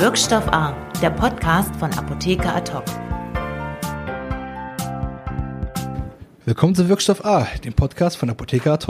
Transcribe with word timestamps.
Wirkstoff 0.00 0.48
A, 0.48 0.74
der 1.02 1.10
Podcast 1.10 1.76
von 1.76 1.92
Apotheker 1.92 2.56
Ad 2.56 2.72
Willkommen 6.46 6.74
zu 6.74 6.88
Wirkstoff 6.88 7.22
A, 7.22 7.46
dem 7.62 7.74
Podcast 7.74 8.16
von 8.16 8.30
Apotheker 8.30 8.72
Ad 8.72 8.86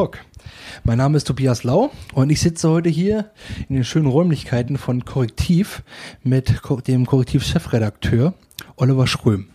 Mein 0.84 0.98
Name 0.98 1.16
ist 1.16 1.26
Tobias 1.26 1.64
Lau 1.64 1.90
und 2.14 2.30
ich 2.30 2.40
sitze 2.40 2.70
heute 2.70 2.90
hier 2.90 3.32
in 3.68 3.74
den 3.74 3.82
schönen 3.82 4.06
Räumlichkeiten 4.06 4.78
von 4.78 5.04
Korrektiv 5.04 5.82
mit 6.22 6.62
dem 6.86 7.06
Korrektiv-Chefredakteur 7.06 8.34
Oliver 8.76 9.08
Schröm. 9.08 9.48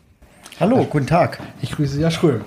Hallo, 0.60 0.84
guten 0.84 1.08
Tag. 1.08 1.40
Ich 1.62 1.72
grüße 1.72 1.96
Sie, 1.96 2.12
Schröm. 2.12 2.42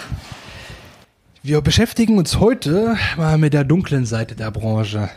Wir 1.43 1.63
beschäftigen 1.63 2.19
uns 2.19 2.41
heute 2.41 2.99
mal 3.17 3.39
mit 3.39 3.55
der 3.55 3.65
dunklen 3.65 4.05
Seite 4.05 4.35
der 4.35 4.51
Branche, 4.51 5.09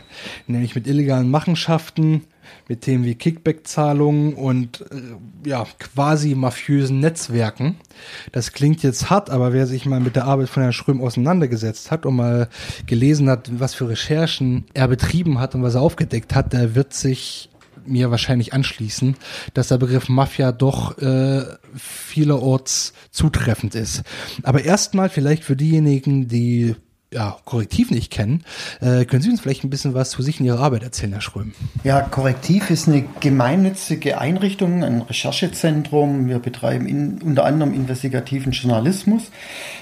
nämlich 0.46 0.74
mit 0.74 0.86
illegalen 0.86 1.30
Machenschaften, 1.30 2.22
mit 2.68 2.82
Themen 2.82 3.04
wie 3.04 3.14
Kickback-Zahlungen 3.14 4.34
und 4.34 4.82
äh, 4.90 5.48
ja, 5.48 5.66
quasi 5.78 6.34
mafiösen 6.34 7.00
Netzwerken. 7.00 7.76
Das 8.32 8.52
klingt 8.52 8.82
jetzt 8.82 9.10
hart, 9.10 9.30
aber 9.30 9.52
wer 9.52 9.66
sich 9.66 9.86
mal 9.86 10.00
mit 10.00 10.16
der 10.16 10.24
Arbeit 10.24 10.48
von 10.48 10.62
Herrn 10.62 10.72
Schröm 10.72 11.00
auseinandergesetzt 11.00 11.90
hat 11.90 12.06
und 12.06 12.16
mal 12.16 12.48
gelesen 12.86 13.28
hat, 13.28 13.50
was 13.58 13.74
für 13.74 13.88
Recherchen 13.88 14.64
er 14.74 14.88
betrieben 14.88 15.38
hat 15.38 15.54
und 15.54 15.62
was 15.62 15.74
er 15.74 15.82
aufgedeckt 15.82 16.34
hat, 16.34 16.52
der 16.52 16.74
wird 16.74 16.94
sich 16.94 17.50
mir 17.86 18.10
wahrscheinlich 18.10 18.52
anschließen, 18.52 19.16
dass 19.54 19.68
der 19.68 19.78
Begriff 19.78 20.08
Mafia 20.08 20.52
doch 20.52 20.98
äh, 20.98 21.44
vielerorts 21.74 22.92
zutreffend 23.10 23.74
ist. 23.74 24.02
Aber 24.42 24.64
erstmal 24.64 25.08
vielleicht 25.08 25.44
für 25.44 25.56
diejenigen, 25.56 26.28
die 26.28 26.76
ja, 27.12 27.36
Korrektiv 27.44 27.90
nicht 27.90 28.10
kennen, 28.10 28.44
äh, 28.80 29.04
können 29.04 29.22
Sie 29.22 29.30
uns 29.30 29.40
vielleicht 29.40 29.64
ein 29.64 29.70
bisschen 29.70 29.94
was 29.94 30.10
zu 30.10 30.22
sich 30.22 30.40
und 30.40 30.46
Ihrer 30.46 30.60
Arbeit 30.60 30.82
erzählen, 30.82 31.12
Herr 31.12 31.20
Schröm? 31.20 31.52
Ja, 31.84 32.00
Korrektiv 32.00 32.70
ist 32.70 32.88
eine 32.88 33.04
gemeinnützige 33.20 34.18
Einrichtung, 34.18 34.82
ein 34.82 35.02
Recherchezentrum. 35.02 36.28
Wir 36.28 36.38
betreiben 36.38 36.86
in, 36.86 37.20
unter 37.22 37.44
anderem 37.44 37.74
investigativen 37.74 38.52
Journalismus. 38.52 39.30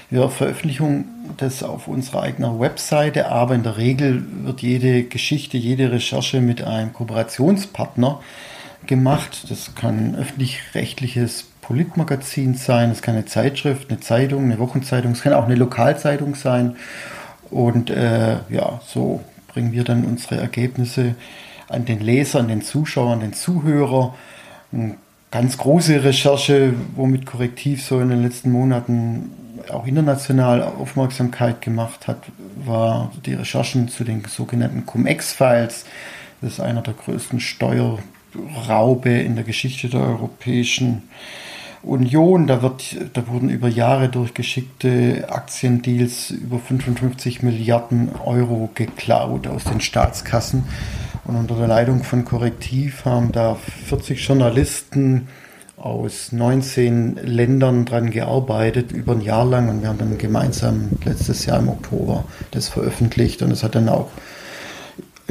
Wir 0.09 0.29
veröffentlichen 0.29 1.05
das 1.37 1.63
auf 1.63 1.87
unserer 1.87 2.23
eigenen 2.23 2.59
Webseite, 2.59 3.29
aber 3.29 3.55
in 3.55 3.63
der 3.63 3.77
Regel 3.77 4.23
wird 4.43 4.61
jede 4.61 5.03
Geschichte, 5.03 5.57
jede 5.57 5.91
Recherche 5.91 6.41
mit 6.41 6.61
einem 6.61 6.91
Kooperationspartner 6.91 8.19
gemacht. 8.85 9.45
Das 9.49 9.73
kann 9.75 10.15
öffentlich-rechtliches 10.15 11.45
Politmagazin 11.61 12.55
sein, 12.55 12.91
es 12.91 13.01
kann 13.01 13.15
eine 13.15 13.25
Zeitschrift, 13.25 13.89
eine 13.89 14.01
Zeitung, 14.01 14.43
eine 14.43 14.59
Wochenzeitung, 14.59 15.13
es 15.13 15.21
kann 15.21 15.31
auch 15.31 15.45
eine 15.45 15.55
Lokalzeitung 15.55 16.35
sein. 16.35 16.75
Und 17.51 17.89
äh, 17.89 18.37
ja, 18.49 18.79
so 18.85 19.21
bringen 19.47 19.71
wir 19.71 19.83
dann 19.83 20.05
unsere 20.05 20.37
Ergebnisse 20.37 21.15
an 21.67 21.85
den 21.85 21.99
Leser, 21.99 22.39
an 22.39 22.47
den 22.47 22.61
Zuschauer, 22.61 23.13
an 23.13 23.19
den 23.19 23.33
Zuhörer. 23.33 24.15
Eine 24.71 24.95
ganz 25.31 25.57
große 25.57 26.03
Recherche, 26.03 26.73
womit 26.95 27.25
Korrektiv 27.25 27.83
so 27.83 27.99
in 27.99 28.09
den 28.09 28.23
letzten 28.23 28.51
Monaten 28.51 29.31
auch 29.69 29.85
international 29.85 30.63
Aufmerksamkeit 30.63 31.61
gemacht 31.61 32.07
hat, 32.07 32.23
war 32.65 33.11
die 33.25 33.33
Recherchen 33.33 33.89
zu 33.89 34.03
den 34.03 34.23
sogenannten 34.25 34.85
Cum-Ex-Files. 34.85 35.85
Das 36.41 36.53
ist 36.53 36.59
einer 36.59 36.81
der 36.81 36.95
größten 36.95 37.39
Steuerraube 37.39 39.11
in 39.11 39.35
der 39.35 39.43
Geschichte 39.43 39.87
der 39.89 40.01
europäischen 40.01 40.85
Union. 40.87 41.03
Da, 41.83 42.61
wird, 42.61 42.95
da 43.13 43.27
wurden 43.27 43.49
über 43.49 43.67
Jahre 43.67 44.09
durch 44.09 44.33
geschickte 44.33 45.27
Aktiendeals 45.29 46.29
über 46.29 46.59
55 46.59 47.41
Milliarden 47.41 48.11
Euro 48.23 48.69
geklaut 48.75 49.47
aus 49.47 49.63
den 49.63 49.81
Staatskassen. 49.81 50.65
Und 51.25 51.35
unter 51.35 51.55
der 51.55 51.67
Leitung 51.67 52.03
von 52.03 52.23
Korrektiv 52.23 53.05
haben 53.05 53.31
da 53.31 53.55
40 53.55 54.25
Journalisten 54.25 55.27
aus 55.77 56.31
19 56.31 57.15
Ländern 57.23 57.85
dran 57.85 58.11
gearbeitet, 58.11 58.91
über 58.91 59.13
ein 59.13 59.21
Jahr 59.21 59.45
lang. 59.45 59.69
Und 59.69 59.81
wir 59.81 59.89
haben 59.89 59.97
dann 59.97 60.17
gemeinsam 60.19 60.89
letztes 61.03 61.47
Jahr 61.47 61.59
im 61.59 61.69
Oktober 61.69 62.25
das 62.51 62.69
veröffentlicht. 62.69 63.41
Und 63.41 63.51
es 63.51 63.63
hat 63.63 63.73
dann 63.73 63.89
auch 63.89 64.09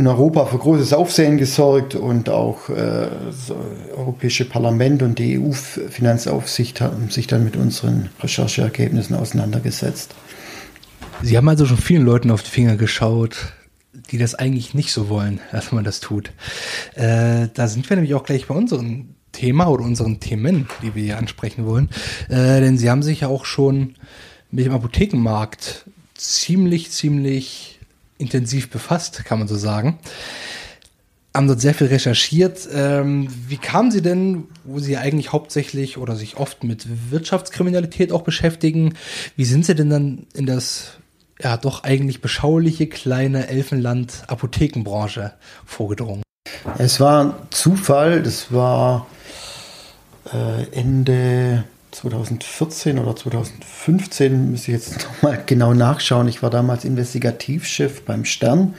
in 0.00 0.06
Europa 0.06 0.46
für 0.46 0.56
großes 0.56 0.94
Aufsehen 0.94 1.36
gesorgt 1.36 1.94
und 1.94 2.30
auch 2.30 2.70
äh, 2.70 3.08
das 3.26 3.52
Europäische 3.94 4.46
Parlament 4.46 5.02
und 5.02 5.18
die 5.18 5.38
EU-Finanzaufsicht 5.38 6.80
haben 6.80 7.10
sich 7.10 7.26
dann 7.26 7.44
mit 7.44 7.56
unseren 7.56 8.08
Rechercheergebnissen 8.20 9.14
auseinandergesetzt. 9.14 10.14
Sie 11.22 11.36
haben 11.36 11.48
also 11.48 11.66
schon 11.66 11.76
vielen 11.76 12.04
Leuten 12.04 12.30
auf 12.30 12.42
die 12.42 12.50
Finger 12.50 12.76
geschaut, 12.76 13.52
die 14.10 14.16
das 14.16 14.34
eigentlich 14.34 14.72
nicht 14.72 14.90
so 14.90 15.10
wollen, 15.10 15.40
dass 15.52 15.70
man 15.70 15.84
das 15.84 16.00
tut. 16.00 16.32
Äh, 16.94 17.48
da 17.52 17.68
sind 17.68 17.88
wir 17.90 17.96
nämlich 17.96 18.14
auch 18.14 18.24
gleich 18.24 18.46
bei 18.46 18.54
unserem 18.54 19.16
Thema 19.32 19.68
oder 19.68 19.84
unseren 19.84 20.18
Themen, 20.18 20.66
die 20.82 20.94
wir 20.94 21.02
hier 21.02 21.18
ansprechen 21.18 21.66
wollen. 21.66 21.90
Äh, 22.30 22.60
denn 22.60 22.78
Sie 22.78 22.88
haben 22.88 23.02
sich 23.02 23.20
ja 23.20 23.28
auch 23.28 23.44
schon 23.44 23.96
mit 24.50 24.64
dem 24.64 24.72
Apothekenmarkt 24.72 25.84
ziemlich, 26.14 26.90
ziemlich 26.90 27.79
intensiv 28.20 28.70
befasst, 28.70 29.24
kann 29.24 29.38
man 29.38 29.48
so 29.48 29.56
sagen. 29.56 29.98
Haben 31.34 31.46
dort 31.46 31.60
sehr 31.60 31.74
viel 31.74 31.86
recherchiert. 31.86 32.68
Ähm, 32.72 33.28
wie 33.48 33.56
kamen 33.56 33.90
Sie 33.90 34.02
denn, 34.02 34.44
wo 34.64 34.80
Sie 34.80 34.96
eigentlich 34.96 35.32
hauptsächlich 35.32 35.96
oder 35.96 36.16
sich 36.16 36.36
oft 36.36 36.64
mit 36.64 36.86
Wirtschaftskriminalität 37.10 38.12
auch 38.12 38.22
beschäftigen, 38.22 38.94
wie 39.36 39.44
sind 39.44 39.64
Sie 39.64 39.74
denn 39.74 39.90
dann 39.90 40.26
in 40.34 40.46
das 40.46 40.98
ja 41.40 41.56
doch 41.56 41.84
eigentlich 41.84 42.20
beschauliche 42.20 42.86
kleine 42.88 43.48
Elfenland 43.48 44.24
Apothekenbranche 44.26 45.32
vorgedrungen? 45.64 46.22
Es 46.78 47.00
war 47.00 47.46
Zufall, 47.50 48.22
das 48.22 48.52
war 48.52 49.06
äh, 50.32 50.64
Ende 50.72 51.64
2014 51.90 52.98
oder 52.98 53.16
2015, 53.16 54.52
muss 54.52 54.62
ich 54.62 54.68
jetzt 54.68 55.06
nochmal 55.22 55.42
genau 55.44 55.74
nachschauen. 55.74 56.28
Ich 56.28 56.42
war 56.42 56.50
damals 56.50 56.84
Investigativchef 56.84 58.02
beim 58.02 58.24
Stern 58.24 58.74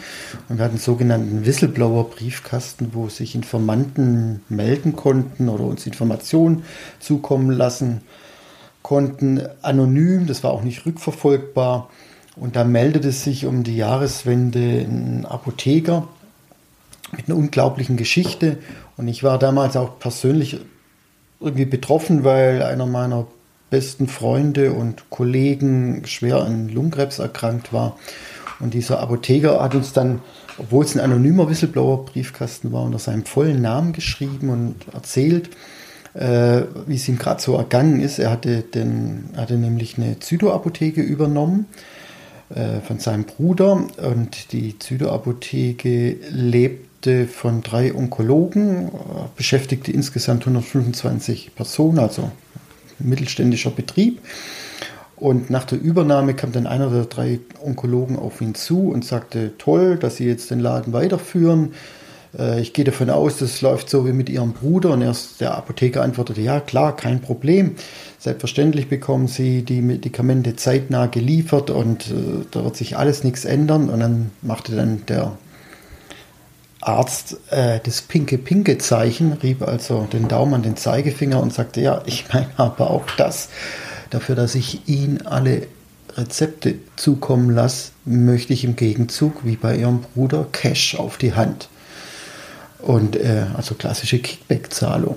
und 0.50 0.58
wir 0.58 0.66
hatten 0.66 0.76
einen 0.76 0.82
sogenannten 0.82 1.46
Whistleblower-Briefkasten, 1.46 2.94
wo 2.94 3.10
sich 3.10 3.36
Informanten 3.36 4.42
melden 4.50 4.96
konnten 4.96 5.50
oder 5.50 5.66
uns 5.66 5.86
Informationen 5.86 6.64
zukommen 7.00 7.52
lassen 7.52 8.02
konnten, 8.82 9.42
anonym, 9.62 10.28
das 10.28 10.44
war 10.44 10.52
auch 10.52 10.64
nicht 10.64 10.86
rückverfolgbar. 10.86 11.90
Und 12.36 12.56
da 12.56 12.64
meldete 12.64 13.12
sich 13.12 13.46
um 13.46 13.64
die 13.64 13.76
Jahreswende 13.76 14.60
ein 14.60 15.26
Apotheker 15.26 16.08
mit 17.16 17.28
einer 17.28 17.38
unglaublichen 17.38 17.98
Geschichte. 17.98 18.58
Und 18.98 19.08
ich 19.08 19.24
war 19.24 19.38
damals 19.38 19.76
auch 19.76 20.00
persönlich 20.00 20.60
irgendwie 21.42 21.66
betroffen, 21.66 22.24
weil 22.24 22.64
einer 22.64 22.86
meiner 22.86 23.28
besten 23.70 24.08
Freunde 24.08 24.74
und 24.74 25.10
Kollegen 25.10 26.06
schwer 26.06 26.44
an 26.44 26.70
Lungenkrebs 26.70 27.20
erkrankt 27.20 27.74
war. 27.74 27.98
Und 28.60 28.76
dieser 28.76 29.00
Apotheker 29.00 29.62
hat 29.62 29.74
uns 29.74 29.92
dann, 29.94 30.22
obwohl 30.58 30.86
es 30.86 30.96
ein 30.96 31.00
anonymer 31.00 31.50
Whistleblower-Briefkasten 31.50 32.72
war, 32.72 32.84
unter 32.84 33.00
seinem 33.00 33.26
vollen 33.26 33.62
Namen 33.62 33.94
geschrieben 33.94 34.50
und 34.50 34.76
erzählt, 34.94 35.50
äh, 36.14 36.64
wie 36.86 36.96
es 36.96 37.08
ihm 37.08 37.18
gerade 37.18 37.42
so 37.42 37.56
ergangen 37.56 38.02
ist. 38.02 38.20
Er 38.20 38.30
hatte, 38.30 38.62
den, 38.62 39.30
hatte 39.36 39.56
nämlich 39.56 39.98
eine 39.98 40.20
Zyto-Apotheke 40.20 41.02
übernommen 41.02 41.66
äh, 42.54 42.82
von 42.82 43.00
seinem 43.00 43.24
Bruder 43.24 43.86
und 43.98 44.52
die 44.52 44.78
Zyto-Apotheke 44.78 46.18
lebt 46.30 46.91
Projekte 47.02 47.28
von 47.28 47.62
drei 47.62 47.96
Onkologen, 47.96 48.88
äh, 48.88 48.92
beschäftigte 49.36 49.92
insgesamt 49.92 50.44
125 50.44 51.56
Personen, 51.56 52.00
also 52.00 52.32
mittelständischer 53.00 53.72
Betrieb. 53.72 54.20
Und 55.16 55.50
nach 55.50 55.66
der 55.66 55.80
Übernahme 55.80 56.34
kam 56.34 56.52
dann 56.52 56.68
einer 56.68 56.90
der 56.90 57.06
drei 57.06 57.40
Onkologen 57.64 58.18
auf 58.18 58.42
ihn 58.42 58.56
zu 58.56 58.90
und 58.90 59.06
sagte, 59.06 59.58
toll, 59.58 59.98
dass 59.98 60.18
Sie 60.18 60.26
jetzt 60.26 60.52
den 60.52 60.60
Laden 60.60 60.94
weiterführen. 60.94 61.74
Äh, 62.38 62.62
ich 62.62 62.74
gehe 62.74 62.86
davon 62.86 63.10
aus, 63.10 63.38
das 63.38 63.62
läuft 63.62 63.90
so 63.90 64.06
wie 64.06 64.14
mit 64.14 64.30
Ihrem 64.30 64.54
Bruder. 64.54 64.92
Und 64.92 65.02
erst 65.02 65.42
der 65.42 65.56
Apotheker 65.56 66.04
antwortete, 66.04 66.42
ja 66.42 66.60
klar, 66.60 66.96
kein 66.96 67.20
Problem. 67.20 67.76
Selbstverständlich 68.20 68.90
bekommen 68.90 69.28
Sie 69.28 69.64
die 69.64 69.82
Medikamente 69.82 70.56
zeitnah 70.56 71.08
geliefert 71.08 71.72
und 71.72 72.12
äh, 72.12 72.46
da 72.52 72.64
wird 72.64 72.76
sich 72.76 72.96
alles 72.98 73.24
nichts 73.24 73.46
ändern. 73.46 73.90
Und 73.90 74.00
dann 74.02 74.32
machte 74.44 74.76
dann 74.76 75.04
der 75.08 75.32
Arzt 76.82 77.38
äh, 77.52 77.80
das 77.84 78.02
pinke-pinke-Zeichen, 78.02 79.34
rieb 79.34 79.62
also 79.62 80.08
den 80.12 80.28
Daumen 80.28 80.56
an 80.56 80.64
den 80.64 80.78
Zeigefinger 80.78 81.42
und 81.42 81.54
sagte, 81.54 81.82
ja, 81.82 82.02
ich 82.06 82.26
meine 82.34 82.50
aber 82.58 82.90
auch 82.90 83.06
das. 83.18 83.50
Dafür, 84.10 84.36
dass 84.36 84.56
ich 84.56 84.88
Ihnen 84.90 85.26
alle 85.26 85.68
Rezepte 86.18 86.76
zukommen 86.98 87.52
lasse, 87.52 87.92
möchte 88.04 88.54
ich 88.54 88.64
im 88.64 88.76
Gegenzug, 88.76 89.46
wie 89.46 89.56
bei 89.56 89.78
Ihrem 89.78 90.02
Bruder, 90.02 90.46
Cash 90.52 90.96
auf 90.96 91.18
die 91.18 91.34
Hand. 91.34 91.70
Und 92.80 93.16
äh, 93.16 93.46
also 93.56 93.76
klassische 93.76 94.20
Kickback-Zahlung. 94.20 95.16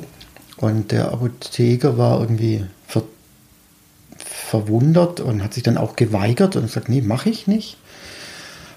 Und 0.58 0.93
der 0.93 1.12
Apotheker 1.12 1.99
war 1.99 2.20
irgendwie 2.20 2.64
ver 2.87 3.02
verwundert 4.16 5.20
und 5.20 5.43
hat 5.43 5.55
sich 5.55 5.62
dann 5.62 5.78
auch 5.78 5.96
geweigert 5.96 6.55
und 6.55 6.66
gesagt, 6.66 6.88
nee, 6.88 7.00
mache 7.00 7.31
ich 7.31 7.46
nicht. 7.46 7.76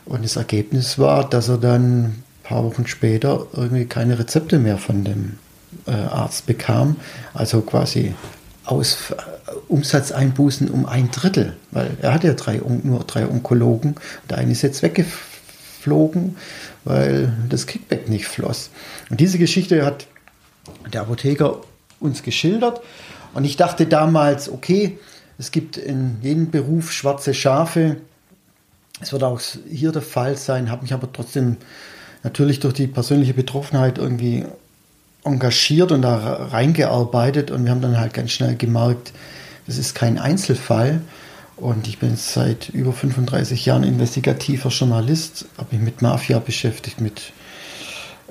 Und 0.06 0.24
das 0.24 0.38
Ergebnis 0.38 0.98
war, 0.98 1.30
dass 1.30 1.50
er 1.50 1.58
dann 1.58 2.24
paar 2.48 2.64
Wochen 2.64 2.88
später 2.88 3.48
irgendwie 3.54 3.86
keine 3.86 4.18
Rezepte 4.20 4.60
mehr 4.60 4.78
von 4.78 5.04
dem 5.04 5.38
Arzt 5.86 6.46
bekam. 6.46 6.98
Also 7.34 7.62
quasi 7.62 8.16
aus 8.66 9.14
Umsatzeinbußen 9.68 10.70
um 10.70 10.86
ein 10.86 11.12
Drittel, 11.12 11.56
weil 11.72 11.92
er 12.02 12.14
hatte 12.14 12.28
ja 12.28 12.34
drei, 12.34 12.62
nur 12.84 13.04
drei 13.06 13.28
Onkologen. 13.28 13.96
Der 14.30 14.38
eine 14.38 14.52
ist 14.52 14.62
jetzt 14.62 14.82
weggeflogen, 14.82 16.38
weil 16.84 17.34
das 17.50 17.66
Kickback 17.66 18.10
nicht 18.10 18.28
floss. 18.28 18.70
Und 19.10 19.20
diese 19.20 19.38
Geschichte 19.38 19.86
hat 19.86 20.08
der 20.92 21.02
Apotheker 21.02 21.62
uns 22.00 22.24
geschildert. 22.24 22.82
Und 23.34 23.46
ich 23.46 23.56
dachte 23.56 23.86
damals, 23.86 24.50
okay, 24.50 25.00
es 25.38 25.52
gibt 25.52 25.78
in 25.78 26.18
jedem 26.22 26.50
Beruf 26.50 26.92
schwarze 26.92 27.34
Schafe. 27.34 27.98
Es 29.00 29.12
wird 29.12 29.24
auch 29.24 29.40
hier 29.70 29.92
der 29.92 30.02
Fall 30.02 30.36
sein, 30.36 30.72
habe 30.72 30.82
mich 30.82 30.94
aber 30.94 31.12
trotzdem 31.12 31.58
natürlich 32.24 32.60
durch 32.60 32.74
die 32.74 32.88
persönliche 32.88 33.34
Betroffenheit 33.34 33.98
irgendwie 33.98 34.46
engagiert 35.24 35.92
und 35.92 36.02
da 36.02 36.48
reingearbeitet. 36.48 37.52
Und 37.52 37.66
wir 37.66 37.72
haben 37.72 37.82
dann 37.82 38.00
halt 38.00 38.14
ganz 38.14 38.32
schnell 38.32 38.56
gemerkt, 38.56 39.14
das 39.68 39.78
ist 39.78 39.96
kein 39.96 40.18
Einzelfall. 40.18 41.02
Und 41.58 41.88
ich 41.88 41.98
bin 41.98 42.16
seit 42.16 42.70
über 42.70 42.94
35 42.94 43.66
Jahren 43.66 43.84
investigativer 43.84 44.70
Journalist, 44.70 45.46
habe 45.58 45.76
mich 45.76 45.84
mit 45.84 46.02
Mafia 46.02 46.40
beschäftigt, 46.40 47.02
mit 47.02 47.34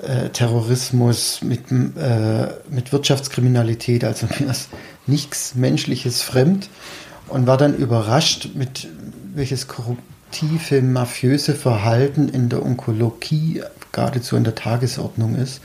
äh, 0.01 0.29
Terrorismus, 0.29 1.41
mit, 1.41 1.69
äh, 1.71 2.47
mit 2.69 2.93
Wirtschaftskriminalität, 2.93 4.05
also 4.05 4.27
mir 4.39 4.49
ist 4.49 4.69
nichts 5.07 5.55
Menschliches 5.55 6.21
fremd. 6.21 6.69
Und 7.27 7.45
war 7.45 7.57
dann 7.57 7.75
überrascht, 7.75 8.51
mit 8.55 8.87
welches 9.35 9.67
korruptive, 9.67 10.81
mafiöse 10.81 11.55
Verhalten 11.55 12.29
in 12.29 12.47
der 12.47 12.65
Onkologie 12.65 13.61
geradezu 13.97 14.35
in 14.35 14.43
der 14.43 14.55
Tagesordnung 14.55 15.35
ist. 15.35 15.59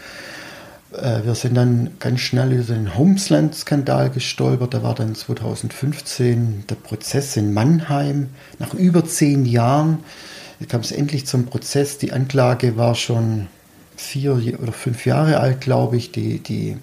Äh, 0.93 1.25
wir 1.25 1.35
sind 1.35 1.55
dann 1.55 1.91
ganz 1.99 2.21
schnell 2.21 2.53
über 2.53 2.75
den 2.75 2.97
Homesland-Skandal 2.97 4.11
gestolpert. 4.11 4.73
Da 4.73 4.83
war 4.83 4.95
dann 4.95 5.15
2015 5.15 6.65
der 6.69 6.77
Prozess 6.77 7.37
in 7.37 7.53
Mannheim. 7.53 8.31
Nach 8.59 8.73
über 8.73 9.05
zehn 9.05 9.45
Jahren 9.45 9.99
kam 10.69 10.81
es 10.81 10.93
endlich 10.93 11.27
zum 11.27 11.45
Prozess. 11.45 11.99
Die 11.99 12.13
Anklage 12.13 12.77
war 12.77 12.95
schon 12.95 13.49
vier 13.97 14.35
oder 14.61 14.73
fünf 14.73 15.05
Jahre 15.05 15.41
alt, 15.41 15.61
glaube 15.61 15.99
ich. 15.99 16.11
Die, 16.13 16.39
die 16.39 16.79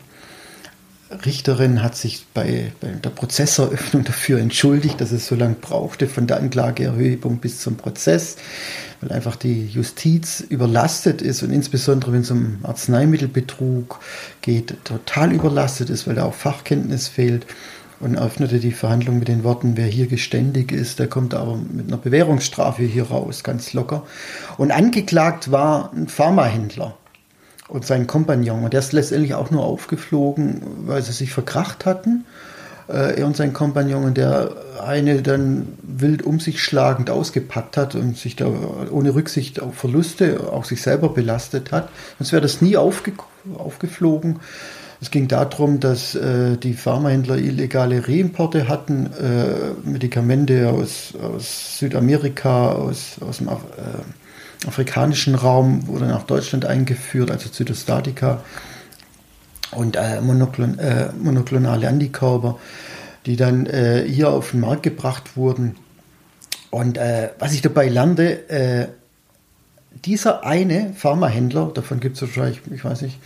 Richterin 1.25 1.81
hat 1.81 1.95
sich 1.95 2.27
bei, 2.35 2.71
bei, 2.79 2.89
der 2.89 3.09
Prozesseröffnung 3.09 4.03
dafür 4.05 4.39
entschuldigt, 4.39 5.01
dass 5.01 5.11
es 5.11 5.25
so 5.25 5.33
lange 5.33 5.55
brauchte 5.55 6.07
von 6.07 6.27
der 6.27 6.37
Anklageerhebung 6.37 7.37
bis 7.37 7.59
zum 7.61 7.77
Prozess 7.77 8.35
weil 9.01 9.11
einfach 9.11 9.35
die 9.35 9.65
Justiz 9.65 10.41
überlastet 10.41 11.21
ist 11.21 11.43
und 11.43 11.51
insbesondere 11.51 12.13
wenn 12.13 12.21
es 12.21 12.31
um 12.31 12.59
Arzneimittelbetrug 12.63 13.99
geht, 14.41 14.75
total 14.83 15.31
überlastet 15.31 15.89
ist, 15.89 16.07
weil 16.07 16.15
da 16.15 16.25
auch 16.25 16.33
Fachkenntnis 16.33 17.07
fehlt 17.07 17.45
und 17.99 18.17
öffnete 18.17 18.59
die 18.59 18.71
Verhandlung 18.71 19.19
mit 19.19 19.27
den 19.27 19.43
Worten, 19.43 19.75
wer 19.75 19.87
hier 19.87 20.07
geständig 20.07 20.71
ist, 20.71 20.99
der 20.99 21.07
kommt 21.07 21.33
aber 21.33 21.57
mit 21.57 21.87
einer 21.87 21.97
Bewährungsstrafe 21.97 22.83
hier 22.83 23.07
raus, 23.07 23.43
ganz 23.43 23.73
locker. 23.73 24.03
Und 24.57 24.71
angeklagt 24.71 25.51
war 25.51 25.91
ein 25.93 26.07
Pharmahändler 26.07 26.97
und 27.67 27.85
sein 27.85 28.07
Kompagnon. 28.07 28.63
Und 28.63 28.73
der 28.73 28.79
ist 28.79 28.93
letztendlich 28.93 29.33
auch 29.33 29.51
nur 29.51 29.63
aufgeflogen, 29.63 30.61
weil 30.85 31.01
sie 31.01 31.11
sich 31.11 31.31
verkracht 31.31 31.85
hatten 31.85 32.25
er 32.89 33.25
und 33.25 33.37
sein 33.37 33.53
Kompagnon, 33.53 34.13
der 34.13 34.51
eine 34.83 35.21
dann 35.21 35.67
wild 35.83 36.23
um 36.23 36.39
sich 36.39 36.63
schlagend 36.63 37.09
ausgepackt 37.09 37.77
hat 37.77 37.95
und 37.95 38.17
sich 38.17 38.35
da 38.35 38.47
ohne 38.91 39.13
Rücksicht 39.13 39.61
auf 39.61 39.75
Verluste 39.75 40.51
auch 40.51 40.65
sich 40.65 40.81
selber 40.81 41.09
belastet 41.09 41.71
hat. 41.71 41.89
Sonst 42.17 42.31
wäre 42.31 42.41
das 42.41 42.61
nie 42.61 42.77
aufge 42.77 43.13
aufgeflogen. 43.57 44.39
Es 45.01 45.11
ging 45.11 45.29
darum, 45.29 45.79
dass 45.79 46.13
äh, 46.15 46.57
die 46.57 46.73
Pharmahändler 46.73 47.37
illegale 47.37 48.05
Reimporte 48.07 48.67
hatten, 48.67 49.05
äh, 49.13 49.87
Medikamente 49.87 50.69
aus, 50.69 51.13
aus 51.21 51.79
Südamerika, 51.79 52.73
aus, 52.73 53.15
aus 53.21 53.37
dem 53.37 53.47
Af 53.47 53.61
äh, 53.77 54.67
afrikanischen 54.67 55.35
Raum, 55.35 55.87
wurde 55.87 56.05
nach 56.05 56.23
Deutschland 56.23 56.65
eingeführt, 56.65 57.31
also 57.31 57.47
Zytostatika 57.47 58.41
und 59.71 59.95
äh, 59.95 60.21
monoklon, 60.21 60.79
äh, 60.79 61.11
monoklonale 61.13 61.87
Antikörper, 61.87 62.57
die 63.25 63.35
dann 63.35 63.65
äh, 63.65 64.05
hier 64.07 64.29
auf 64.29 64.51
den 64.51 64.61
Markt 64.61 64.83
gebracht 64.83 65.35
wurden. 65.37 65.75
Und 66.71 66.97
äh, 66.97 67.29
was 67.39 67.53
ich 67.53 67.61
dabei 67.61 67.87
lernte, 67.87 68.49
äh, 68.49 68.87
dieser 70.05 70.45
eine 70.45 70.93
Pharmahändler, 70.93 71.71
davon 71.73 71.99
gibt 71.99 72.15
es 72.15 72.21
wahrscheinlich, 72.21 72.61
ich 72.71 72.83
weiß 72.83 73.01
nicht, 73.01 73.19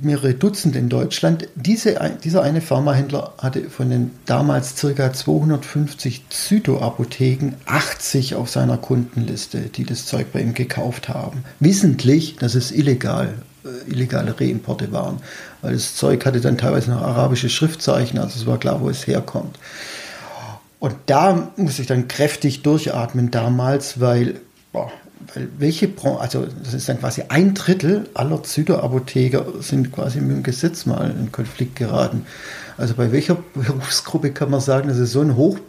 mehrere 0.00 0.34
Dutzend 0.34 0.76
in 0.76 0.88
Deutschland, 0.88 1.48
diese, 1.54 1.98
dieser 2.22 2.42
eine 2.42 2.60
Pharmahändler 2.60 3.34
hatte 3.38 3.70
von 3.70 3.90
den 3.90 4.10
damals 4.26 4.74
ca. 4.76 5.12
250 5.12 6.28
Zytoapotheken 6.28 7.54
80 7.66 8.34
auf 8.34 8.50
seiner 8.50 8.76
Kundenliste, 8.76 9.60
die 9.60 9.84
das 9.84 10.06
Zeug 10.06 10.32
bei 10.32 10.40
ihm 10.40 10.54
gekauft 10.54 11.08
haben. 11.08 11.44
Wissentlich, 11.60 12.36
dass 12.36 12.54
es 12.54 12.70
illegal 12.70 13.34
illegale 13.86 14.38
Reimporte 14.38 14.92
waren. 14.92 15.20
Weil 15.62 15.74
das 15.74 15.96
Zeug 15.96 16.24
hatte 16.26 16.40
dann 16.40 16.58
teilweise 16.58 16.90
noch 16.90 17.02
arabische 17.02 17.48
Schriftzeichen, 17.48 18.18
also 18.18 18.38
es 18.38 18.46
war 18.46 18.58
klar, 18.58 18.80
wo 18.80 18.88
es 18.88 19.06
herkommt. 19.06 19.58
Und 20.80 20.94
da 21.06 21.50
muss 21.56 21.78
ich 21.78 21.86
dann 21.86 22.06
kräftig 22.08 22.62
durchatmen 22.62 23.30
damals, 23.30 24.00
weil, 24.00 24.36
boah, 24.72 24.92
weil 25.34 25.48
welche 25.58 25.88
Branche, 25.88 26.20
also 26.20 26.46
das 26.62 26.74
ist 26.74 26.88
dann 26.88 27.00
quasi 27.00 27.24
ein 27.28 27.54
Drittel 27.54 28.08
aller 28.14 28.42
Zytoapotheker 28.42 29.44
sind 29.60 29.92
quasi 29.92 30.20
mit 30.20 30.36
dem 30.36 30.42
Gesetz 30.42 30.86
mal 30.86 31.10
in 31.10 31.32
Konflikt 31.32 31.76
geraten. 31.76 32.26
Also 32.76 32.94
bei 32.94 33.10
welcher 33.10 33.36
Berufsgruppe 33.54 34.30
kann 34.30 34.50
man 34.50 34.60
sagen, 34.60 34.88
dass 34.88 34.98
es 34.98 35.10
so 35.12 35.20
ein 35.20 35.34
hoch 35.34 35.58
äh, 35.58 35.67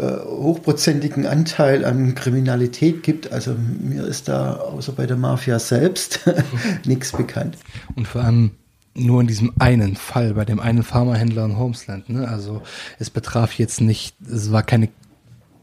hochprozentigen 0.00 1.26
Anteil 1.26 1.84
an 1.84 2.14
Kriminalität 2.14 3.02
gibt. 3.02 3.32
Also 3.32 3.54
mir 3.54 4.04
ist 4.04 4.28
da 4.28 4.56
außer 4.56 4.92
bei 4.92 5.06
der 5.06 5.16
Mafia 5.16 5.58
selbst 5.58 6.20
nichts 6.86 7.12
bekannt. 7.12 7.58
Und 7.94 8.08
vor 8.08 8.22
allem 8.22 8.52
nur 8.94 9.20
in 9.20 9.26
diesem 9.26 9.52
einen 9.58 9.96
Fall, 9.96 10.34
bei 10.34 10.44
dem 10.44 10.60
einen 10.60 10.82
Pharmahändler 10.82 11.44
in 11.44 11.58
Homesland. 11.58 12.08
Ne? 12.08 12.28
Also 12.28 12.62
es 12.98 13.10
betraf 13.10 13.54
jetzt 13.54 13.80
nicht, 13.80 14.16
es 14.26 14.52
war 14.52 14.62
keine 14.62 14.88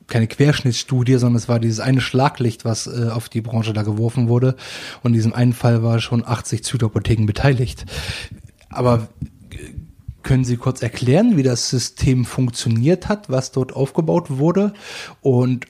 keine 0.08 0.28
Querschnittsstudie, 0.28 1.18
sondern 1.18 1.38
es 1.38 1.48
war 1.48 1.60
dieses 1.60 1.80
eine 1.80 2.02
Schlaglicht, 2.02 2.66
was 2.66 2.88
äh, 2.88 3.10
auf 3.10 3.30
die 3.30 3.42
Branche 3.42 3.74
da 3.74 3.84
geworfen 3.84 4.28
wurde. 4.28 4.56
Und 5.04 5.12
in 5.12 5.14
diesem 5.14 5.34
einen 5.34 5.54
Fall 5.54 5.84
war 5.84 6.00
schon 6.00 6.26
80 6.26 6.64
Zytoapotheken 6.64 7.28
beteiligt. 7.28 7.86
Aber 8.70 9.08
können 10.24 10.44
Sie 10.44 10.58
kurz 10.58 10.82
erklären, 10.82 11.38
wie 11.38 11.44
das 11.44 11.70
System 11.70 12.26
funktioniert 12.26 13.08
hat, 13.08 13.30
was 13.30 13.52
dort 13.52 13.74
aufgebaut 13.74 14.26
wurde 14.30 14.74
und 15.22 15.66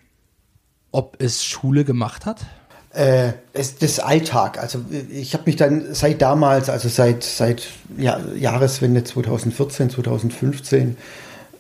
ob 0.92 1.22
es 1.22 1.44
Schule 1.44 1.86
gemacht 1.86 2.26
hat? 2.26 2.46
Äh, 2.92 3.34
es, 3.54 3.78
das 3.78 4.00
Alltag. 4.00 4.58
Also 4.58 4.84
ich 5.12 5.34
habe 5.34 5.44
mich 5.46 5.56
dann 5.56 5.94
seit 5.94 6.22
damals, 6.22 6.70
also 6.70 6.90
seit, 6.90 7.24
seit 7.24 7.68
ja, 7.98 8.20
Jahreswende 8.36 9.04
2014, 9.04 9.92
2015 9.92 10.98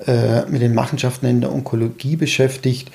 äh, 0.07 0.45
mit 0.47 0.61
den 0.61 0.73
Machenschaften 0.73 1.27
in 1.27 1.41
der 1.41 1.51
Onkologie 1.53 2.15
beschäftigt. 2.15 2.91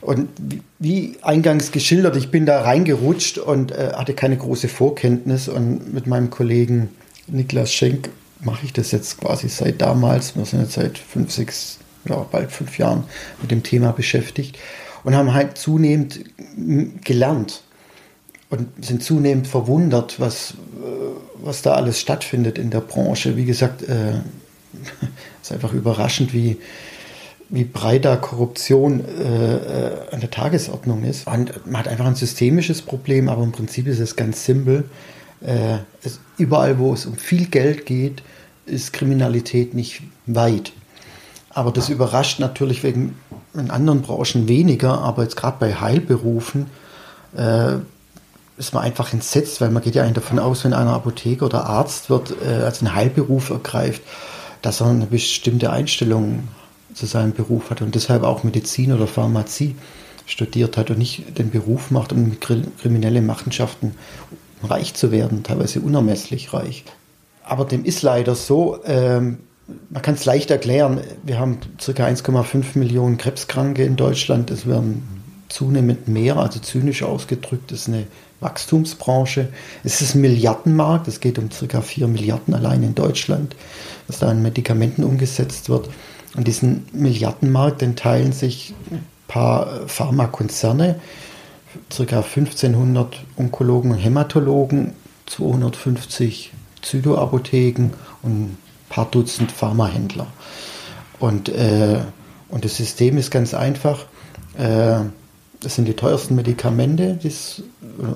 Und 0.00 0.28
wie, 0.38 0.62
wie 0.78 1.16
eingangs 1.22 1.72
geschildert, 1.72 2.16
ich 2.16 2.30
bin 2.30 2.46
da 2.46 2.62
reingerutscht 2.62 3.38
und 3.38 3.72
äh, 3.72 3.92
hatte 3.94 4.14
keine 4.14 4.36
große 4.36 4.68
Vorkenntnis 4.68 5.48
und 5.48 5.92
mit 5.92 6.06
meinem 6.06 6.30
Kollegen 6.30 6.90
Niklas 7.26 7.72
Schenk 7.72 8.08
mache 8.40 8.66
ich 8.66 8.72
das 8.72 8.92
jetzt 8.92 9.20
quasi 9.20 9.48
seit 9.48 9.80
damals. 9.80 10.36
Wir 10.36 10.44
sind 10.44 10.62
jetzt 10.62 10.74
seit 10.74 10.98
fünf, 10.98 11.30
sechs, 11.32 11.78
ja, 12.08 12.16
bald 12.30 12.52
fünf 12.52 12.78
Jahren 12.78 13.04
mit 13.40 13.50
dem 13.50 13.62
Thema 13.62 13.92
beschäftigt 13.92 14.58
und 15.04 15.14
haben 15.14 15.32
halt 15.34 15.56
zunehmend 15.56 16.20
gelernt 17.04 17.62
und 18.50 18.84
sind 18.84 19.02
zunehmend 19.02 19.48
verwundert, 19.48 20.20
was, 20.20 20.52
äh, 20.52 21.44
was 21.44 21.62
da 21.62 21.74
alles 21.74 22.00
stattfindet 22.00 22.58
in 22.58 22.70
der 22.70 22.80
Branche. 22.80 23.36
Wie 23.36 23.44
gesagt, 23.44 23.82
äh, 23.82 24.20
ist 25.42 25.52
einfach 25.52 25.72
überraschend, 25.72 26.32
wie, 26.32 26.58
wie 27.48 27.64
breit 27.64 28.04
da 28.04 28.16
Korruption 28.16 29.04
äh, 29.04 29.56
äh, 29.56 29.92
an 30.12 30.20
der 30.20 30.30
Tagesordnung 30.30 31.04
ist. 31.04 31.26
Man 31.26 31.48
hat 31.74 31.88
einfach 31.88 32.06
ein 32.06 32.14
systemisches 32.14 32.82
Problem, 32.82 33.28
aber 33.28 33.42
im 33.42 33.52
Prinzip 33.52 33.86
ist 33.86 34.00
es 34.00 34.16
ganz 34.16 34.44
simpel. 34.44 34.84
Äh, 35.40 35.78
es, 36.02 36.20
überall, 36.38 36.78
wo 36.78 36.92
es 36.92 37.06
um 37.06 37.16
viel 37.16 37.46
Geld 37.46 37.86
geht, 37.86 38.22
ist 38.64 38.92
Kriminalität 38.92 39.74
nicht 39.74 40.02
weit. 40.26 40.72
Aber 41.50 41.72
das 41.72 41.88
überrascht 41.88 42.38
natürlich 42.38 42.82
wegen 42.82 43.16
in 43.54 43.70
anderen 43.70 44.02
Branchen 44.02 44.48
weniger, 44.48 45.00
aber 45.00 45.22
jetzt 45.22 45.36
gerade 45.36 45.56
bei 45.58 45.74
Heilberufen 45.74 46.66
äh, 47.36 47.76
ist 48.58 48.74
man 48.74 48.82
einfach 48.82 49.12
entsetzt, 49.12 49.60
weil 49.60 49.70
man 49.70 49.82
geht 49.82 49.94
ja 49.94 50.02
eigentlich 50.02 50.14
davon 50.14 50.38
aus, 50.38 50.64
wenn 50.64 50.72
einer 50.72 50.92
Apotheker 50.92 51.46
oder 51.46 51.64
Arzt 51.66 52.10
wird, 52.10 52.34
äh, 52.42 52.62
als 52.62 52.80
einen 52.80 52.94
Heilberuf 52.94 53.50
ergreift, 53.50 54.02
dass 54.62 54.80
er 54.80 54.88
eine 54.88 55.06
bestimmte 55.06 55.70
Einstellung 55.70 56.48
zu 56.92 57.06
seinem 57.06 57.32
Beruf 57.32 57.70
hat 57.70 57.82
und 57.82 57.94
deshalb 57.94 58.22
auch 58.22 58.42
Medizin 58.42 58.92
oder 58.92 59.06
Pharmazie 59.06 59.76
studiert 60.26 60.76
hat 60.76 60.90
und 60.90 60.98
nicht 60.98 61.38
den 61.38 61.50
Beruf 61.50 61.90
macht, 61.90 62.12
um 62.12 62.36
kriminelle 62.40 63.22
Machenschaften 63.22 63.94
reich 64.66 64.94
zu 64.94 65.10
werden, 65.10 65.42
teilweise 65.42 65.80
unermesslich 65.80 66.52
reich. 66.52 66.84
aber 67.44 67.64
dem 67.64 67.84
ist 67.84 68.02
leider 68.02 68.34
so. 68.34 68.80
Ähm, 68.84 69.38
man 69.90 70.02
kann 70.02 70.14
es 70.14 70.24
leicht 70.24 70.50
erklären. 70.50 71.00
Wir 71.24 71.38
haben 71.38 71.58
ca. 71.84 71.92
1,5 71.92 72.78
Millionen 72.78 73.18
Krebskranke 73.18 73.84
in 73.84 73.96
Deutschland. 73.96 74.50
Es 74.50 74.66
werden 74.66 75.02
zunehmend 75.48 76.08
mehr, 76.08 76.36
also 76.36 76.60
zynisch 76.60 77.02
ausgedrückt, 77.02 77.72
ist 77.72 77.88
eine 77.88 78.06
Wachstumsbranche. 78.40 79.48
Es 79.84 80.00
ist 80.00 80.14
ein 80.14 80.20
Milliardenmarkt. 80.20 81.08
Es 81.08 81.20
geht 81.20 81.38
um 81.38 81.48
ca. 81.48 81.80
4 81.80 82.08
Milliarden 82.08 82.54
allein 82.54 82.82
in 82.82 82.94
Deutschland, 82.94 83.56
was 84.06 84.18
da 84.18 84.28
an 84.28 84.42
Medikamenten 84.42 85.04
umgesetzt 85.04 85.68
wird. 85.68 85.88
Und 86.36 86.46
diesen 86.46 86.86
Milliardenmarkt 86.92 87.84
teilen 87.96 88.32
sich 88.32 88.74
ein 88.90 89.04
paar 89.26 89.86
Pharmakonzerne, 89.86 90.96
ca. 91.90 92.18
1500 92.18 93.24
Onkologen 93.36 93.92
und 93.92 93.98
Hämatologen, 93.98 94.92
250 95.26 96.52
Zytoapotheken 96.82 97.90
und 98.22 98.32
ein 98.32 98.58
paar 98.88 99.06
Dutzend 99.10 99.52
Pharmahändler. 99.52 100.26
Und, 101.18 101.48
äh, 101.48 102.00
und 102.48 102.64
das 102.64 102.76
System 102.76 103.18
ist 103.18 103.30
ganz 103.30 103.54
einfach. 103.54 104.04
Äh, 104.56 105.00
das 105.60 105.74
sind 105.74 105.88
die 105.88 105.94
teuersten 105.94 106.34
Medikamente, 106.34 107.18
das, 107.22 107.62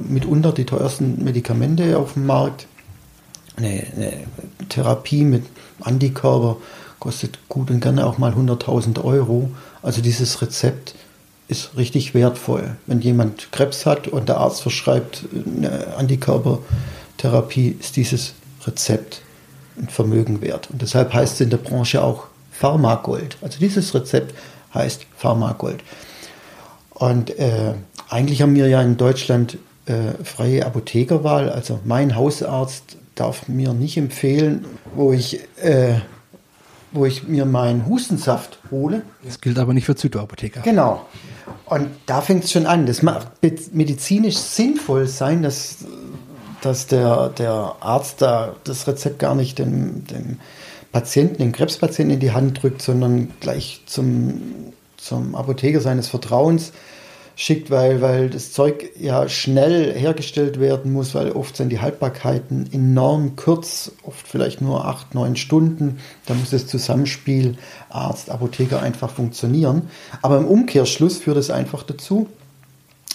mitunter 0.00 0.52
die 0.52 0.66
teuersten 0.66 1.24
Medikamente 1.24 1.98
auf 1.98 2.12
dem 2.14 2.26
Markt. 2.26 2.66
Eine, 3.56 3.86
eine 3.96 4.12
Therapie 4.68 5.24
mit 5.24 5.44
Antikörper 5.80 6.56
kostet 6.98 7.38
gut 7.48 7.70
und 7.70 7.80
gerne 7.80 8.06
auch 8.06 8.18
mal 8.18 8.32
100.000 8.32 9.02
Euro. 9.02 9.50
Also 9.82 10.02
dieses 10.02 10.42
Rezept 10.42 10.94
ist 11.50 11.76
richtig 11.76 12.14
wertvoll. 12.14 12.76
Wenn 12.86 13.00
jemand 13.00 13.50
Krebs 13.52 13.84
hat 13.84 14.08
und 14.08 14.28
der 14.28 14.38
Arzt 14.38 14.62
verschreibt 14.62 15.24
eine 15.34 15.94
Antikörpertherapie, 15.96 17.76
ist 17.78 17.96
dieses 17.96 18.34
Rezept 18.66 19.22
ein 19.78 19.88
Vermögen 19.88 20.40
wert. 20.40 20.70
Und 20.70 20.80
deshalb 20.82 21.12
heißt 21.12 21.34
es 21.34 21.40
in 21.40 21.50
der 21.50 21.56
Branche 21.56 22.02
auch 22.02 22.26
Pharmagold. 22.52 23.36
Also 23.42 23.58
dieses 23.58 23.94
Rezept 23.94 24.34
heißt 24.74 25.06
Pharmagold. 25.16 25.82
Und 26.90 27.36
äh, 27.38 27.74
eigentlich 28.08 28.42
haben 28.42 28.54
wir 28.54 28.68
ja 28.68 28.82
in 28.82 28.96
Deutschland 28.96 29.58
äh, 29.86 30.22
freie 30.22 30.64
Apothekerwahl. 30.66 31.50
Also 31.50 31.80
mein 31.84 32.14
Hausarzt 32.14 32.96
darf 33.14 33.48
mir 33.48 33.72
nicht 33.72 33.96
empfehlen, 33.96 34.66
wo 34.94 35.12
ich, 35.12 35.40
äh, 35.62 35.94
wo 36.92 37.06
ich 37.06 37.26
mir 37.26 37.44
meinen 37.44 37.86
Hustensaft 37.86 38.58
hole. 38.70 39.02
Das 39.24 39.40
gilt 39.40 39.58
aber 39.58 39.72
nicht 39.74 39.86
für 39.86 39.96
Zytoapotheker. 39.96 40.60
Genau. 40.60 41.06
Und 41.66 41.88
da 42.06 42.20
fängt 42.20 42.44
es 42.44 42.52
schon 42.52 42.66
an. 42.66 42.86
Das 42.86 43.02
macht 43.02 43.28
medizinisch 43.72 44.36
sinnvoll 44.36 45.06
sein, 45.06 45.42
dass, 45.42 45.78
dass 46.62 46.86
der, 46.86 47.28
der 47.30 47.76
Arzt 47.80 48.22
da 48.22 48.56
das 48.64 48.86
Rezept 48.86 49.18
gar 49.18 49.34
nicht 49.34 49.58
dem, 49.58 50.06
dem 50.06 50.38
Patienten, 50.92 51.38
dem 51.38 51.52
Krebspatienten 51.52 52.14
in 52.14 52.20
die 52.20 52.32
Hand 52.32 52.62
drückt, 52.62 52.82
sondern 52.82 53.32
gleich 53.40 53.82
zum, 53.86 54.72
zum 54.96 55.34
Apotheker 55.34 55.80
seines 55.80 56.08
Vertrauens 56.08 56.72
schickt, 57.40 57.70
weil, 57.70 58.02
weil 58.02 58.28
das 58.28 58.52
Zeug 58.52 58.90
ja 59.00 59.26
schnell 59.26 59.94
hergestellt 59.94 60.60
werden 60.60 60.92
muss, 60.92 61.14
weil 61.14 61.32
oft 61.32 61.56
sind 61.56 61.70
die 61.70 61.80
Haltbarkeiten 61.80 62.68
enorm 62.70 63.34
kurz, 63.34 63.92
oft 64.02 64.28
vielleicht 64.28 64.60
nur 64.60 64.84
acht, 64.84 65.14
neun 65.14 65.36
Stunden. 65.36 66.00
Da 66.26 66.34
muss 66.34 66.50
das 66.50 66.66
Zusammenspiel 66.66 67.56
Arzt, 67.88 68.28
Apotheker 68.28 68.82
einfach 68.82 69.08
funktionieren. 69.08 69.88
Aber 70.20 70.36
im 70.36 70.44
Umkehrschluss 70.44 71.16
führt 71.16 71.38
es 71.38 71.50
einfach 71.50 71.82
dazu, 71.82 72.28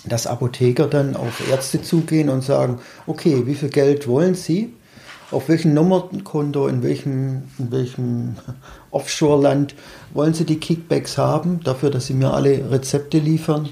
dass 0.05 0.25
Apotheker 0.25 0.88
dann 0.88 1.15
auf 1.15 1.48
Ärzte 1.48 1.84
zugehen 1.84 2.29
und 2.29 2.41
sagen, 2.41 2.79
okay, 3.05 3.44
wie 3.46 3.53
viel 3.53 3.70
Geld 3.70 4.08
wollen 4.08 4.34
Sie? 4.34 4.74
Auf 5.29 5.50
welchem 5.50 5.75
Nummernkonto, 5.75 6.67
in 6.67 6.82
welchem, 6.82 7.44
in 7.60 7.72
welchem 7.72 8.36
Offshore-Land 8.89 9.75
wollen 10.15 10.34
Sie 10.34 10.46
die 10.46 10.60
Kickbacks 10.60 11.20
haben, 11.20 11.60
dafür, 11.63 11.91
dass 11.91 12.08
Sie 12.08 12.15
mir 12.15 12.34
alle 12.34 12.72
Rezepte 12.72 13.20
liefern? 13.20 13.70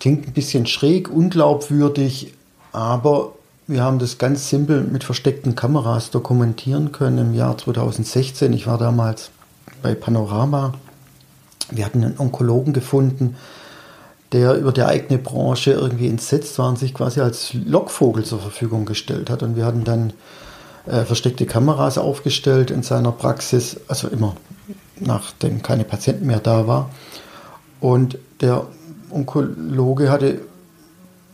Klingt 0.00 0.26
ein 0.26 0.32
bisschen 0.32 0.66
schräg, 0.66 1.10
unglaubwürdig, 1.10 2.34
aber 2.72 3.32
wir 3.66 3.84
haben 3.84 4.00
das 4.00 4.18
ganz 4.18 4.48
simpel 4.48 4.82
mit 4.82 5.04
versteckten 5.04 5.54
Kameras 5.54 6.10
dokumentieren 6.10 6.90
können 6.90 7.18
im 7.18 7.34
Jahr 7.34 7.56
2016. 7.56 8.52
Ich 8.52 8.66
war 8.66 8.78
damals 8.78 9.30
bei 9.82 9.94
Panorama. 9.94 10.74
Wir 11.70 11.84
hatten 11.84 12.02
einen 12.02 12.18
Onkologen 12.18 12.72
gefunden, 12.72 13.36
der 14.32 14.54
über 14.54 14.72
die 14.72 14.82
eigene 14.82 15.18
Branche 15.18 15.72
irgendwie 15.72 16.08
entsetzt 16.08 16.58
war 16.58 16.68
und 16.68 16.78
sich 16.78 16.94
quasi 16.94 17.20
als 17.20 17.54
Lockvogel 17.54 18.24
zur 18.24 18.40
Verfügung 18.40 18.86
gestellt 18.86 19.30
hat. 19.30 19.44
Und 19.44 19.54
wir 19.54 19.66
hatten 19.66 19.84
dann 19.84 20.12
äh, 20.86 21.04
versteckte 21.04 21.46
Kameras 21.46 21.98
aufgestellt 21.98 22.70
in 22.70 22.82
seiner 22.82 23.12
Praxis, 23.12 23.76
also 23.86 24.08
immer 24.08 24.34
nachdem 24.98 25.62
keine 25.62 25.84
Patienten 25.84 26.26
mehr 26.26 26.40
da 26.40 26.66
war. 26.66 26.90
Und 27.80 28.18
der 28.40 28.66
Onkologe 29.10 30.10
hatte 30.10 30.40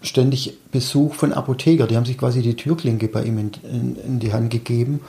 ständig 0.02 0.58
Besuch 0.70 1.14
von 1.14 1.32
Apotheker. 1.32 1.86
Die 1.86 1.96
haben 1.96 2.04
sich 2.04 2.18
quasi 2.18 2.42
die 2.42 2.54
Türklinke 2.54 3.08
bei 3.08 3.24
ihm 3.24 3.38
in, 3.38 3.50
in, 3.64 3.96
in 3.96 4.18
die 4.18 4.32
Hand 4.32 4.50
gegeben. 4.50 5.00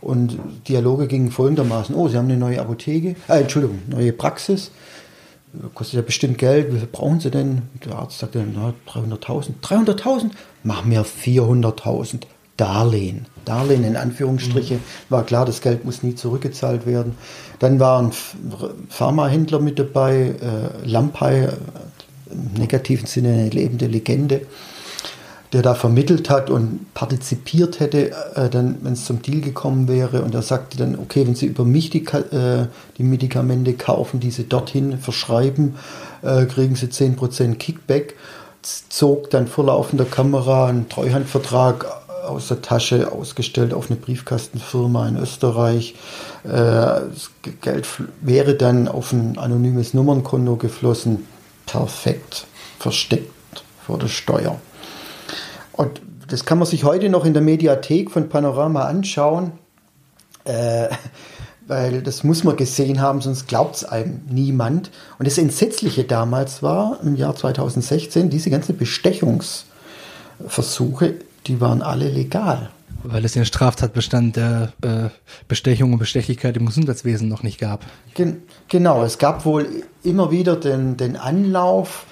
Und 0.00 0.38
Dialoge 0.68 1.06
gingen 1.06 1.30
folgendermaßen: 1.30 1.94
Oh, 1.94 2.08
Sie 2.08 2.16
haben 2.16 2.26
eine 2.26 2.36
neue 2.36 2.60
Apotheke, 2.60 3.16
äh, 3.28 3.40
Entschuldigung, 3.40 3.80
neue 3.88 4.12
Praxis. 4.12 4.70
Kostet 5.74 5.96
ja 5.96 6.02
bestimmt 6.02 6.38
Geld. 6.38 6.72
Wie 6.72 6.78
viel 6.78 6.88
brauchen 6.90 7.20
Sie 7.20 7.30
denn? 7.30 7.62
Der 7.84 7.96
Arzt 7.96 8.18
sagte: 8.18 8.44
300.000. 8.86 9.52
300.000? 9.62 10.30
Mach 10.62 10.84
mir 10.84 11.04
400.000. 11.04 12.22
Darlehen. 12.56 13.24
Darlehen 13.46 13.84
in 13.84 13.96
Anführungsstriche. 13.96 14.74
Mhm. 14.74 14.80
War 15.08 15.24
klar, 15.24 15.46
das 15.46 15.62
Geld 15.62 15.86
muss 15.86 16.02
nie 16.02 16.14
zurückgezahlt 16.14 16.84
werden. 16.84 17.14
Dann 17.58 17.80
waren 17.80 18.12
Pharmahändler 18.90 19.60
mit 19.60 19.78
dabei, 19.78 20.34
äh, 20.42 20.86
Lampai, 20.86 21.48
im 22.30 22.60
negativen 22.60 23.06
Sinne 23.06 23.30
eine 23.30 23.48
lebende 23.50 23.86
Legende, 23.86 24.42
der 25.52 25.62
da 25.62 25.74
vermittelt 25.74 26.30
hat 26.30 26.48
und 26.48 26.94
partizipiert 26.94 27.80
hätte, 27.80 28.12
äh, 28.36 28.48
dann, 28.48 28.78
wenn 28.82 28.92
es 28.92 29.04
zum 29.04 29.20
Deal 29.20 29.40
gekommen 29.40 29.88
wäre. 29.88 30.22
Und 30.22 30.34
er 30.34 30.42
sagte 30.42 30.76
dann, 30.76 30.98
okay, 30.98 31.26
wenn 31.26 31.34
Sie 31.34 31.46
über 31.46 31.64
mich 31.64 31.90
die, 31.90 32.04
äh, 32.04 32.66
die 32.98 33.02
Medikamente 33.02 33.74
kaufen, 33.74 34.20
die 34.20 34.30
Sie 34.30 34.48
dorthin 34.48 34.98
verschreiben, 34.98 35.74
äh, 36.22 36.46
kriegen 36.46 36.76
Sie 36.76 36.88
10% 36.88 37.58
Kickback. 37.58 38.14
Zog 38.62 39.30
dann 39.30 39.48
vor 39.48 39.64
laufender 39.64 40.04
Kamera 40.04 40.66
einen 40.66 40.88
Treuhandvertrag 40.88 41.86
aus 42.26 42.48
der 42.48 42.62
Tasche 42.62 43.10
ausgestellt 43.10 43.74
auf 43.74 43.90
eine 43.90 43.98
Briefkastenfirma 43.98 45.08
in 45.08 45.16
Österreich. 45.16 45.94
Äh, 46.44 46.48
das 46.48 47.30
Geld 47.60 47.86
wäre 48.20 48.54
dann 48.54 48.86
auf 48.88 49.12
ein 49.12 49.38
anonymes 49.38 49.94
Nummernkonto 49.94 50.56
geflossen 50.56 51.26
perfekt 51.70 52.46
versteckt 52.78 53.30
vor 53.86 53.98
der 53.98 54.08
Steuer. 54.08 54.60
Und 55.72 56.02
das 56.28 56.44
kann 56.44 56.58
man 56.58 56.66
sich 56.66 56.84
heute 56.84 57.08
noch 57.08 57.24
in 57.24 57.32
der 57.32 57.42
Mediathek 57.42 58.10
von 58.10 58.28
Panorama 58.28 58.82
anschauen, 58.84 59.52
äh, 60.44 60.88
weil 61.66 62.02
das 62.02 62.24
muss 62.24 62.42
man 62.42 62.56
gesehen 62.56 63.00
haben, 63.00 63.20
sonst 63.20 63.46
glaubt 63.46 63.76
es 63.76 63.84
einem 63.84 64.22
niemand. 64.28 64.90
Und 65.18 65.28
das 65.28 65.38
Entsetzliche 65.38 66.02
damals 66.04 66.62
war, 66.62 66.98
im 67.04 67.14
Jahr 67.14 67.36
2016, 67.36 68.30
diese 68.30 68.50
ganzen 68.50 68.76
Bestechungsversuche, 68.76 71.14
die 71.46 71.60
waren 71.60 71.82
alle 71.82 72.08
legal. 72.08 72.70
Weil 73.02 73.24
es 73.24 73.32
den 73.32 73.44
Straftatbestand 73.44 74.36
der 74.36 74.72
äh, 74.82 75.08
Bestechung 75.48 75.92
und 75.92 75.98
Bestechlichkeit 75.98 76.56
im 76.56 76.66
Gesundheitswesen 76.66 77.28
noch 77.28 77.42
nicht 77.42 77.58
gab. 77.58 77.84
Gen 78.14 78.42
genau, 78.68 79.04
es 79.04 79.18
gab 79.18 79.44
wohl 79.44 79.66
immer 80.02 80.30
wieder 80.30 80.56
den, 80.56 80.96
den 80.96 81.16
Anlauf, 81.16 82.06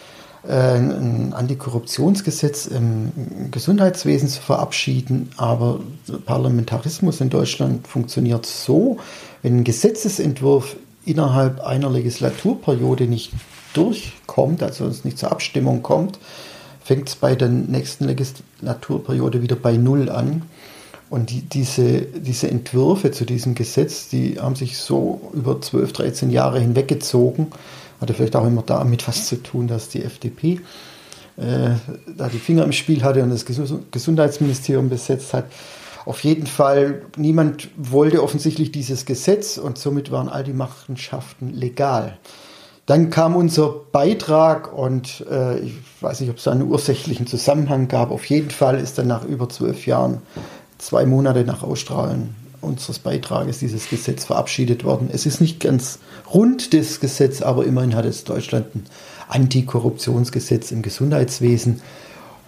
äh, 0.47 0.53
ein 0.53 1.33
Antikorruptionsgesetz 1.35 2.67
im 2.67 3.13
Gesundheitswesen 3.51 4.29
zu 4.29 4.41
verabschieden, 4.41 5.31
aber 5.37 5.81
Parlamentarismus 6.25 7.21
in 7.21 7.31
Deutschland 7.31 7.87
funktioniert 7.87 8.47
so, 8.47 8.99
wenn 9.43 9.59
ein 9.59 9.65
Gesetzesentwurf 9.65 10.77
innerhalb 11.05 11.61
einer 11.61 11.91
Legislaturperiode 11.91 13.07
nicht 13.07 13.33
durchkommt, 13.73 14.63
also 14.63 14.87
es 14.87 15.05
nicht 15.05 15.19
zur 15.19 15.33
Abstimmung 15.33 15.83
kommt, 15.83 16.19
fängt 16.83 17.09
es 17.09 17.17
bei 17.17 17.35
der 17.35 17.49
nächsten 17.49 18.05
Legislaturperiode 18.05 19.43
wieder 19.43 19.57
bei 19.57 19.77
Null 19.77 20.09
an. 20.09 20.43
Und 21.11 21.31
die, 21.31 21.41
diese, 21.43 22.03
diese 22.03 22.51
Entwürfe 22.51 23.11
zu 23.11 23.25
diesem 23.25 23.55
Gesetz, 23.55 24.09
die 24.09 24.39
haben 24.39 24.57
sich 24.57 24.79
so 24.79 25.31
über 25.33 25.61
12, 25.61 25.93
13 25.93 26.31
Jahre 26.31 26.61
hinweggezogen. 26.61 27.49
Hatte 28.01 28.15
vielleicht 28.15 28.37
auch 28.37 28.47
immer 28.47 28.63
damit 28.63 29.09
was 29.09 29.27
zu 29.27 29.43
tun, 29.43 29.69
dass 29.69 29.89
die 29.89 30.05
FDP 30.05 30.61
äh, 31.39 31.71
da 32.17 32.29
die 32.29 32.39
Finger 32.39 32.65
im 32.65 32.73
Spiel 32.73 33.03
hatte 33.03 33.23
und 33.23 33.31
das 33.31 33.45
Gesundheitsministerium 33.45 34.89
besetzt 34.89 35.33
hat. 35.35 35.47
Auf 36.05 36.25
jeden 36.25 36.47
Fall, 36.47 37.03
niemand 37.17 37.69
wollte 37.77 38.23
offensichtlich 38.23 38.73
dieses 38.73 39.05
Gesetz 39.05 39.59
und 39.59 39.79
somit 39.79 40.11
waren 40.11 40.29
all 40.29 40.43
die 40.43 40.53
Machenschaften 40.53 41.53
legal. 41.53 42.19
Dann 42.87 43.11
kam 43.11 43.37
unser 43.37 43.69
Beitrag 43.93 44.73
und 44.73 45.27
äh, 45.31 45.59
ich 45.59 45.75
weiß 46.01 46.21
nicht, 46.21 46.31
ob 46.31 46.39
es 46.39 46.49
einen 46.49 46.63
ursächlichen 46.63 47.27
Zusammenhang 47.27 47.87
gab. 47.89 48.11
Auf 48.11 48.25
jeden 48.25 48.49
Fall 48.49 48.81
ist 48.81 48.97
dann 48.97 49.09
nach 49.09 49.25
über 49.25 49.51
zwölf 49.51 49.87
Jahren 49.87 50.23
zwei 50.79 51.07
Monate 51.07 51.45
nach 51.45 51.63
Ausstrahlen 51.63 52.35
unseres 52.61 52.99
Beitrages 52.99 53.59
dieses 53.59 53.89
Gesetz 53.89 54.25
verabschiedet 54.25 54.85
worden. 54.85 55.11
Es 55.13 55.27
ist 55.27 55.41
nicht 55.41 55.61
ganz 55.61 55.99
rund, 56.33 56.75
das 56.75 57.01
Gesetz, 57.01 57.43
aber 57.43 57.65
immerhin 57.65 57.95
hat 57.95 58.05
es 58.05 58.25
Deutschland 58.25 58.75
ein 58.75 58.85
Antikorruptionsgesetz 59.29 60.73
im 60.73 60.83
Gesundheitswesen 60.83 61.81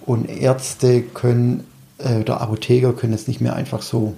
und 0.07 0.29
Ärzte 0.29 1.03
können 1.03 1.65
äh, 1.99 2.21
oder 2.21 2.41
Apotheker 2.41 2.93
können 2.93 3.13
es 3.13 3.29
nicht 3.29 3.41
mehr 3.41 3.55
einfach 3.55 3.83
so 3.83 4.17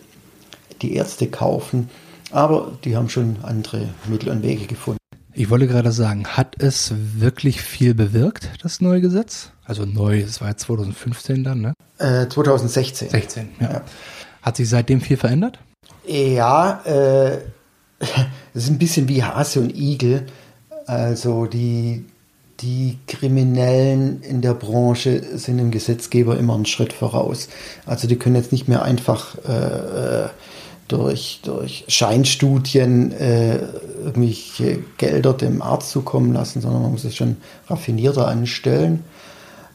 die 0.81 0.95
Ärzte 0.95 1.29
kaufen, 1.29 1.91
aber 2.31 2.73
die 2.85 2.97
haben 2.97 3.09
schon 3.09 3.37
andere 3.43 3.89
Mittel 4.09 4.31
und 4.31 4.43
Wege 4.43 4.67
gefunden. 4.67 4.99
Ich 5.35 5.49
wollte 5.49 5.67
gerade 5.67 5.93
sagen, 5.93 6.27
hat 6.27 6.57
es 6.59 6.93
wirklich 6.97 7.63
viel 7.63 7.95
bewirkt, 7.95 8.51
das 8.63 8.81
neue 8.81 9.01
Gesetz? 9.01 9.52
Also 9.65 9.85
neu, 9.85 10.21
es 10.21 10.41
war 10.41 10.49
ja 10.49 10.57
2015 10.57 11.45
dann, 11.45 11.61
ne? 11.61 11.75
Äh, 11.99 12.29
2016. 12.29 13.11
16, 13.11 13.49
ja. 13.61 13.73
ja. 13.73 13.83
Hat 14.43 14.57
sich 14.57 14.69
seitdem 14.69 15.01
viel 15.01 15.17
verändert? 15.17 15.59
Ja, 16.07 16.83
äh, 16.85 17.39
es 18.55 18.65
ist 18.65 18.71
ein 18.71 18.79
bisschen 18.79 19.09
wie 19.09 19.23
Hase 19.23 19.61
und 19.61 19.71
Igel. 19.77 20.27
Also 20.87 21.47
die, 21.47 22.05
die 22.61 22.99
Kriminellen 23.07 24.21
in 24.23 24.41
der 24.41 24.55
Branche 24.55 25.39
sind 25.39 25.59
dem 25.59 25.71
Gesetzgeber 25.71 26.37
immer 26.37 26.55
einen 26.55 26.67
Schritt 26.67 26.93
voraus. 26.93 27.49
Also 27.87 28.09
die 28.09 28.17
können 28.17 28.35
jetzt 28.35 28.53
nicht 28.53 28.69
mehr 28.69 28.83
einfach 28.83 29.37
äh, 29.49 30.25
äh 30.25 30.29
durch, 30.89 31.41
durch 31.43 31.85
Scheinstudien 31.89 33.13
äh, 33.13 33.61
irgendwelche 34.05 34.81
Gelder 34.99 35.33
dem 35.33 35.63
Arzt 35.63 35.91
zukommen 35.91 36.35
lassen, 36.35 36.61
sondern 36.61 36.83
man 36.83 36.93
muss 36.93 37.05
es 37.05 37.17
schon 37.17 37.39
raffinierter 37.69 38.29
anstellen. 38.29 39.05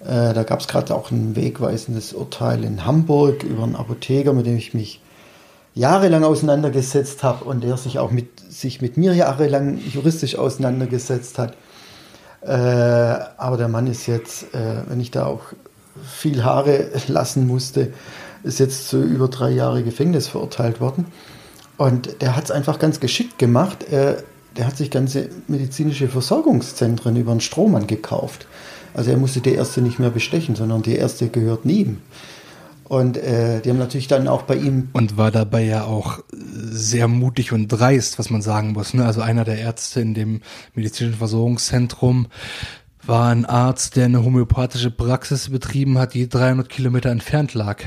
Äh, 0.08 0.34
da 0.34 0.44
gab 0.44 0.62
es 0.62 0.68
gerade 0.70 0.96
auch 0.96 1.12
ein 1.12 1.36
wegweisendes 1.36 2.14
Urteil 2.14 2.64
in 2.64 2.86
Hamburg 2.86 3.44
über 3.44 3.64
einen 3.64 3.76
Apotheker, 3.76 4.32
mit 4.32 4.46
dem 4.46 4.56
ich 4.56 4.74
mich 4.74 5.02
jahrelang 5.76 6.24
auseinandergesetzt 6.24 7.24
habe 7.24 7.44
und 7.44 7.62
der 7.64 7.76
sich 7.76 8.00
auch 8.00 8.10
mit, 8.10 8.40
sich 8.50 8.82
mit 8.82 8.96
mir 8.96 9.14
jahrelang 9.14 9.80
juristisch 9.92 10.38
auseinandergesetzt 10.38 11.38
hat. 11.38 11.58
Äh, 12.42 12.54
aber 12.54 13.58
der 13.58 13.68
Mann 13.68 13.88
ist 13.88 14.08
jetzt, 14.08 14.56
äh, 14.56 14.84
wenn 14.88 15.02
ich 15.02 15.12
da 15.12 15.26
auch 15.26 15.42
viel 16.06 16.44
Haare 16.46 16.90
lassen 17.08 17.46
musste, 17.46 17.92
ist 18.44 18.60
jetzt 18.60 18.88
zu 18.88 19.04
über 19.04 19.28
drei 19.28 19.50
Jahre 19.52 19.84
Gefängnis 19.84 20.30
verurteilt 20.30 20.80
worden. 20.80 21.06
Und 21.76 22.22
der 22.22 22.38
hat 22.38 22.46
es 22.46 22.52
einfach 22.52 22.80
ganz 22.80 23.02
geschickt 23.02 23.38
gemacht. 23.38 23.86
Er, 23.92 24.24
der 24.56 24.68
hat 24.68 24.78
sich 24.78 24.90
ganze 24.90 25.30
medizinische 25.48 26.08
Versorgungszentren 26.08 27.18
über 27.18 27.32
einen 27.32 27.42
Strohmann 27.42 27.88
gekauft. 27.88 28.48
Also 28.98 29.12
er 29.12 29.18
musste 29.18 29.42
die 29.42 29.54
erste 29.54 29.82
nicht 29.82 30.00
mehr 30.00 30.10
bestechen, 30.10 30.56
sondern 30.56 30.82
die 30.82 30.96
erste 30.96 31.30
gehört 31.30 31.66
ihm. 31.66 32.00
Und 32.84 33.16
äh, 33.18 33.62
die 33.62 33.70
haben 33.70 33.78
natürlich 33.78 34.08
dann 34.08 34.28
auch 34.28 34.42
bei 34.42 34.56
ihm. 34.56 34.90
Und 34.94 35.18
war 35.18 35.30
dabei 35.30 35.64
ja 35.64 35.84
auch 35.84 36.24
sehr 36.32 37.08
mutig 37.08 37.52
und 37.52 37.68
dreist, 37.68 38.18
was 38.18 38.32
man 38.32 38.42
sagen 38.42 38.72
muss. 38.72 38.96
Ne? 38.96 39.06
Also 39.06 39.22
einer 39.22 39.44
der 39.44 39.60
Ärzte 39.60 40.02
in 40.02 40.16
dem 40.16 40.42
medizinischen 40.74 41.20
Versorgungszentrum 41.20 42.26
war 43.08 43.30
ein 43.30 43.46
Arzt, 43.46 43.96
der 43.96 44.06
eine 44.06 44.24
homöopathische 44.24 44.92
Praxis 44.92 45.50
betrieben 45.50 45.98
hat, 45.98 46.14
die 46.14 46.28
300 46.28 46.68
Kilometer 46.68 47.10
entfernt 47.10 47.54
lag, 47.54 47.84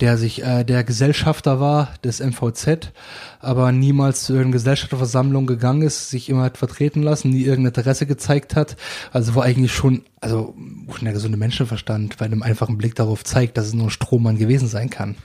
der 0.00 0.18
sich 0.18 0.42
äh, 0.42 0.64
der 0.64 0.84
Gesellschafter 0.84 1.60
war 1.60 1.94
des 2.04 2.20
MVZ, 2.20 2.92
aber 3.40 3.72
niemals 3.72 4.24
zu 4.24 4.32
irgendeiner 4.32 4.54
Gesellschafterversammlung 4.54 5.46
gegangen 5.46 5.82
ist, 5.82 6.10
sich 6.10 6.28
immer 6.28 6.42
hat 6.42 6.58
vertreten 6.58 7.02
lassen, 7.02 7.30
nie 7.30 7.42
irgendein 7.42 7.74
Interesse 7.74 8.06
gezeigt 8.06 8.56
hat. 8.56 8.76
Also 9.12 9.34
war 9.34 9.44
eigentlich 9.44 9.72
schon, 9.74 10.02
also 10.20 10.54
schon 10.94 11.04
der 11.04 11.12
gesunde 11.12 11.38
Menschenverstand 11.38 12.16
bei 12.18 12.24
einem 12.26 12.42
einfachen 12.42 12.78
Blick 12.78 12.94
darauf 12.94 13.24
zeigt, 13.24 13.56
dass 13.56 13.66
es 13.66 13.74
nur 13.74 13.86
ein 13.86 13.90
Strohmann 13.90 14.38
gewesen 14.38 14.68
sein 14.68 14.90
kann. 14.90 15.16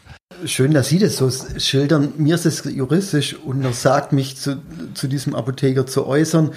Schön, 0.46 0.74
dass 0.74 0.88
Sie 0.88 1.00
das 1.00 1.18
so 1.18 1.30
schildern. 1.58 2.14
Mir 2.18 2.36
ist 2.36 2.46
es 2.46 2.64
juristisch 2.64 3.36
untersagt, 3.36 4.14
mich 4.14 4.38
zu, 4.38 4.62
zu 4.94 5.08
diesem 5.08 5.36
Apotheker 5.36 5.86
zu 5.86 6.06
äußern. 6.06 6.52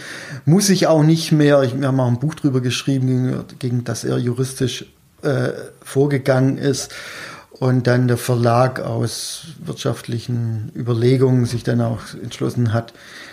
Muss 0.44 0.68
ich 0.68 0.86
auch 0.86 1.02
nicht 1.02 1.32
mehr. 1.32 1.62
Wir 1.62 1.88
haben 1.88 1.98
auch 1.98 2.06
ein 2.06 2.20
Buch 2.20 2.34
drüber 2.34 2.60
geschrieben, 2.60 3.06
gegen, 3.06 3.44
gegen 3.58 3.84
das 3.84 4.04
er 4.04 4.18
juristisch 4.18 4.86
äh, 5.22 5.52
vorgegangen 5.82 6.58
ist. 6.58 6.92
Und 7.50 7.86
dann 7.86 8.08
der 8.08 8.18
Verlag 8.18 8.80
aus 8.80 9.46
wirtschaftlichen 9.64 10.70
Überlegungen 10.76 11.46
sich 11.46 11.64
dann 11.64 11.80
auch 11.80 12.00
entschlossen 12.22 12.72
hat, 12.72 12.92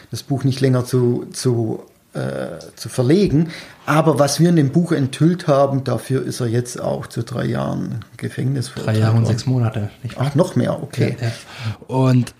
das 0.09 0.23
Buch 0.23 0.45
nicht 0.45 0.61
länger 0.61 0.85
zu, 0.85 1.27
zu 1.31 1.83
äh, 2.13 2.59
zu 2.75 2.89
verlegen. 2.89 3.49
Aber 3.85 4.19
was 4.19 4.39
wir 4.39 4.49
in 4.49 4.55
dem 4.55 4.71
Buch 4.71 4.91
enthüllt 4.91 5.47
haben, 5.47 5.83
dafür 5.83 6.23
ist 6.23 6.39
er 6.39 6.47
jetzt 6.47 6.79
auch 6.79 7.07
zu 7.07 7.23
drei 7.23 7.45
Jahren 7.45 8.05
Gefängnis 8.17 8.69
verurteilt. 8.69 8.97
Drei 8.97 9.01
Jahre 9.01 9.17
und 9.17 9.27
sechs 9.27 9.45
Monate. 9.45 9.89
Ach, 10.17 10.35
noch 10.35 10.55
mehr, 10.55 10.81
okay. 10.81 11.17
Ja, 11.19 11.27
ja. 11.27 11.33
Und 11.87 12.33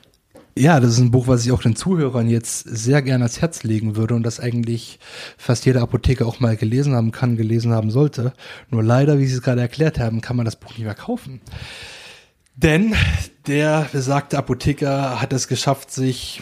ja, 0.58 0.80
das 0.80 0.92
ist 0.92 1.00
ein 1.00 1.12
Buch, 1.12 1.28
was 1.28 1.46
ich 1.46 1.52
auch 1.52 1.62
den 1.62 1.76
Zuhörern 1.76 2.28
jetzt 2.28 2.64
sehr 2.68 3.02
gerne 3.02 3.24
ans 3.24 3.40
Herz 3.40 3.64
legen 3.64 3.96
würde 3.96 4.16
und 4.16 4.24
das 4.24 4.40
eigentlich 4.40 5.00
fast 5.38 5.66
jeder 5.66 5.82
Apotheker 5.82 6.26
auch 6.26 6.40
mal 6.40 6.58
gelesen 6.58 6.96
haben 6.96 7.12
kann, 7.12 7.38
gelesen 7.38 7.72
haben 7.72 7.92
sollte. 7.92 8.34
Nur 8.70 8.84
leider, 8.84 9.20
wie 9.20 9.26
Sie 9.26 9.36
es 9.36 9.42
gerade 9.42 9.62
erklärt 9.62 10.00
haben, 10.00 10.20
kann 10.20 10.36
man 10.36 10.46
das 10.46 10.58
Buch 10.58 10.72
nicht 10.72 10.84
mehr 10.84 10.96
kaufen. 10.96 11.40
Denn 12.62 12.94
der 13.48 13.88
besagte 13.90 14.38
Apotheker 14.38 15.22
hat 15.22 15.32
es 15.32 15.48
geschafft, 15.48 15.92
sich 15.92 16.42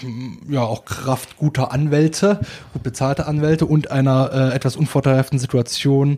ja 0.49 0.61
auch 0.61 0.83
Kraft 0.83 1.37
guter 1.37 1.71
Anwälte, 1.71 2.39
gut 2.73 2.81
bezahlte 2.81 3.27
Anwälte 3.27 3.67
und 3.67 3.91
einer 3.91 4.31
äh, 4.33 4.55
etwas 4.55 4.75
unvorteilhaften 4.75 5.37
Situation 5.37 6.17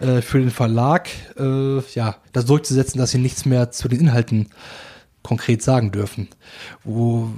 äh, 0.00 0.22
für 0.22 0.38
den 0.38 0.50
Verlag 0.50 1.10
äh, 1.38 1.80
ja 1.94 2.16
das 2.32 2.46
durchzusetzen, 2.46 2.98
dass 2.98 3.10
sie 3.10 3.18
nichts 3.18 3.44
mehr 3.44 3.70
zu 3.70 3.88
den 3.88 4.00
Inhalten 4.00 4.48
konkret 5.22 5.62
sagen 5.62 5.92
dürfen. 5.92 6.28
Wo 6.82 7.30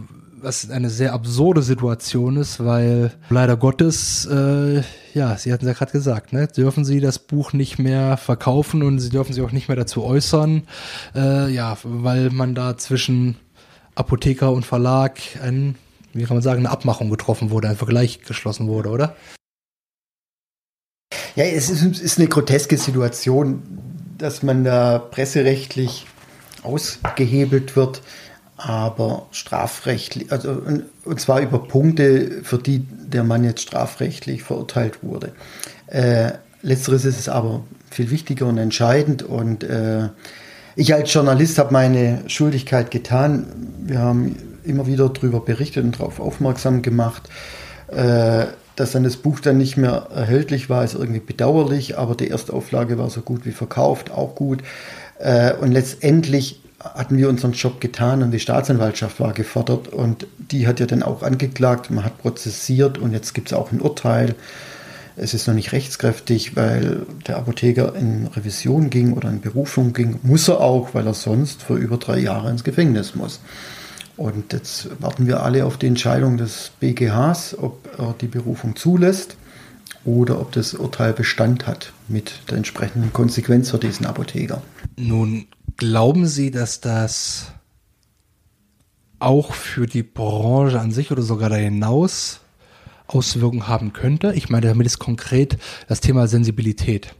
was 0.42 0.70
eine 0.70 0.90
sehr 0.90 1.12
absurde 1.12 1.62
Situation 1.62 2.36
ist, 2.36 2.64
weil 2.64 3.12
leider 3.30 3.56
Gottes, 3.56 4.26
äh, 4.26 4.82
ja, 5.14 5.36
Sie 5.36 5.52
hatten 5.52 5.64
es 5.64 5.68
ja 5.68 5.72
gerade 5.72 5.92
gesagt, 5.92 6.32
ne, 6.32 6.46
dürfen 6.48 6.84
Sie 6.84 7.00
das 7.00 7.18
Buch 7.18 7.52
nicht 7.52 7.78
mehr 7.78 8.16
verkaufen 8.16 8.82
und 8.82 8.98
Sie 8.98 9.10
dürfen 9.10 9.32
sich 9.32 9.42
auch 9.42 9.52
nicht 9.52 9.68
mehr 9.68 9.76
dazu 9.76 10.04
äußern, 10.04 10.62
äh, 11.14 11.50
ja, 11.52 11.76
weil 11.82 12.30
man 12.30 12.54
da 12.54 12.76
zwischen 12.76 13.36
Apotheker 13.94 14.52
und 14.52 14.64
Verlag 14.64 15.18
ein, 15.42 15.76
wie 16.12 16.24
kann 16.24 16.36
man 16.36 16.42
sagen, 16.42 16.60
eine 16.60 16.70
Abmachung 16.70 17.10
getroffen 17.10 17.50
wurde, 17.50 17.68
ein 17.68 17.76
Vergleich 17.76 18.22
geschlossen 18.22 18.68
wurde, 18.68 18.90
oder? 18.90 19.16
Ja, 21.36 21.44
es 21.44 21.70
ist, 21.70 22.00
ist 22.00 22.18
eine 22.18 22.28
groteske 22.28 22.76
Situation, 22.76 23.62
dass 24.18 24.42
man 24.42 24.64
da 24.64 24.98
presserechtlich 24.98 26.06
ausgehebelt 26.62 27.76
wird 27.76 28.02
aber 28.58 29.26
strafrechtlich, 29.30 30.32
also 30.32 30.60
und 31.04 31.20
zwar 31.20 31.40
über 31.40 31.60
Punkte, 31.60 32.42
für 32.42 32.58
die 32.58 32.80
der 32.80 33.24
Mann 33.24 33.44
jetzt 33.44 33.62
strafrechtlich 33.62 34.42
verurteilt 34.42 35.02
wurde. 35.02 35.32
Äh, 35.86 36.32
letzteres 36.62 37.04
ist 37.04 37.20
es 37.20 37.28
aber 37.28 37.62
viel 37.90 38.10
wichtiger 38.10 38.46
und 38.46 38.58
entscheidend 38.58 39.22
und 39.22 39.62
äh, 39.64 40.08
ich 40.74 40.92
als 40.94 41.12
Journalist 41.12 41.58
habe 41.58 41.72
meine 41.72 42.22
Schuldigkeit 42.26 42.90
getan. 42.90 43.46
Wir 43.84 44.00
haben 44.00 44.36
immer 44.64 44.86
wieder 44.86 45.08
darüber 45.08 45.40
berichtet 45.40 45.84
und 45.84 45.98
darauf 45.98 46.20
aufmerksam 46.20 46.82
gemacht. 46.82 47.28
Äh, 47.88 48.46
dass 48.76 48.92
dann 48.92 49.02
das 49.02 49.16
Buch 49.16 49.40
dann 49.40 49.58
nicht 49.58 49.76
mehr 49.76 50.06
erhältlich 50.14 50.70
war, 50.70 50.84
ist 50.84 50.94
irgendwie 50.94 51.20
bedauerlich, 51.20 51.98
aber 51.98 52.14
die 52.14 52.30
Erstauflage 52.30 52.96
war 52.96 53.10
so 53.10 53.22
gut 53.22 53.44
wie 53.44 53.50
verkauft, 53.50 54.12
auch 54.12 54.36
gut. 54.36 54.62
Äh, 55.18 55.54
und 55.54 55.72
letztendlich 55.72 56.60
hatten 56.80 57.16
wir 57.16 57.28
unseren 57.28 57.52
Job 57.52 57.80
getan 57.80 58.22
und 58.22 58.30
die 58.30 58.40
Staatsanwaltschaft 58.40 59.18
war 59.20 59.32
gefordert 59.32 59.88
und 59.88 60.26
die 60.38 60.66
hat 60.66 60.80
ja 60.80 60.86
dann 60.86 61.02
auch 61.02 61.22
angeklagt, 61.22 61.90
man 61.90 62.04
hat 62.04 62.18
prozessiert 62.18 62.98
und 62.98 63.12
jetzt 63.12 63.34
gibt 63.34 63.48
es 63.48 63.52
auch 63.52 63.72
ein 63.72 63.80
Urteil. 63.80 64.36
Es 65.16 65.34
ist 65.34 65.48
noch 65.48 65.54
nicht 65.54 65.72
rechtskräftig, 65.72 66.54
weil 66.54 67.04
der 67.26 67.38
Apotheker 67.38 67.96
in 67.96 68.28
Revision 68.28 68.88
ging 68.88 69.14
oder 69.14 69.28
in 69.28 69.40
Berufung 69.40 69.92
ging. 69.92 70.20
Muss 70.22 70.46
er 70.46 70.60
auch, 70.60 70.94
weil 70.94 71.08
er 71.08 71.14
sonst 71.14 71.64
für 71.64 71.74
über 71.74 71.96
drei 71.96 72.20
Jahre 72.20 72.50
ins 72.50 72.62
Gefängnis 72.62 73.16
muss. 73.16 73.40
Und 74.16 74.52
jetzt 74.52 74.88
warten 75.00 75.26
wir 75.26 75.42
alle 75.42 75.64
auf 75.64 75.76
die 75.76 75.88
Entscheidung 75.88 76.36
des 76.36 76.70
BGHs, 76.78 77.56
ob 77.60 77.88
er 77.98 78.14
die 78.20 78.28
Berufung 78.28 78.76
zulässt 78.76 79.36
oder 80.04 80.40
ob 80.40 80.52
das 80.52 80.74
Urteil 80.74 81.12
Bestand 81.12 81.66
hat 81.66 81.92
mit 82.06 82.32
der 82.50 82.56
entsprechenden 82.56 83.12
Konsequenz 83.12 83.70
für 83.70 83.78
diesen 83.78 84.06
Apotheker. 84.06 84.62
Nun 84.96 85.46
Glauben 85.78 86.26
Sie, 86.26 86.50
dass 86.50 86.80
das 86.80 87.52
auch 89.20 89.54
für 89.54 89.86
die 89.86 90.02
Branche 90.02 90.80
an 90.80 90.90
sich 90.90 91.12
oder 91.12 91.22
sogar 91.22 91.50
da 91.50 91.56
hinaus 91.56 92.40
Auswirkungen 93.06 93.68
haben 93.68 93.92
könnte? 93.92 94.32
Ich 94.34 94.48
meine 94.48 94.66
damit 94.66 94.88
ist 94.88 94.98
konkret 94.98 95.56
das 95.86 96.00
Thema 96.00 96.26
Sensibilität. 96.26 97.14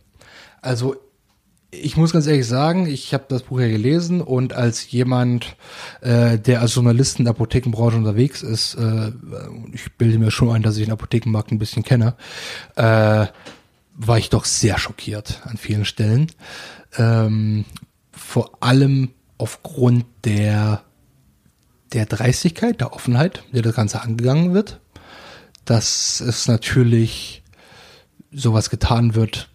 Also 0.60 0.96
ich 1.70 1.96
muss 1.96 2.12
ganz 2.12 2.26
ehrlich 2.26 2.48
sagen, 2.48 2.86
ich 2.86 3.14
habe 3.14 3.26
das 3.28 3.44
Buch 3.44 3.60
ja 3.60 3.68
gelesen 3.68 4.20
und 4.20 4.54
als 4.54 4.90
jemand, 4.90 5.54
äh, 6.00 6.36
der 6.36 6.60
als 6.60 6.74
Journalist 6.74 7.20
in 7.20 7.26
der 7.26 7.34
Apothekenbranche 7.34 7.96
unterwegs 7.96 8.42
ist, 8.42 8.74
äh, 8.74 9.12
ich 9.72 9.92
bilde 9.92 10.18
mir 10.18 10.32
schon 10.32 10.50
ein, 10.50 10.62
dass 10.62 10.78
ich 10.78 10.84
den 10.84 10.92
Apothekenmarkt 10.92 11.52
ein 11.52 11.60
bisschen 11.60 11.84
kenne, 11.84 12.16
äh, 12.74 13.26
war 13.94 14.18
ich 14.18 14.30
doch 14.30 14.44
sehr 14.44 14.78
schockiert 14.78 15.42
an 15.44 15.58
vielen 15.58 15.84
Stellen. 15.84 16.32
Ähm, 16.96 17.64
vor 18.28 18.58
allem 18.60 19.12
aufgrund 19.38 20.04
der, 20.26 20.82
der 21.94 22.04
Dreistigkeit, 22.04 22.78
der 22.78 22.92
Offenheit, 22.92 23.42
der 23.52 23.62
das 23.62 23.74
Ganze 23.74 24.02
angegangen 24.02 24.52
wird, 24.52 24.80
dass 25.64 26.20
es 26.20 26.46
natürlich 26.46 27.42
sowas 28.30 28.68
getan 28.68 29.14
wird, 29.14 29.48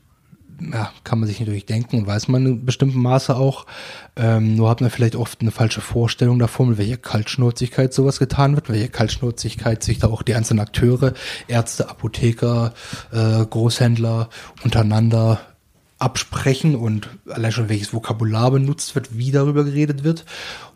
ja, 0.60 0.92
kann 1.04 1.20
man 1.20 1.30
sich 1.30 1.40
natürlich 1.40 1.68
denken, 1.68 2.08
weiß 2.08 2.30
man 2.30 2.48
in 2.48 2.66
bestimmten 2.66 3.00
Maße 3.00 3.36
auch. 3.36 3.68
Ähm, 4.16 4.56
nur 4.56 4.72
hat 4.72 4.82
man 4.82 4.90
vielleicht 4.90 5.16
oft 5.16 5.42
eine 5.42 5.52
falsche 5.52 5.82
Vorstellung 5.82 6.40
davon, 6.40 6.70
mit 6.70 6.80
welcher 6.80 6.98
Kaltschnäuzigkeit 6.98 7.94
sowas 7.94 8.18
getan 8.18 8.56
wird, 8.56 8.70
welche 8.70 8.90
Kaltschnäuzigkeit 8.90 9.84
sich 9.84 10.00
da 10.00 10.08
auch 10.08 10.24
die 10.24 10.34
einzelnen 10.34 10.62
Akteure, 10.62 11.14
Ärzte, 11.48 11.90
Apotheker, 11.90 12.74
äh, 13.12 13.46
Großhändler 13.46 14.30
untereinander 14.64 15.53
absprechen 16.04 16.76
und 16.76 17.10
allein 17.30 17.52
schon 17.52 17.70
welches 17.70 17.94
Vokabular 17.94 18.52
benutzt 18.52 18.96
wird, 18.96 19.18
wie 19.18 19.32
darüber 19.32 19.64
geredet 19.64 20.04
wird. 20.04 20.26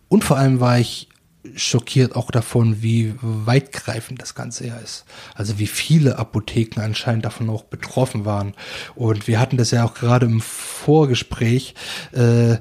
Und 0.08 0.24
vor 0.24 0.38
allem 0.38 0.60
war 0.60 0.80
ich 0.80 1.10
schockiert 1.56 2.16
auch 2.16 2.32
davon, 2.32 2.82
wie 2.82 3.14
weitgreifend 3.22 4.22
das 4.22 4.36
Ganze 4.36 4.68
ja 4.68 4.78
ist. 4.78 5.06
Also 5.36 5.60
wie 5.60 5.68
viele 5.68 6.18
Apotheken 6.18 6.82
anscheinend 6.82 7.26
davon 7.26 7.50
auch 7.50 7.64
betroffen 7.64 8.26
waren. 8.26 8.54
Und 8.96 9.28
wir 9.28 9.40
hatten 9.40 9.58
das 9.58 9.72
ja 9.72 9.86
auch 9.86 9.94
gerade 9.94 10.26
im 10.26 10.42
Vorgespräch, 10.42 11.76
äh, 12.12 12.58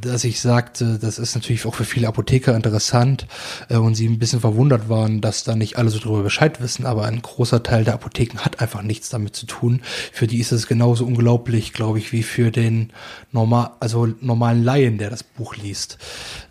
dass 0.00 0.24
ich 0.24 0.40
sagte, 0.40 0.98
das 0.98 1.18
ist 1.18 1.34
natürlich 1.34 1.64
auch 1.64 1.74
für 1.74 1.84
viele 1.84 2.08
Apotheker 2.08 2.54
interessant 2.54 3.26
äh, 3.68 3.76
und 3.76 3.94
sie 3.94 4.08
ein 4.08 4.18
bisschen 4.18 4.40
verwundert 4.40 4.88
waren, 4.88 5.20
dass 5.20 5.44
da 5.44 5.54
nicht 5.54 5.78
alle 5.78 5.90
so 5.90 5.98
drüber 5.98 6.22
Bescheid 6.22 6.60
wissen, 6.60 6.86
aber 6.86 7.04
ein 7.04 7.22
großer 7.22 7.62
Teil 7.62 7.84
der 7.84 7.94
Apotheken 7.94 8.38
hat 8.38 8.60
einfach 8.60 8.82
nichts 8.82 9.08
damit 9.08 9.36
zu 9.36 9.46
tun. 9.46 9.82
Für 10.12 10.26
die 10.26 10.38
ist 10.38 10.52
es 10.52 10.66
genauso 10.66 11.06
unglaublich, 11.06 11.72
glaube 11.72 11.98
ich, 11.98 12.12
wie 12.12 12.22
für 12.22 12.50
den 12.50 12.92
normal, 13.30 13.70
also 13.80 14.06
normalen 14.20 14.62
Laien, 14.64 14.98
der 14.98 15.10
das 15.10 15.22
Buch 15.22 15.56
liest. 15.56 15.98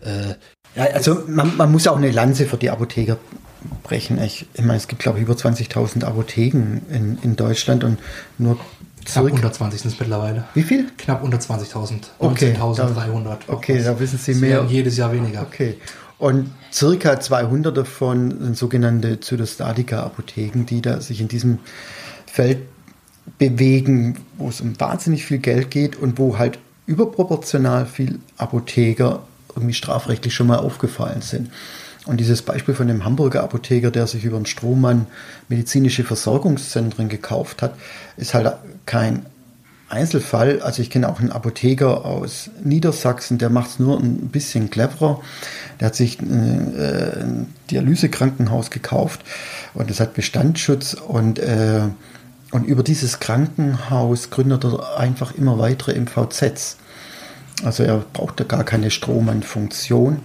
Äh, 0.00 0.34
ja, 0.74 0.84
also 0.94 1.22
man, 1.26 1.56
man 1.56 1.70
muss 1.70 1.86
auch 1.86 1.96
eine 1.96 2.10
Lanze 2.10 2.46
für 2.46 2.56
die 2.56 2.70
Apotheker 2.70 3.18
brechen. 3.82 4.20
Ich, 4.22 4.46
ich 4.54 4.62
meine, 4.62 4.78
es 4.78 4.88
gibt, 4.88 5.02
glaube 5.02 5.18
ich, 5.18 5.24
über 5.24 5.34
20.000 5.34 6.04
Apotheken 6.04 6.80
in, 6.90 7.18
in 7.22 7.36
Deutschland 7.36 7.84
und 7.84 7.98
nur 8.38 8.58
Knapp 9.04 9.24
unter 9.32 9.52
20 9.52 9.80
sind 9.80 9.92
es 9.92 10.00
mittlerweile. 10.00 10.44
Wie 10.54 10.62
viel? 10.62 10.86
Knapp 10.98 11.22
unter 11.22 11.38
20.000. 11.38 11.94
Okay. 12.18 12.54
19.300. 12.54 13.36
Okay, 13.48 13.82
da 13.82 13.98
wissen 13.98 14.18
Sie 14.18 14.34
mehr. 14.34 14.64
Jedes 14.68 14.96
Jahr 14.96 15.12
weniger. 15.12 15.42
Okay. 15.42 15.76
Und 16.18 16.50
circa 16.72 17.18
200 17.18 17.76
davon 17.76 18.30
sind 18.40 18.56
sogenannte 18.56 19.18
Zytostatika-Apotheken, 19.18 20.64
die 20.66 20.80
da 20.80 21.00
sich 21.00 21.20
in 21.20 21.28
diesem 21.28 21.58
Feld 22.26 22.58
bewegen, 23.38 24.18
wo 24.38 24.48
es 24.48 24.60
um 24.60 24.78
wahnsinnig 24.78 25.24
viel 25.24 25.38
Geld 25.38 25.70
geht 25.70 25.96
und 25.96 26.18
wo 26.18 26.38
halt 26.38 26.58
überproportional 26.86 27.86
viel 27.86 28.20
Apotheker 28.36 29.22
irgendwie 29.54 29.74
strafrechtlich 29.74 30.34
schon 30.34 30.46
mal 30.46 30.58
aufgefallen 30.58 31.22
sind. 31.22 31.50
Und 32.04 32.18
dieses 32.18 32.42
Beispiel 32.42 32.74
von 32.74 32.88
dem 32.88 33.04
Hamburger 33.04 33.44
Apotheker, 33.44 33.90
der 33.90 34.06
sich 34.06 34.24
über 34.24 34.36
einen 34.36 34.46
Strohmann 34.46 35.06
medizinische 35.48 36.02
Versorgungszentren 36.02 37.08
gekauft 37.08 37.62
hat, 37.62 37.74
ist 38.16 38.34
halt 38.34 38.52
kein 38.86 39.24
Einzelfall. 39.88 40.60
Also 40.62 40.82
ich 40.82 40.90
kenne 40.90 41.08
auch 41.08 41.20
einen 41.20 41.30
Apotheker 41.30 42.04
aus 42.04 42.50
Niedersachsen, 42.64 43.38
der 43.38 43.50
macht 43.50 43.70
es 43.70 43.78
nur 43.78 44.00
ein 44.00 44.28
bisschen 44.28 44.70
cleverer. 44.70 45.20
Der 45.78 45.86
hat 45.86 45.94
sich 45.94 46.20
ein, 46.20 46.76
äh, 46.76 47.20
ein 47.20 47.54
Dialysekrankenhaus 47.70 48.70
gekauft 48.70 49.20
und 49.74 49.90
es 49.90 50.00
hat 50.00 50.14
Bestandsschutz 50.14 50.94
und, 50.94 51.38
äh, 51.38 51.82
und 52.50 52.66
über 52.66 52.82
dieses 52.82 53.20
Krankenhaus 53.20 54.30
gründet 54.30 54.64
er 54.64 54.96
einfach 54.98 55.34
immer 55.34 55.58
weitere 55.58 55.94
MVZs. 55.94 56.78
Also 57.64 57.84
er 57.84 57.98
braucht 58.12 58.40
da 58.40 58.44
gar 58.44 58.64
keine 58.64 58.90
Strohmann-Funktion. 58.90 60.20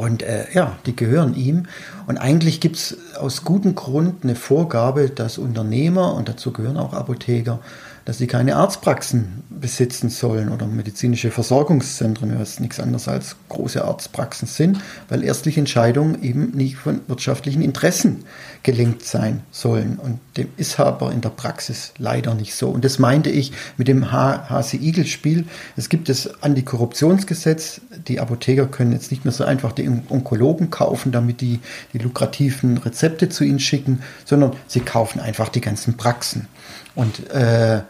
Und 0.00 0.22
äh, 0.22 0.46
ja, 0.54 0.78
die 0.86 0.96
gehören 0.96 1.34
ihm. 1.34 1.64
Und 2.06 2.16
eigentlich 2.16 2.60
gibt 2.60 2.76
es 2.76 2.96
aus 3.18 3.44
gutem 3.44 3.74
Grund 3.74 4.24
eine 4.24 4.34
Vorgabe, 4.34 5.10
dass 5.10 5.36
Unternehmer, 5.36 6.14
und 6.14 6.26
dazu 6.26 6.52
gehören 6.52 6.78
auch 6.78 6.94
Apotheker, 6.94 7.58
dass 8.04 8.18
sie 8.18 8.26
keine 8.26 8.56
Arztpraxen 8.56 9.44
besitzen 9.48 10.08
sollen 10.08 10.48
oder 10.48 10.66
medizinische 10.66 11.30
Versorgungszentren, 11.30 12.38
was 12.38 12.60
nichts 12.60 12.80
anderes 12.80 13.08
als 13.08 13.36
große 13.48 13.84
Arztpraxen 13.84 14.48
sind, 14.48 14.80
weil 15.08 15.22
ärztliche 15.22 15.60
Entscheidungen 15.60 16.22
eben 16.22 16.50
nicht 16.52 16.76
von 16.76 17.00
wirtschaftlichen 17.06 17.62
Interessen 17.62 18.24
gelenkt 18.62 19.04
sein 19.04 19.42
sollen. 19.50 19.98
Und 19.98 20.20
dem 20.36 20.48
ist 20.56 20.80
aber 20.80 21.12
in 21.12 21.20
der 21.20 21.30
Praxis 21.30 21.92
leider 21.98 22.34
nicht 22.34 22.54
so. 22.54 22.68
Und 22.68 22.84
das 22.84 22.98
meinte 22.98 23.30
ich 23.30 23.52
mit 23.76 23.88
dem 23.88 24.12
HC-Igel-Spiel. 24.12 25.46
Es 25.76 25.88
gibt 25.88 26.08
das 26.08 26.42
Antikorruptionsgesetz. 26.42 27.80
Die 28.08 28.20
Apotheker 28.20 28.66
können 28.66 28.92
jetzt 28.92 29.10
nicht 29.10 29.24
mehr 29.24 29.32
so 29.32 29.44
einfach 29.44 29.72
die 29.72 29.88
Onkologen 29.88 30.70
kaufen, 30.70 31.12
damit 31.12 31.40
die 31.40 31.60
die 31.92 31.98
lukrativen 31.98 32.78
Rezepte 32.78 33.28
zu 33.28 33.44
ihnen 33.44 33.60
schicken, 33.60 34.02
sondern 34.24 34.52
sie 34.66 34.80
kaufen 34.80 35.20
einfach 35.20 35.48
die 35.48 35.60
ganzen 35.60 35.96
Praxen. 35.96 36.48
Und 36.94 37.30
äh, 37.30 37.82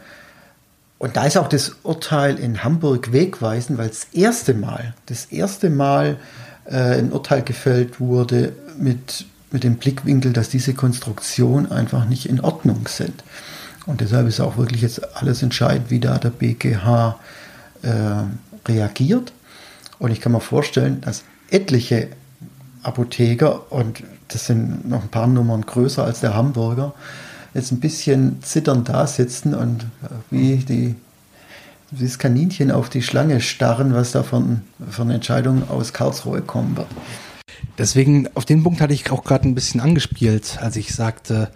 und 1.01 1.17
da 1.17 1.25
ist 1.25 1.35
auch 1.35 1.47
das 1.47 1.77
Urteil 1.81 2.37
in 2.37 2.63
Hamburg 2.63 3.11
wegweisend, 3.11 3.79
weil 3.79 3.87
das 3.87 4.05
erste 4.13 4.53
Mal, 4.53 4.93
das 5.07 5.25
erste 5.25 5.71
Mal 5.71 6.17
äh, 6.65 6.99
ein 6.99 7.11
Urteil 7.11 7.41
gefällt 7.41 7.99
wurde 7.99 8.53
mit, 8.77 9.25
mit 9.49 9.63
dem 9.63 9.77
Blickwinkel, 9.77 10.31
dass 10.31 10.49
diese 10.49 10.75
Konstruktion 10.75 11.71
einfach 11.71 12.05
nicht 12.05 12.27
in 12.27 12.39
Ordnung 12.39 12.87
sind. 12.87 13.23
Und 13.87 14.01
deshalb 14.01 14.27
ist 14.27 14.39
auch 14.39 14.57
wirklich 14.57 14.83
jetzt 14.83 15.15
alles 15.17 15.41
entscheidend, 15.41 15.89
wie 15.89 15.99
da 15.99 16.19
der 16.19 16.29
BGH 16.29 17.17
äh, 17.81 18.69
reagiert. 18.69 19.33
Und 19.97 20.11
ich 20.11 20.21
kann 20.21 20.33
mir 20.33 20.39
vorstellen, 20.39 21.01
dass 21.01 21.23
etliche 21.49 22.09
Apotheker, 22.83 23.71
und 23.71 24.03
das 24.27 24.45
sind 24.45 24.87
noch 24.87 25.01
ein 25.01 25.09
paar 25.09 25.25
Nummern 25.25 25.63
größer 25.63 26.03
als 26.03 26.19
der 26.19 26.35
Hamburger, 26.35 26.93
jetzt 27.53 27.71
ein 27.71 27.79
bisschen 27.79 28.41
zitternd 28.41 28.89
da 28.89 29.07
sitzen 29.07 29.53
und 29.53 29.85
wie 30.29 30.57
die 30.57 30.95
wie 31.91 32.05
das 32.05 32.17
Kaninchen 32.17 32.71
auf 32.71 32.89
die 32.89 33.01
Schlange 33.01 33.41
starren, 33.41 33.93
was 33.93 34.11
da 34.11 34.23
von, 34.23 34.61
von 34.89 35.09
Entscheidungen 35.09 35.67
aus 35.67 35.91
Karlsruhe 35.91 36.41
kommen 36.41 36.77
wird. 36.77 36.87
Deswegen, 37.77 38.29
auf 38.33 38.45
den 38.45 38.63
Punkt 38.63 38.81
hatte 38.81 38.93
ich 38.93 39.11
auch 39.11 39.23
gerade 39.23 39.47
ein 39.47 39.55
bisschen 39.55 39.81
angespielt, 39.81 40.57
als 40.61 40.77
ich 40.77 40.95
sagte, 40.95 41.51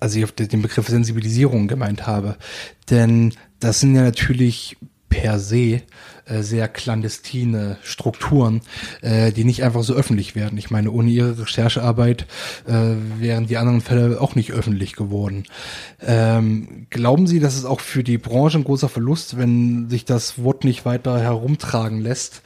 als 0.00 0.14
ich 0.14 0.24
auf 0.24 0.32
den 0.32 0.62
Begriff 0.62 0.86
Sensibilisierung 0.86 1.66
gemeint 1.66 2.06
habe. 2.06 2.36
Denn 2.90 3.34
das 3.60 3.80
sind 3.80 3.94
ja 3.94 4.02
natürlich 4.02 4.76
per 5.08 5.38
se 5.38 5.56
äh, 5.56 5.80
sehr 6.26 6.68
clandestine 6.68 7.78
Strukturen, 7.82 8.60
äh, 9.00 9.32
die 9.32 9.44
nicht 9.44 9.64
einfach 9.64 9.82
so 9.82 9.94
öffentlich 9.94 10.34
werden. 10.34 10.58
Ich 10.58 10.70
meine, 10.70 10.90
ohne 10.90 11.10
ihre 11.10 11.38
Recherchearbeit 11.38 12.26
äh, 12.66 12.94
wären 13.18 13.46
die 13.46 13.56
anderen 13.56 13.80
Fälle 13.80 14.20
auch 14.20 14.34
nicht 14.34 14.52
öffentlich 14.52 14.94
geworden. 14.94 15.44
Ähm, 16.00 16.86
glauben 16.90 17.26
Sie, 17.26 17.40
dass 17.40 17.56
es 17.56 17.64
auch 17.64 17.80
für 17.80 18.04
die 18.04 18.18
Branche 18.18 18.58
ein 18.58 18.64
großer 18.64 18.88
Verlust, 18.88 19.36
wenn 19.36 19.88
sich 19.88 20.04
das 20.04 20.42
Wort 20.42 20.64
nicht 20.64 20.84
weiter 20.84 21.20
herumtragen 21.20 22.00
lässt, 22.00 22.42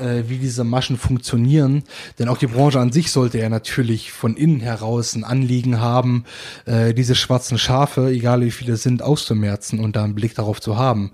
äh, 0.00 0.24
wie 0.28 0.38
diese 0.38 0.64
Maschen 0.64 0.96
funktionieren? 0.96 1.84
Denn 2.18 2.28
auch 2.28 2.38
die 2.38 2.46
Branche 2.46 2.80
an 2.80 2.92
sich 2.92 3.10
sollte 3.10 3.38
ja 3.38 3.48
natürlich 3.48 4.12
von 4.12 4.36
innen 4.36 4.60
heraus 4.60 5.14
ein 5.14 5.24
Anliegen 5.24 5.80
haben, 5.80 6.24
äh, 6.66 6.94
diese 6.94 7.14
schwarzen 7.14 7.58
Schafe, 7.58 8.08
egal 8.08 8.40
wie 8.42 8.50
viele 8.50 8.76
sind, 8.76 9.02
auszumerzen 9.02 9.78
und 9.78 9.96
da 9.96 10.04
einen 10.04 10.14
Blick 10.14 10.34
darauf 10.34 10.60
zu 10.60 10.76
haben. 10.76 11.12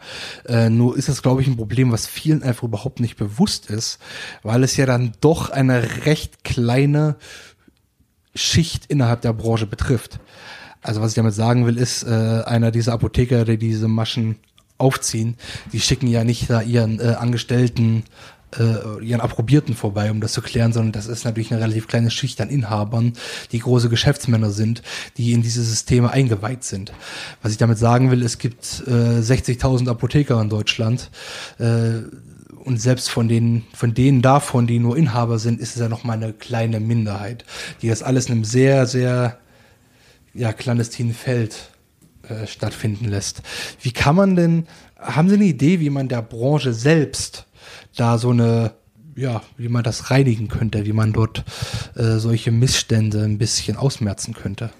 Äh, 0.48 0.70
nur 0.70 0.96
ist 0.96 1.08
das, 1.08 1.22
glaube 1.22 1.42
ich, 1.42 1.48
ein 1.48 1.56
Problem, 1.56 1.92
was 1.92 2.05
vielen 2.06 2.42
einfach 2.42 2.64
überhaupt 2.64 3.00
nicht 3.00 3.16
bewusst 3.16 3.70
ist, 3.70 3.98
weil 4.42 4.62
es 4.64 4.76
ja 4.76 4.86
dann 4.86 5.12
doch 5.20 5.50
eine 5.50 6.06
recht 6.06 6.44
kleine 6.44 7.16
Schicht 8.34 8.86
innerhalb 8.86 9.22
der 9.22 9.32
Branche 9.32 9.66
betrifft. 9.66 10.20
Also 10.82 11.00
was 11.00 11.12
ich 11.12 11.16
damit 11.16 11.34
sagen 11.34 11.66
will, 11.66 11.78
ist, 11.78 12.04
äh, 12.04 12.42
einer 12.44 12.70
dieser 12.70 12.92
Apotheker, 12.92 13.44
die 13.44 13.58
diese 13.58 13.88
Maschen 13.88 14.36
aufziehen, 14.78 15.36
die 15.72 15.80
schicken 15.80 16.06
ja 16.06 16.22
nicht 16.22 16.50
da 16.50 16.60
ihren 16.60 17.00
äh, 17.00 17.14
Angestellten 17.18 18.04
äh, 18.58 19.04
ihren 19.04 19.20
Approbierten 19.20 19.74
vorbei, 19.74 20.10
um 20.10 20.20
das 20.20 20.32
zu 20.32 20.42
klären, 20.42 20.72
sondern 20.72 20.92
das 20.92 21.06
ist 21.06 21.24
natürlich 21.24 21.52
eine 21.52 21.60
relativ 21.60 21.88
kleine 21.88 22.10
Schicht 22.10 22.40
an 22.40 22.48
Inhabern, 22.48 23.14
die 23.52 23.58
große 23.58 23.88
Geschäftsmänner 23.88 24.50
sind, 24.50 24.82
die 25.16 25.32
in 25.32 25.42
diese 25.42 25.62
Systeme 25.62 26.10
eingeweiht 26.10 26.64
sind. 26.64 26.92
Was 27.42 27.52
ich 27.52 27.58
damit 27.58 27.78
sagen 27.78 28.10
will, 28.10 28.22
es 28.22 28.38
gibt 28.38 28.84
äh, 28.86 29.20
60.000 29.20 29.88
Apotheker 29.88 30.40
in 30.40 30.48
Deutschland. 30.48 31.10
Äh, 31.58 32.02
und 32.64 32.80
selbst 32.80 33.10
von 33.10 33.28
den, 33.28 33.64
von 33.74 33.94
denen 33.94 34.22
davon, 34.22 34.66
die 34.66 34.80
nur 34.80 34.96
Inhaber 34.96 35.38
sind, 35.38 35.60
ist 35.60 35.76
es 35.76 35.80
ja 35.80 35.88
noch 35.88 36.02
mal 36.02 36.14
eine 36.14 36.32
kleine 36.32 36.80
Minderheit, 36.80 37.44
die 37.80 37.88
das 37.88 38.02
alles 38.02 38.26
in 38.26 38.32
einem 38.32 38.44
sehr, 38.44 38.86
sehr, 38.86 39.38
ja, 40.34 40.52
clandestinen 40.52 41.14
Feld 41.14 41.70
äh, 42.28 42.46
stattfinden 42.46 43.06
lässt. 43.06 43.42
Wie 43.80 43.92
kann 43.92 44.16
man 44.16 44.34
denn, 44.34 44.66
haben 44.98 45.28
Sie 45.28 45.36
eine 45.36 45.44
Idee, 45.44 45.78
wie 45.78 45.90
man 45.90 46.08
der 46.08 46.22
Branche 46.22 46.72
selbst 46.72 47.45
da 47.96 48.18
so 48.18 48.30
eine, 48.30 48.72
ja, 49.14 49.42
wie 49.56 49.68
man 49.68 49.82
das 49.82 50.10
reinigen 50.10 50.48
könnte, 50.48 50.86
wie 50.86 50.92
man 50.92 51.12
dort 51.12 51.44
äh, 51.94 52.18
solche 52.18 52.50
Missstände 52.50 53.24
ein 53.24 53.38
bisschen 53.38 53.76
ausmerzen 53.76 54.34
könnte. 54.34 54.70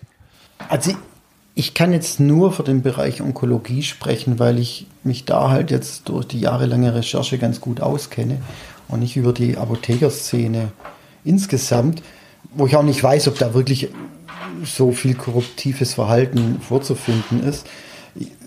Also 0.68 0.92
ich 1.54 1.72
kann 1.72 1.92
jetzt 1.92 2.20
nur 2.20 2.52
für 2.52 2.62
den 2.62 2.82
Bereich 2.82 3.22
Onkologie 3.22 3.82
sprechen, 3.82 4.38
weil 4.38 4.58
ich 4.58 4.86
mich 5.04 5.24
da 5.24 5.48
halt 5.50 5.70
jetzt 5.70 6.08
durch 6.08 6.26
die 6.26 6.40
jahrelange 6.40 6.94
Recherche 6.94 7.38
ganz 7.38 7.60
gut 7.60 7.80
auskenne 7.80 8.42
und 8.88 9.00
nicht 9.00 9.16
über 9.16 9.32
die 9.32 9.56
Apothekerszene 9.56 10.70
insgesamt, 11.24 12.02
wo 12.54 12.66
ich 12.66 12.76
auch 12.76 12.82
nicht 12.82 13.02
weiß, 13.02 13.28
ob 13.28 13.38
da 13.38 13.54
wirklich 13.54 13.88
so 14.64 14.92
viel 14.92 15.14
korruptives 15.14 15.94
Verhalten 15.94 16.60
vorzufinden 16.60 17.42
ist 17.42 17.66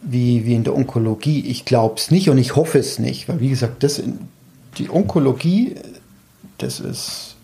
wie, 0.01 0.45
wie 0.45 0.55
in 0.55 0.63
der 0.63 0.75
Onkologie. 0.75 1.45
Ich 1.45 1.65
glaube 1.65 1.95
es 1.97 2.11
nicht 2.11 2.29
und 2.29 2.37
ich 2.37 2.55
hoffe 2.55 2.79
es 2.79 2.99
nicht, 2.99 3.27
weil 3.29 3.39
wie 3.39 3.49
gesagt, 3.49 3.83
das, 3.83 4.01
die 4.77 4.89
Onkologie, 4.89 5.75
das 6.57 6.79
ist 6.79 7.35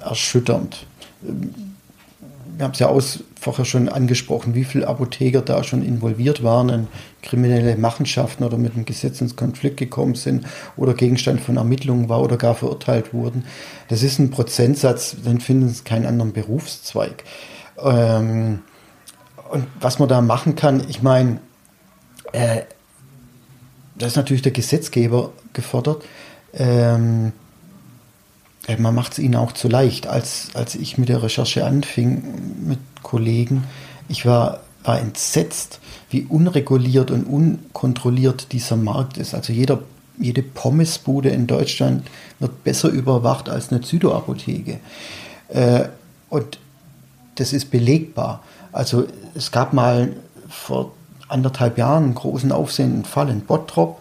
erschütternd. 0.00 0.86
Wir 1.22 2.64
haben 2.64 2.72
es 2.72 2.78
ja 2.78 2.88
aus, 2.88 3.20
vorher 3.38 3.64
schon 3.64 3.88
angesprochen, 3.88 4.54
wie 4.54 4.64
viele 4.64 4.88
Apotheker 4.88 5.40
da 5.40 5.62
schon 5.62 5.84
involviert 5.84 6.42
waren 6.42 6.68
in 6.68 6.86
kriminelle 7.22 7.76
Machenschaften 7.76 8.44
oder 8.44 8.58
mit 8.58 8.74
einem 8.74 8.84
Gesetz 8.84 9.20
ins 9.20 9.36
Konflikt 9.36 9.76
gekommen 9.76 10.14
sind 10.14 10.46
oder 10.76 10.94
Gegenstand 10.94 11.40
von 11.40 11.56
Ermittlungen 11.56 12.08
war 12.08 12.22
oder 12.22 12.38
gar 12.38 12.54
verurteilt 12.54 13.12
wurden. 13.12 13.44
Das 13.88 14.02
ist 14.02 14.18
ein 14.18 14.30
Prozentsatz, 14.30 15.16
den 15.24 15.40
finden 15.40 15.68
Sie 15.68 15.84
keinen 15.84 16.06
anderen 16.06 16.32
Berufszweig. 16.32 17.24
Ähm, 17.78 18.60
und 19.50 19.66
was 19.80 19.98
man 19.98 20.08
da 20.08 20.20
machen 20.20 20.56
kann, 20.56 20.82
ich 20.88 21.02
meine, 21.02 21.40
äh, 22.32 22.62
da 23.98 24.06
ist 24.06 24.16
natürlich 24.16 24.42
der 24.42 24.52
Gesetzgeber 24.52 25.32
gefordert. 25.52 26.04
Ähm, 26.52 27.32
äh, 28.66 28.76
man 28.76 28.94
macht 28.94 29.12
es 29.12 29.18
ihnen 29.18 29.36
auch 29.36 29.52
zu 29.52 29.68
leicht. 29.68 30.06
Als, 30.06 30.50
als 30.54 30.74
ich 30.74 30.98
mit 30.98 31.08
der 31.08 31.22
Recherche 31.22 31.64
anfing 31.64 32.66
mit 32.66 32.78
Kollegen, 33.02 33.64
ich 34.08 34.26
war, 34.26 34.60
war 34.84 35.00
entsetzt, 35.00 35.80
wie 36.10 36.24
unreguliert 36.24 37.10
und 37.10 37.24
unkontrolliert 37.24 38.52
dieser 38.52 38.76
Markt 38.76 39.16
ist. 39.16 39.34
Also 39.34 39.52
jeder, 39.52 39.80
jede 40.18 40.42
Pommesbude 40.42 41.30
in 41.30 41.46
Deutschland 41.46 42.06
wird 42.38 42.64
besser 42.64 42.88
überwacht 42.88 43.48
als 43.48 43.70
eine 43.70 43.80
Zytoapotheke. 43.80 44.80
Äh, 45.48 45.88
und 46.28 46.58
das 47.36 47.52
ist 47.52 47.70
belegbar. 47.70 48.42
Also 48.76 49.06
es 49.34 49.52
gab 49.52 49.72
mal 49.72 50.12
vor 50.50 50.92
anderthalb 51.28 51.78
Jahren 51.78 52.04
einen 52.04 52.14
großen 52.14 52.52
aufsehenden 52.52 53.06
Fall 53.06 53.30
in 53.30 53.40
Bottrop, 53.40 54.00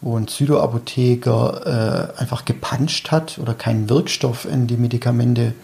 wo 0.00 0.16
ein 0.18 0.26
Psychoapotheker 0.26 2.12
äh, 2.16 2.20
einfach 2.20 2.44
gepanscht 2.44 3.12
hat 3.12 3.38
oder 3.38 3.54
keinen 3.54 3.88
Wirkstoff 3.88 4.44
in 4.44 4.66
die 4.66 4.76
Medikamente 4.76 5.54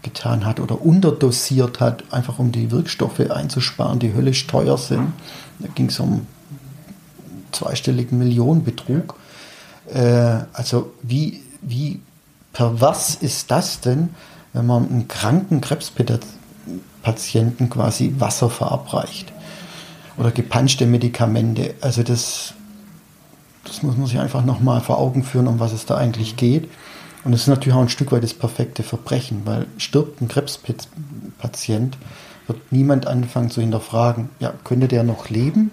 getan 0.00 0.46
hat 0.46 0.58
oder 0.58 0.80
unterdosiert 0.80 1.80
hat, 1.80 2.02
einfach 2.10 2.38
um 2.38 2.50
die 2.50 2.70
Wirkstoffe 2.70 3.20
einzusparen, 3.20 3.98
die 3.98 4.14
höllisch 4.14 4.46
teuer 4.46 4.78
sind. 4.78 5.12
Da 5.58 5.68
ging 5.74 5.86
es 5.86 6.00
um 6.00 6.26
zweistelligen 7.52 8.18
Millionenbetrug. 8.18 9.16
Äh, 9.92 10.38
also 10.54 10.92
wie, 11.02 11.42
wie 11.60 12.00
pervers 12.54 13.16
ist 13.16 13.50
das 13.50 13.80
denn, 13.80 14.14
wenn 14.54 14.66
man 14.66 14.88
einen 14.88 15.08
kranken 15.08 15.60
Krebspatienten 15.60 16.37
quasi 17.70 18.14
Wasser 18.18 18.50
verabreicht? 18.50 19.32
oder 20.18 20.30
gepanschte 20.30 20.86
Medikamente. 20.86 21.74
Also 21.80 22.02
das, 22.02 22.54
das 23.64 23.82
muss 23.82 23.96
man 23.96 24.06
sich 24.06 24.18
einfach 24.18 24.44
nochmal 24.44 24.80
vor 24.80 24.98
Augen 24.98 25.22
führen, 25.22 25.46
um 25.46 25.60
was 25.60 25.72
es 25.72 25.86
da 25.86 25.96
eigentlich 25.96 26.36
geht. 26.36 26.68
Und 27.24 27.32
es 27.32 27.42
ist 27.42 27.48
natürlich 27.48 27.76
auch 27.76 27.82
ein 27.82 27.88
Stück 27.88 28.12
weit 28.12 28.22
das 28.22 28.34
perfekte 28.34 28.82
Verbrechen, 28.82 29.42
weil 29.44 29.66
stirbt 29.76 30.20
ein 30.20 30.28
Krebspatient, 30.28 31.96
wird 32.46 32.72
niemand 32.72 33.06
anfangen 33.06 33.50
zu 33.50 33.60
hinterfragen, 33.60 34.30
ja, 34.40 34.52
könnte 34.64 34.88
der 34.88 35.04
noch 35.04 35.28
leben, 35.28 35.72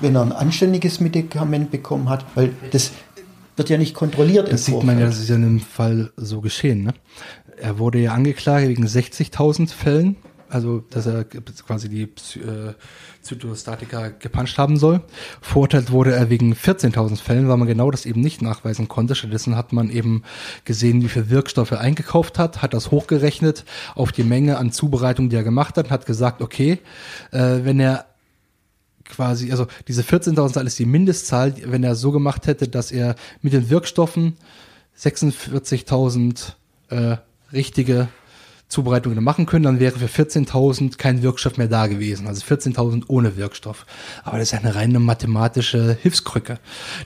wenn 0.00 0.14
er 0.14 0.22
ein 0.22 0.32
anständiges 0.32 1.00
Medikament 1.00 1.70
bekommen 1.70 2.08
hat, 2.08 2.24
weil 2.34 2.52
das 2.70 2.92
wird 3.56 3.70
ja 3.70 3.78
nicht 3.78 3.94
kontrolliert. 3.94 4.52
Das 4.52 4.66
sieht 4.66 4.82
man 4.84 4.98
ja, 4.98 5.06
das 5.06 5.18
ist 5.18 5.28
ja 5.28 5.36
in 5.36 5.42
dem 5.42 5.60
Fall 5.60 6.12
so 6.16 6.42
geschehen. 6.42 6.84
Ne? 6.84 6.94
Er 7.56 7.78
wurde 7.78 7.98
ja 7.98 8.12
angeklagt 8.12 8.68
wegen 8.68 8.86
60.000 8.86 9.70
Fällen 9.70 10.16
also 10.48 10.82
dass 10.90 11.06
er 11.06 11.24
quasi 11.24 11.88
die 11.88 12.02
äh, 12.02 12.74
Zytostatika 13.22 14.08
gepanscht 14.08 14.58
haben 14.58 14.76
soll. 14.76 15.00
Verurteilt 15.40 15.90
wurde 15.90 16.14
er 16.14 16.30
wegen 16.30 16.54
14.000 16.54 17.16
Fällen, 17.16 17.48
weil 17.48 17.56
man 17.56 17.68
genau 17.68 17.90
das 17.90 18.06
eben 18.06 18.20
nicht 18.20 18.42
nachweisen 18.42 18.88
konnte. 18.88 19.14
Stattdessen 19.14 19.56
hat 19.56 19.72
man 19.72 19.90
eben 19.90 20.22
gesehen, 20.64 21.02
wie 21.02 21.08
viel 21.08 21.30
Wirkstoffe 21.30 21.72
er 21.72 21.80
eingekauft 21.80 22.38
hat, 22.38 22.62
hat 22.62 22.74
das 22.74 22.90
hochgerechnet 22.90 23.64
auf 23.94 24.12
die 24.12 24.24
Menge 24.24 24.58
an 24.58 24.72
Zubereitung, 24.72 25.28
die 25.28 25.36
er 25.36 25.44
gemacht 25.44 25.76
hat, 25.76 25.90
hat 25.90 26.06
gesagt, 26.06 26.42
okay, 26.42 26.78
äh, 27.32 27.60
wenn 27.62 27.80
er 27.80 28.06
quasi, 29.04 29.50
also 29.50 29.66
diese 29.88 30.02
14.000 30.02 30.64
ist 30.66 30.78
die 30.78 30.86
Mindestzahl, 30.86 31.54
wenn 31.64 31.84
er 31.84 31.94
so 31.94 32.12
gemacht 32.12 32.46
hätte, 32.46 32.68
dass 32.68 32.90
er 32.90 33.14
mit 33.42 33.52
den 33.52 33.70
Wirkstoffen 33.70 34.36
46.000 34.98 36.52
äh, 36.90 37.16
richtige 37.52 38.08
Zubereitungen 38.68 39.22
machen 39.22 39.46
können, 39.46 39.64
dann 39.64 39.80
wäre 39.80 39.98
für 39.98 40.22
14.000 40.22 40.98
kein 40.98 41.22
Wirkstoff 41.22 41.56
mehr 41.56 41.68
da 41.68 41.86
gewesen. 41.86 42.26
Also 42.26 42.44
14.000 42.44 43.04
ohne 43.06 43.36
Wirkstoff. 43.36 43.86
Aber 44.24 44.38
das 44.38 44.48
ist 44.48 44.52
ja 44.52 44.58
eine 44.58 44.74
reine 44.74 44.98
mathematische 44.98 45.96
Hilfskrücke. 46.02 46.58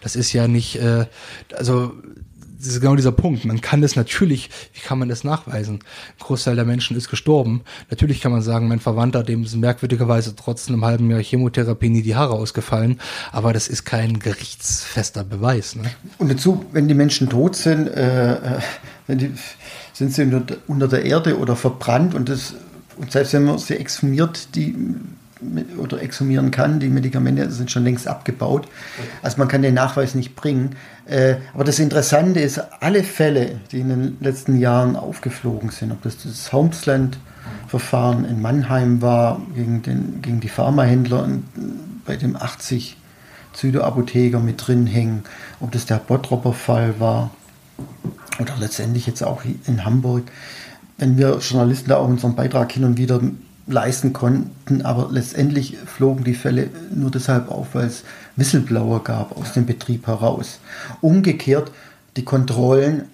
Das 0.02 0.16
ist 0.16 0.32
ja 0.32 0.48
nicht, 0.48 0.76
äh, 0.76 1.06
also 1.54 1.92
das 2.60 2.74
ist 2.74 2.80
genau 2.80 2.94
dieser 2.94 3.12
Punkt. 3.12 3.44
Man 3.44 3.60
kann 3.60 3.80
das 3.80 3.96
natürlich, 3.96 4.50
wie 4.74 4.80
kann 4.80 4.98
man 4.98 5.08
das 5.08 5.24
nachweisen? 5.24 5.76
Ein 5.76 6.18
Großteil 6.18 6.56
der 6.56 6.66
Menschen 6.66 6.96
ist 6.96 7.08
gestorben. 7.08 7.62
Natürlich 7.88 8.20
kann 8.20 8.32
man 8.32 8.42
sagen, 8.42 8.68
mein 8.68 8.80
Verwandter, 8.80 9.22
dem 9.22 9.44
ist 9.44 9.56
merkwürdigerweise 9.56 10.36
trotz 10.36 10.68
einem 10.68 10.84
halben 10.84 11.10
Jahr 11.10 11.22
Chemotherapie 11.22 11.88
nie 11.88 12.02
die 12.02 12.16
Haare 12.16 12.34
ausgefallen. 12.34 13.00
Aber 13.32 13.52
das 13.52 13.68
ist 13.68 13.84
kein 13.84 14.18
gerichtsfester 14.18 15.24
Beweis. 15.24 15.74
Ne? 15.74 15.84
Und 16.18 16.30
dazu, 16.30 16.64
wenn 16.72 16.86
die 16.86 16.94
Menschen 16.94 17.30
tot 17.30 17.56
sind, 17.56 17.88
äh, 17.88 18.34
äh 18.34 18.60
die, 19.08 19.32
sind 19.92 20.12
sie 20.12 20.22
unter, 20.22 20.56
unter 20.66 20.86
der 20.86 21.04
Erde 21.04 21.38
oder 21.38 21.56
verbrannt 21.56 22.14
und 22.14 22.28
das 22.28 22.54
und 22.96 23.12
selbst 23.12 23.32
wenn 23.32 23.44
man 23.44 23.58
sie 23.58 23.76
exhumiert, 23.76 24.54
die 24.54 24.76
oder 25.78 26.02
exhumieren 26.02 26.50
kann, 26.50 26.80
die 26.80 26.88
Medikamente 26.88 27.50
sind 27.50 27.70
schon 27.70 27.84
längst 27.84 28.06
abgebaut. 28.06 28.68
Also 29.22 29.38
man 29.38 29.48
kann 29.48 29.62
den 29.62 29.74
Nachweis 29.74 30.14
nicht 30.14 30.36
bringen. 30.36 30.76
Äh, 31.06 31.36
aber 31.54 31.64
das 31.64 31.78
Interessante 31.78 32.40
ist, 32.40 32.58
alle 32.80 33.02
Fälle, 33.02 33.60
die 33.72 33.80
in 33.80 33.88
den 33.88 34.16
letzten 34.20 34.58
Jahren 34.58 34.96
aufgeflogen 34.96 35.70
sind, 35.70 35.92
ob 35.92 36.02
das 36.02 36.22
das 36.22 36.52
Homesland-Verfahren 36.52 38.24
in 38.24 38.40
Mannheim 38.40 39.00
war, 39.02 39.40
gegen, 39.54 39.82
den, 39.82 40.22
gegen 40.22 40.40
die 40.40 40.48
Pharmahändler, 40.48 41.28
bei 42.04 42.16
dem 42.16 42.36
80 42.36 42.96
Zytoapotheker 43.52 44.40
mit 44.40 44.66
drin 44.66 44.86
hängen, 44.86 45.24
ob 45.60 45.72
das 45.72 45.86
der 45.86 45.96
Bottropper 45.96 46.52
Fall 46.52 46.94
war, 46.98 47.30
oder 48.38 48.54
letztendlich 48.58 49.06
jetzt 49.06 49.22
auch 49.22 49.42
in 49.66 49.84
Hamburg, 49.84 50.24
wenn 50.98 51.18
wir 51.18 51.38
Journalisten 51.38 51.88
da 51.88 51.96
auch 51.96 52.08
unseren 52.08 52.36
Beitrag 52.36 52.72
hin 52.72 52.84
und 52.84 52.98
wieder 52.98 53.20
leisten 53.72 54.12
konnten, 54.12 54.82
aber 54.82 55.08
letztendlich 55.10 55.76
flogen 55.86 56.24
die 56.24 56.34
Fälle 56.34 56.70
nur 56.94 57.10
deshalb 57.10 57.50
auf, 57.50 57.68
weil 57.74 57.86
es 57.86 58.04
Whistleblower 58.36 59.02
gab 59.04 59.36
aus 59.36 59.52
dem 59.52 59.66
Betrieb 59.66 60.06
heraus. 60.06 60.60
Umgekehrt, 61.00 61.70
die 62.16 62.24
Kontrollen 62.24 63.04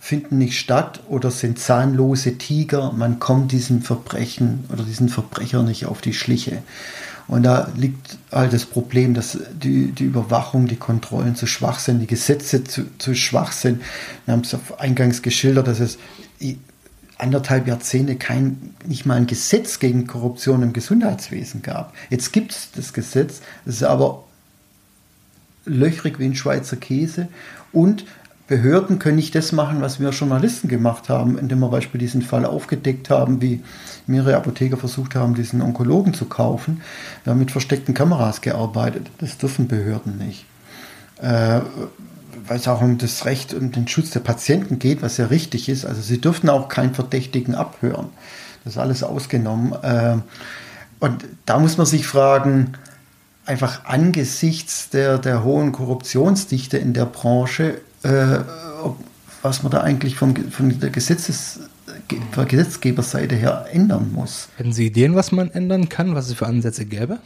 finden 0.00 0.38
nicht 0.38 0.58
statt 0.58 1.00
oder 1.08 1.30
sind 1.30 1.58
zahnlose 1.58 2.38
Tiger, 2.38 2.92
man 2.92 3.18
kommt 3.18 3.52
diesen 3.52 3.82
Verbrechen 3.82 4.64
oder 4.72 4.84
diesen 4.84 5.08
Verbrecher 5.08 5.62
nicht 5.62 5.86
auf 5.86 6.00
die 6.00 6.14
Schliche. 6.14 6.62
Und 7.26 7.42
da 7.42 7.70
liegt 7.76 8.16
halt 8.32 8.54
das 8.54 8.64
Problem, 8.64 9.12
dass 9.12 9.38
die, 9.52 9.92
die 9.92 10.04
Überwachung, 10.04 10.66
die 10.66 10.76
Kontrollen 10.76 11.36
zu 11.36 11.46
schwach 11.46 11.78
sind, 11.78 12.00
die 12.00 12.06
Gesetze 12.06 12.64
zu, 12.64 12.86
zu 12.96 13.14
schwach 13.14 13.52
sind. 13.52 13.82
Wir 14.24 14.32
haben 14.32 14.40
es 14.40 14.56
eingangs 14.78 15.20
geschildert, 15.20 15.66
dass 15.66 15.78
es 15.78 15.98
anderthalb 17.18 17.66
Jahrzehnte 17.66 18.16
kein, 18.16 18.74
nicht 18.86 19.06
mal 19.06 19.16
ein 19.16 19.26
Gesetz 19.26 19.78
gegen 19.78 20.06
Korruption 20.06 20.62
im 20.62 20.72
Gesundheitswesen 20.72 21.62
gab. 21.62 21.92
Jetzt 22.10 22.32
gibt 22.32 22.52
es 22.52 22.70
das 22.74 22.92
Gesetz, 22.92 23.40
das 23.64 23.76
ist 23.76 23.82
aber 23.82 24.24
löchrig 25.64 26.18
wie 26.18 26.24
ein 26.24 26.34
Schweizer 26.34 26.76
Käse 26.76 27.28
und 27.72 28.04
Behörden 28.48 28.98
können 28.98 29.16
nicht 29.16 29.34
das 29.34 29.52
machen, 29.52 29.82
was 29.82 30.00
wir 30.00 30.08
Journalisten 30.08 30.68
gemacht 30.68 31.10
haben, 31.10 31.36
indem 31.36 31.58
wir 31.58 31.68
beispielsweise 31.68 32.18
diesen 32.18 32.22
Fall 32.22 32.46
aufgedeckt 32.46 33.10
haben, 33.10 33.42
wie 33.42 33.62
mehrere 34.06 34.36
Apotheker 34.36 34.78
versucht 34.78 35.14
haben, 35.14 35.34
diesen 35.34 35.60
Onkologen 35.60 36.14
zu 36.14 36.24
kaufen. 36.24 36.80
Wir 37.24 37.32
haben 37.32 37.40
mit 37.40 37.50
versteckten 37.50 37.92
Kameras 37.92 38.40
gearbeitet. 38.40 39.10
Das 39.18 39.36
dürfen 39.36 39.68
Behörden 39.68 40.16
nicht. 40.16 40.46
Äh, 41.20 41.60
weil 42.48 42.58
es 42.58 42.68
auch 42.68 42.80
um 42.80 42.98
das 42.98 43.24
Recht 43.24 43.54
und 43.54 43.76
den 43.76 43.88
Schutz 43.88 44.10
der 44.10 44.20
Patienten 44.20 44.78
geht, 44.78 45.02
was 45.02 45.16
ja 45.16 45.26
richtig 45.26 45.68
ist. 45.68 45.84
Also 45.84 46.00
sie 46.02 46.20
dürfen 46.20 46.48
auch 46.48 46.68
keinen 46.68 46.94
Verdächtigen 46.94 47.54
abhören. 47.54 48.08
Das 48.64 48.74
ist 48.74 48.78
alles 48.78 49.02
ausgenommen. 49.02 49.72
Äh, 49.82 50.18
und 51.00 51.24
da 51.46 51.58
muss 51.58 51.76
man 51.76 51.86
sich 51.86 52.06
fragen, 52.06 52.74
einfach 53.46 53.84
angesichts 53.84 54.90
der, 54.90 55.18
der 55.18 55.44
hohen 55.44 55.72
Korruptionsdichte 55.72 56.76
in 56.76 56.92
der 56.92 57.06
Branche, 57.06 57.80
äh, 58.02 58.38
was 59.42 59.62
man 59.62 59.72
da 59.72 59.80
eigentlich 59.80 60.16
vom, 60.16 60.34
von 60.50 60.78
der 60.80 60.90
Gesetzes 60.90 61.60
Gesetzgeberseite 62.48 63.34
her 63.34 63.66
ändern 63.70 64.12
muss. 64.12 64.48
Hätten 64.56 64.72
Sie 64.72 64.86
Ideen, 64.86 65.14
was 65.14 65.32
man 65.32 65.50
ändern 65.50 65.88
kann, 65.88 66.14
was 66.14 66.28
es 66.28 66.34
für 66.34 66.46
Ansätze 66.46 66.86
gäbe? 66.86 67.18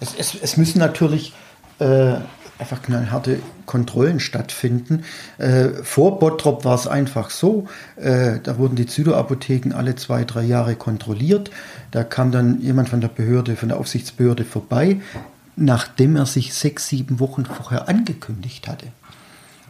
Es, 0.00 0.14
es, 0.16 0.34
es 0.34 0.56
müssen 0.56 0.78
natürlich 0.78 1.32
äh, 1.78 2.16
einfach 2.58 2.82
knallharte 2.82 3.40
Kontrollen 3.66 4.20
stattfinden. 4.20 5.04
Äh, 5.38 5.68
vor 5.82 6.18
Bottrop 6.18 6.64
war 6.64 6.74
es 6.74 6.86
einfach 6.86 7.30
so, 7.30 7.66
äh, 7.96 8.38
da 8.42 8.58
wurden 8.58 8.76
die 8.76 8.86
Zyto-Apotheken 8.86 9.72
alle 9.74 9.96
zwei, 9.96 10.24
drei 10.24 10.42
Jahre 10.42 10.76
kontrolliert. 10.76 11.50
Da 11.90 12.04
kam 12.04 12.30
dann 12.30 12.60
jemand 12.60 12.88
von 12.88 13.00
der 13.00 13.08
Behörde, 13.08 13.56
von 13.56 13.70
der 13.70 13.78
Aufsichtsbehörde 13.78 14.44
vorbei, 14.44 15.00
nachdem 15.56 16.16
er 16.16 16.26
sich 16.26 16.54
sechs, 16.54 16.88
sieben 16.88 17.20
Wochen 17.20 17.44
vorher 17.44 17.88
angekündigt 17.88 18.68
hatte. 18.68 18.86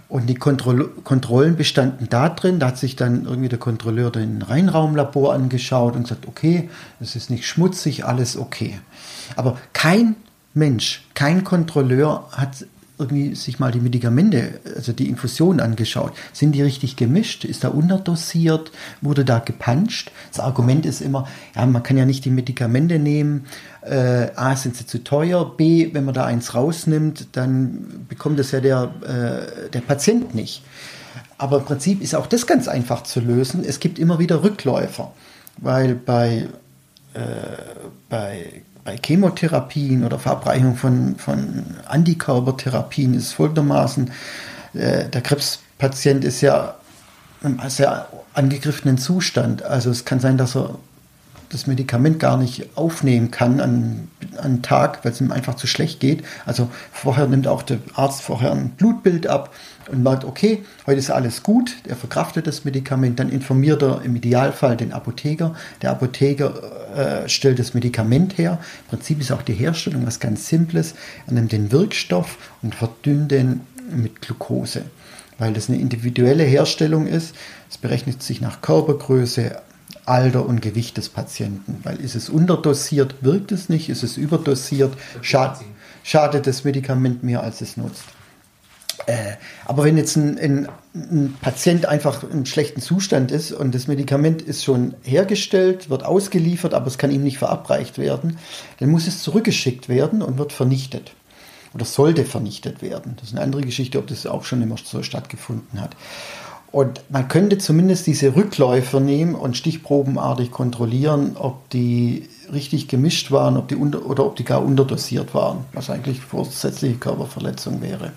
Und 0.09 0.27
die 0.27 0.35
Kontroll 0.35 0.91
Kontrollen 1.03 1.57
bestanden 1.57 2.09
da 2.09 2.29
drin, 2.29 2.61
da 2.61 2.69
hat 2.69 2.79
sich 2.79 2.95
dann 2.95 3.25
irgendwie 3.25 3.49
der 3.49 3.59
Kontrolleur 3.59 4.11
den 4.11 4.43
Reinraumlabor 4.43 5.33
angeschaut 5.33 5.97
und 5.97 6.03
gesagt, 6.05 6.29
okay, 6.29 6.69
es 7.01 7.17
ist 7.17 7.31
nicht 7.31 7.47
schmutzig, 7.47 8.05
alles 8.05 8.37
okay. 8.37 8.79
Aber 9.35 9.59
kein 9.73 10.15
Mensch, 10.53 11.05
kein 11.15 11.43
Kontrolleur 11.43 12.29
hat 12.31 12.67
irgendwie 12.99 13.35
sich 13.35 13.59
mal 13.59 13.73
die 13.73 13.81
Medikamente, 13.81 14.61
also 14.77 14.93
die 14.93 15.09
Infusionen 15.09 15.61
angeschaut. 15.61 16.13
Sind 16.33 16.53
die 16.53 16.63
richtig 16.63 16.97
gemischt? 16.97 17.45
Ist 17.45 17.65
da 17.65 17.69
unterdosiert? 17.69 18.71
Wurde 19.01 19.25
da 19.25 19.41
gepanscht? 19.41 20.13
Das 20.31 20.41
Argument 20.41 20.87
ist 20.87 21.01
immer, 21.01 21.27
ja, 21.57 21.67
man 21.67 21.83
kann 21.83 21.97
ja 21.97 22.05
nicht 22.05 22.25
die 22.25 22.31
Medikamente 22.31 22.99
nehmen. 22.99 23.47
Äh, 23.83 24.29
A, 24.37 24.55
sind 24.55 24.77
sie 24.77 24.87
zu 24.87 25.03
teuer. 25.03 25.57
B, 25.57 25.93
wenn 25.93 26.05
man 26.05 26.15
da 26.15 26.25
eins 26.25 26.55
rausnimmt, 26.55 27.29
dann 27.33 28.07
bekommt 28.09 28.39
das 28.39 28.53
ja 28.53 28.61
der, 28.61 28.95
äh, 29.03 29.71
der 29.71 29.81
Patient 29.81 30.35
nicht. 30.35 30.63
Aber 31.37 31.59
im 31.59 31.65
Prinzip 31.65 32.01
ist 32.01 32.15
auch 32.15 32.27
das 32.27 32.47
ganz 32.47 32.69
einfach 32.69 33.03
zu 33.03 33.21
lösen. 33.21 33.65
Es 33.67 33.81
gibt 33.81 33.99
immer 33.99 34.21
wieder 34.21 34.45
Rückläufer, 34.45 35.13
weil 35.57 35.97
bei, 35.97 36.49
äh, 37.15 37.21
bei 38.09 38.63
bei 38.85 38.99
Chemotherapien 39.03 40.05
oder 40.05 40.19
Verabreichung 40.19 40.77
von, 40.77 41.17
von 41.17 41.65
Antikörpertherapien 41.87 43.15
ist 43.15 43.33
folgendermaßen, 43.33 44.11
äh, 44.75 45.09
der 45.09 45.21
Krebspatient 45.23 46.25
ist 46.25 46.43
ja 46.43 46.75
im 47.43 47.61
sehr 47.69 48.09
angegriffenen 48.35 48.99
Zustand. 48.99 49.63
Also 49.63 49.91
es 49.91 50.05
kann 50.05 50.21
sein, 50.21 50.39
dass 50.39 50.57
er 50.57 50.79
das 51.51 51.67
Medikament 51.67 52.19
gar 52.19 52.37
nicht 52.37 52.77
aufnehmen 52.77 53.31
kann 53.31 53.61
an, 53.61 54.09
an 54.39 54.63
Tag, 54.63 55.05
weil 55.05 55.13
es 55.13 55.21
ihm 55.21 55.31
einfach 55.31 55.55
zu 55.55 55.67
schlecht 55.67 56.01
geht. 56.01 56.25
Also 56.47 56.69
vorher 56.91 57.27
nimmt 57.27 57.47
auch 57.47 57.63
der 57.63 57.79
Arzt 57.95 58.23
vorher 58.23 58.51
ein 58.53 58.71
Blutbild 58.71 59.27
ab 59.27 59.55
und 59.91 60.03
merkt, 60.03 60.25
okay, 60.25 60.65
heute 60.87 60.99
ist 60.99 61.11
alles 61.11 61.43
gut, 61.43 61.77
er 61.87 61.97
verkraftet 61.97 62.47
das 62.47 62.65
Medikament, 62.65 63.19
dann 63.19 63.31
informiert 63.31 63.83
er 63.83 64.03
im 64.03 64.17
Idealfall 64.17 64.77
den 64.77 64.93
Apotheker. 64.93 65.55
Der 65.83 65.91
Apotheker 65.91 67.25
äh, 67.25 67.29
stellt 67.29 67.59
das 67.59 67.75
Medikament 67.75 68.39
her. 68.39 68.59
Im 68.85 68.99
Prinzip 68.99 69.21
ist 69.21 69.33
auch 69.33 69.43
die 69.43 69.55
Herstellung 69.55 70.07
was 70.07 70.21
ganz 70.21 70.49
Simples. 70.49 70.95
Er 71.27 71.35
nimmt 71.35 71.53
den 71.53 71.73
Wirkstoff 71.73 72.39
und 72.63 72.75
verdünnt 72.75 73.31
den 73.31 73.61
mit 73.91 74.23
Glucose, 74.23 74.83
weil 75.39 75.53
das 75.53 75.69
eine 75.69 75.79
individuelle 75.79 76.45
Herstellung 76.45 77.07
ist. 77.07 77.35
Es 77.71 77.79
berechnet 77.79 78.23
sich 78.23 78.41
nach 78.41 78.61
Körpergröße, 78.61 79.57
Alter 80.07 80.47
und 80.47 80.61
Gewicht 80.61 80.97
des 80.97 81.09
Patienten. 81.09 81.81
Weil 81.83 82.01
ist 82.01 82.15
es 82.15 82.29
unterdosiert, 82.29 83.17
wirkt 83.23 83.53
es 83.53 83.69
nicht, 83.69 83.89
ist 83.89 84.03
es 84.03 84.17
überdosiert, 84.17 84.95
schad, 85.23 85.61
schadet 86.03 86.47
das 86.47 86.65
Medikament 86.65 87.23
mehr, 87.23 87.43
als 87.43 87.61
es 87.61 87.77
nutzt. 87.77 88.05
Äh, 89.07 89.35
aber 89.65 89.85
wenn 89.85 89.97
jetzt 89.97 90.17
ein, 90.17 90.39
ein, 90.39 90.69
ein, 90.95 91.37
Patient 91.41 91.87
einfach 91.87 92.23
im 92.23 92.47
schlechten 92.47 92.81
Zustand 92.81 93.31
ist 93.31 93.53
und 93.53 93.75
das 93.75 93.89
Medikament 93.89 94.43
ist 94.43 94.65
schon 94.65 94.95
hergestellt, 95.03 95.91
wird 95.91 96.05
ausgeliefert, 96.05 96.75
aber 96.75 96.87
es 96.87 96.99
kann 96.99 97.11
ihm 97.11 97.23
nicht 97.23 97.39
verabreicht 97.39 97.99
werden, 97.99 98.39
dann 98.79 98.91
muss 98.91 99.07
es 99.07 99.23
zurückgeschickt 99.23 99.89
werden 99.89 100.23
und 100.23 100.39
wird 100.39 100.53
vernichtet. 100.53 101.13
Oder 101.75 101.85
sollte 101.85 102.25
vernichtet 102.25 102.83
werden. 102.83 103.17
Das 103.17 103.29
ist 103.29 103.35
eine 103.35 103.43
andere 103.43 103.63
Geschichte, 103.63 103.99
ob 103.99 104.07
das 104.07 104.27
auch 104.27 104.45
schon 104.45 104.63
immer 104.63 104.77
so 104.83 105.03
stattgefunden 105.03 105.81
hat. 105.81 105.97
Und 106.71 107.03
man 107.09 107.29
könnte 107.29 107.59
zumindest 107.59 108.07
diese 108.07 108.35
Rückläufer 108.35 108.99
nehmen 109.01 109.35
und 109.35 109.57
stichprobenartig 109.57 110.51
kontrollieren, 110.51 111.37
ob 111.37 111.69
die 111.71 112.29
richtig 112.53 112.89
gemischt 112.89 113.31
waren 113.31 113.57
ob 113.57 113.69
die 113.69 113.77
unter, 113.77 114.05
oder 114.07 114.27
ob 114.27 114.37
die 114.37 114.45
gar 114.45 114.63
unterdosiert 114.63 115.35
waren, 115.35 115.65
was 115.73 115.91
eigentlich 115.91 116.21
vorsätzliche 116.21 116.97
Körperverletzung 116.97 117.81
wäre. 117.81 118.13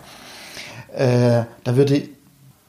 Äh, 0.98 1.46
da 1.64 1.76
würde 1.76 2.10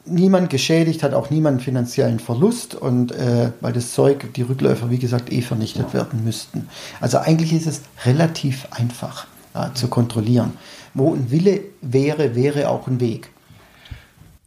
niemand 0.05 0.49
geschädigt, 0.49 1.01
hat 1.01 1.13
auch 1.13 1.29
niemand 1.29 1.61
finanziellen 1.63 2.19
Verlust 2.19 2.75
und 2.75 3.11
äh, 3.11 3.51
weil 3.59 3.73
das 3.73 3.93
Zeug, 3.93 4.33
die 4.35 4.43
Rückläufer, 4.43 4.89
wie 4.89 4.99
gesagt, 4.99 5.31
eh 5.31 5.41
vernichtet 5.41 5.93
werden 5.93 6.23
müssten. 6.23 6.67
Also 7.01 7.17
eigentlich 7.17 7.53
ist 7.53 7.67
es 7.67 7.81
relativ 8.05 8.67
einfach 8.71 9.25
ja, 9.55 9.73
zu 9.73 9.87
kontrollieren. 9.87 10.53
Wo 10.93 11.13
ein 11.13 11.31
Wille 11.31 11.61
wäre, 11.81 12.35
wäre 12.35 12.69
auch 12.69 12.87
ein 12.87 12.99
Weg. 12.99 13.31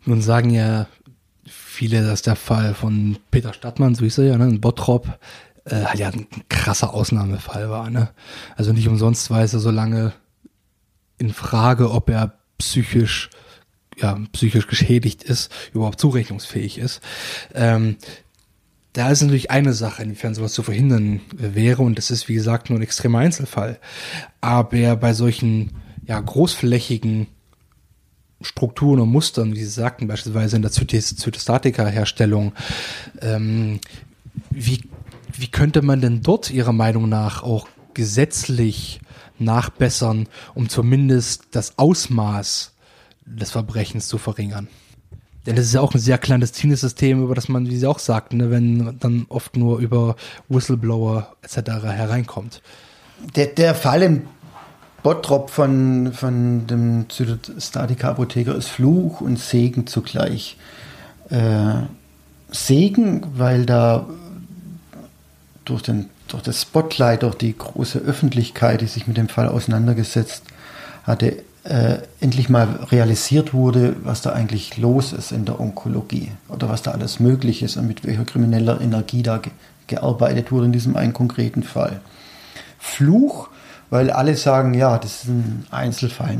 Nun 0.04 0.22
sagen 0.22 0.50
ja 0.50 0.86
viele, 1.44 2.04
dass 2.04 2.22
der 2.22 2.36
Fall 2.36 2.74
von 2.74 3.18
Peter 3.30 3.52
Stadtmann, 3.52 3.94
so 3.94 4.04
hieß 4.04 4.18
er 4.18 4.24
ja, 4.24 4.38
ne, 4.38 4.48
in 4.48 4.60
Bottrop, 4.60 5.08
äh, 5.64 5.84
halt 5.84 5.98
ja 5.98 6.08
ein 6.08 6.26
krasser 6.48 6.94
Ausnahmefall 6.94 7.68
war. 7.68 7.90
Ne? 7.90 8.10
Also 8.56 8.72
nicht 8.72 8.88
umsonst 8.88 9.30
war 9.30 9.42
es 9.42 9.52
ja 9.52 9.58
so 9.58 9.70
lange 9.70 10.12
in 11.18 11.32
Frage, 11.32 11.90
ob 11.90 12.10
er 12.10 12.34
psychisch 12.58 13.30
ja, 14.02 14.18
psychisch 14.32 14.66
geschädigt 14.66 15.22
ist, 15.22 15.50
überhaupt 15.72 16.00
zurechnungsfähig 16.00 16.78
ist. 16.78 17.00
Ähm, 17.54 17.96
da 18.92 19.10
ist 19.10 19.22
natürlich 19.22 19.50
eine 19.50 19.72
Sache, 19.72 20.02
inwiefern 20.02 20.34
sowas 20.34 20.52
zu 20.52 20.62
verhindern 20.62 21.20
wäre, 21.32 21.82
und 21.82 21.96
das 21.96 22.10
ist, 22.10 22.28
wie 22.28 22.34
gesagt, 22.34 22.68
nur 22.68 22.78
ein 22.78 22.82
extremer 22.82 23.20
Einzelfall. 23.20 23.78
Aber 24.42 24.96
bei 24.96 25.14
solchen 25.14 25.70
ja, 26.06 26.20
großflächigen 26.20 27.26
Strukturen 28.42 29.00
und 29.00 29.08
Mustern, 29.08 29.54
wie 29.54 29.60
Sie 29.60 29.70
sagten, 29.70 30.08
beispielsweise 30.08 30.56
in 30.56 30.62
der 30.62 30.72
Zytostatika-Herstellung, 30.72 32.52
ähm, 33.20 33.80
wie, 34.50 34.82
wie 35.32 35.48
könnte 35.48 35.80
man 35.80 36.00
denn 36.00 36.22
dort 36.22 36.50
Ihrer 36.50 36.72
Meinung 36.72 37.08
nach 37.08 37.42
auch 37.42 37.68
gesetzlich 37.94 39.00
nachbessern, 39.38 40.28
um 40.54 40.68
zumindest 40.68 41.46
das 41.52 41.78
Ausmaß 41.78 42.72
des 43.24 43.50
Verbrechens 43.50 44.08
zu 44.08 44.18
verringern. 44.18 44.68
Denn 45.46 45.56
das 45.56 45.66
ist 45.66 45.74
ja 45.74 45.80
auch 45.80 45.94
ein 45.94 46.00
sehr 46.00 46.18
clandestines 46.18 46.80
System, 46.80 47.22
über 47.22 47.34
das 47.34 47.48
man, 47.48 47.66
wie 47.66 47.76
Sie 47.76 47.86
auch 47.86 47.98
sagten, 47.98 48.36
ne, 48.36 48.50
wenn 48.50 48.98
dann 49.00 49.26
oft 49.28 49.56
nur 49.56 49.78
über 49.78 50.16
Whistleblower 50.48 51.34
etc. 51.42 51.82
hereinkommt. 51.82 52.62
Der, 53.34 53.46
der 53.46 53.74
Fall 53.74 54.02
im 54.02 54.22
Bottrop 55.02 55.50
von, 55.50 56.12
von 56.12 56.66
dem 56.68 57.06
Zytostatika-Apotheker 57.08 58.54
ist 58.54 58.68
Fluch 58.68 59.20
und 59.20 59.38
Segen 59.38 59.88
zugleich. 59.88 60.56
Äh, 61.28 61.74
Segen, 62.50 63.24
weil 63.34 63.66
da 63.66 64.06
durch, 65.64 65.82
den, 65.82 66.08
durch 66.28 66.42
das 66.42 66.62
Spotlight, 66.62 67.24
durch 67.24 67.34
die 67.34 67.56
große 67.56 67.98
Öffentlichkeit, 67.98 68.80
die 68.80 68.86
sich 68.86 69.08
mit 69.08 69.16
dem 69.16 69.28
Fall 69.28 69.48
auseinandergesetzt 69.48 70.44
hatte, 71.02 71.42
äh, 71.64 71.98
endlich 72.20 72.48
mal 72.48 72.66
realisiert 72.90 73.54
wurde, 73.54 73.94
was 74.02 74.22
da 74.22 74.32
eigentlich 74.32 74.78
los 74.78 75.12
ist 75.12 75.32
in 75.32 75.44
der 75.44 75.60
Onkologie 75.60 76.32
oder 76.48 76.68
was 76.68 76.82
da 76.82 76.90
alles 76.90 77.20
möglich 77.20 77.62
ist 77.62 77.76
und 77.76 77.86
mit 77.86 78.04
welcher 78.04 78.24
krimineller 78.24 78.80
Energie 78.80 79.22
da 79.22 79.38
ge 79.38 79.52
gearbeitet 79.88 80.52
wurde 80.52 80.66
in 80.66 80.72
diesem 80.72 80.96
einen 80.96 81.12
konkreten 81.12 81.64
Fall. 81.64 82.00
Fluch, 82.78 83.48
weil 83.90 84.10
alle 84.10 84.36
sagen, 84.36 84.72
ja, 84.72 84.96
das 84.96 85.24
ist 85.24 85.28
ein 85.28 85.66
Einzelfall. 85.70 86.38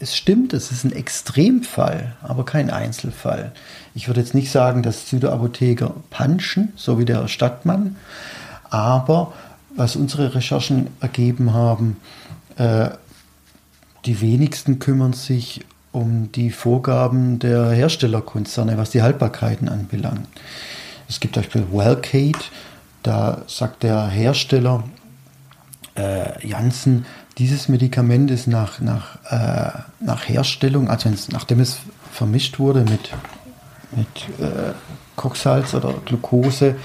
Es 0.00 0.14
stimmt, 0.14 0.52
es 0.52 0.70
ist 0.70 0.84
ein 0.84 0.92
Extremfall, 0.92 2.16
aber 2.20 2.44
kein 2.44 2.68
Einzelfall. 2.68 3.52
Ich 3.94 4.06
würde 4.06 4.20
jetzt 4.20 4.34
nicht 4.34 4.50
sagen, 4.50 4.82
dass 4.82 5.08
Süderapotheker 5.08 5.94
punchen, 6.10 6.72
so 6.76 6.98
wie 6.98 7.06
der 7.06 7.26
Stadtmann, 7.28 7.96
aber 8.68 9.32
was 9.74 9.96
unsere 9.96 10.34
Recherchen 10.34 10.88
ergeben 11.00 11.54
haben, 11.54 11.96
äh, 12.56 12.90
die 14.04 14.20
wenigsten 14.20 14.78
kümmern 14.78 15.12
sich 15.12 15.64
um 15.92 16.30
die 16.32 16.50
Vorgaben 16.50 17.38
der 17.38 17.70
Herstellerkonzerne, 17.70 18.78
was 18.78 18.90
die 18.90 19.02
Haltbarkeiten 19.02 19.68
anbelangt. 19.68 20.28
Es 21.08 21.20
gibt 21.20 21.34
zum 21.34 21.42
Beispiel 21.42 21.66
Wellcate, 21.72 22.50
da 23.02 23.42
sagt 23.46 23.82
der 23.82 24.06
Hersteller 24.08 24.84
äh, 25.96 26.46
Janssen, 26.46 27.06
dieses 27.38 27.68
Medikament 27.68 28.30
ist 28.30 28.48
nach, 28.48 28.80
nach, 28.80 29.18
äh, 29.30 29.70
nach 30.00 30.28
Herstellung, 30.28 30.90
also 30.90 31.10
nachdem 31.30 31.60
es 31.60 31.78
vermischt 32.12 32.58
wurde 32.58 32.80
mit, 32.80 33.10
mit 33.92 34.08
äh, 34.40 34.72
Kochsalz 35.16 35.74
oder 35.74 35.94
Glucose, 36.04 36.76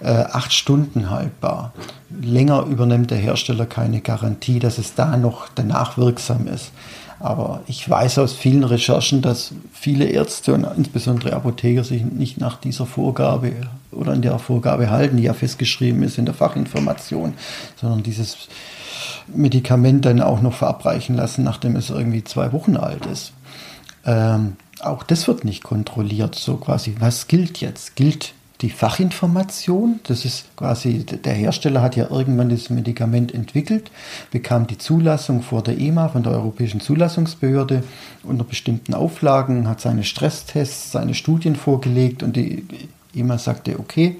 äh, 0.00 0.08
acht 0.08 0.52
Stunden 0.52 1.10
haltbar. 1.10 1.72
Länger 2.20 2.64
übernimmt 2.64 3.10
der 3.10 3.18
Hersteller 3.18 3.66
keine 3.66 4.00
Garantie, 4.00 4.58
dass 4.58 4.78
es 4.78 4.94
da 4.94 5.16
noch 5.16 5.48
danach 5.54 5.98
wirksam 5.98 6.46
ist. 6.48 6.72
Aber 7.18 7.62
ich 7.66 7.88
weiß 7.88 8.18
aus 8.18 8.34
vielen 8.34 8.64
Recherchen, 8.64 9.22
dass 9.22 9.52
viele 9.72 10.04
Ärzte 10.04 10.52
und 10.52 10.66
insbesondere 10.76 11.32
Apotheker 11.32 11.82
sich 11.82 12.04
nicht 12.04 12.38
nach 12.38 12.58
dieser 12.58 12.84
Vorgabe 12.84 13.52
oder 13.90 14.12
in 14.12 14.22
der 14.22 14.38
Vorgabe 14.38 14.90
halten, 14.90 15.16
die 15.16 15.22
ja 15.22 15.32
festgeschrieben 15.32 16.02
ist 16.02 16.18
in 16.18 16.26
der 16.26 16.34
Fachinformation, 16.34 17.32
sondern 17.80 18.02
dieses 18.02 18.48
Medikament 19.28 20.04
dann 20.04 20.20
auch 20.20 20.42
noch 20.42 20.52
verabreichen 20.52 21.16
lassen, 21.16 21.42
nachdem 21.42 21.74
es 21.76 21.90
irgendwie 21.90 22.22
zwei 22.22 22.52
Wochen 22.52 22.76
alt 22.76 23.06
ist. 23.06 23.32
Ähm, 24.04 24.56
auch 24.80 25.02
das 25.02 25.26
wird 25.26 25.44
nicht 25.44 25.64
kontrolliert. 25.64 26.34
So 26.34 26.56
quasi, 26.56 26.96
was 26.98 27.28
gilt 27.28 27.58
jetzt? 27.60 27.96
Gilt 27.96 28.34
die 28.60 28.70
Fachinformation. 28.70 30.00
Das 30.04 30.24
ist 30.24 30.56
quasi, 30.56 31.04
der 31.04 31.34
Hersteller 31.34 31.82
hat 31.82 31.96
ja 31.96 32.10
irgendwann 32.10 32.48
das 32.48 32.70
Medikament 32.70 33.34
entwickelt, 33.34 33.90
bekam 34.30 34.66
die 34.66 34.78
Zulassung 34.78 35.42
vor 35.42 35.62
der 35.62 35.78
EMA, 35.78 36.08
von 36.08 36.22
der 36.22 36.32
Europäischen 36.32 36.80
Zulassungsbehörde, 36.80 37.84
unter 38.22 38.44
bestimmten 38.44 38.94
Auflagen, 38.94 39.68
hat 39.68 39.80
seine 39.80 40.04
Stresstests, 40.04 40.92
seine 40.92 41.14
Studien 41.14 41.56
vorgelegt 41.56 42.22
und 42.22 42.36
die 42.36 42.64
EMA 43.14 43.38
sagte, 43.38 43.78
okay, 43.78 44.16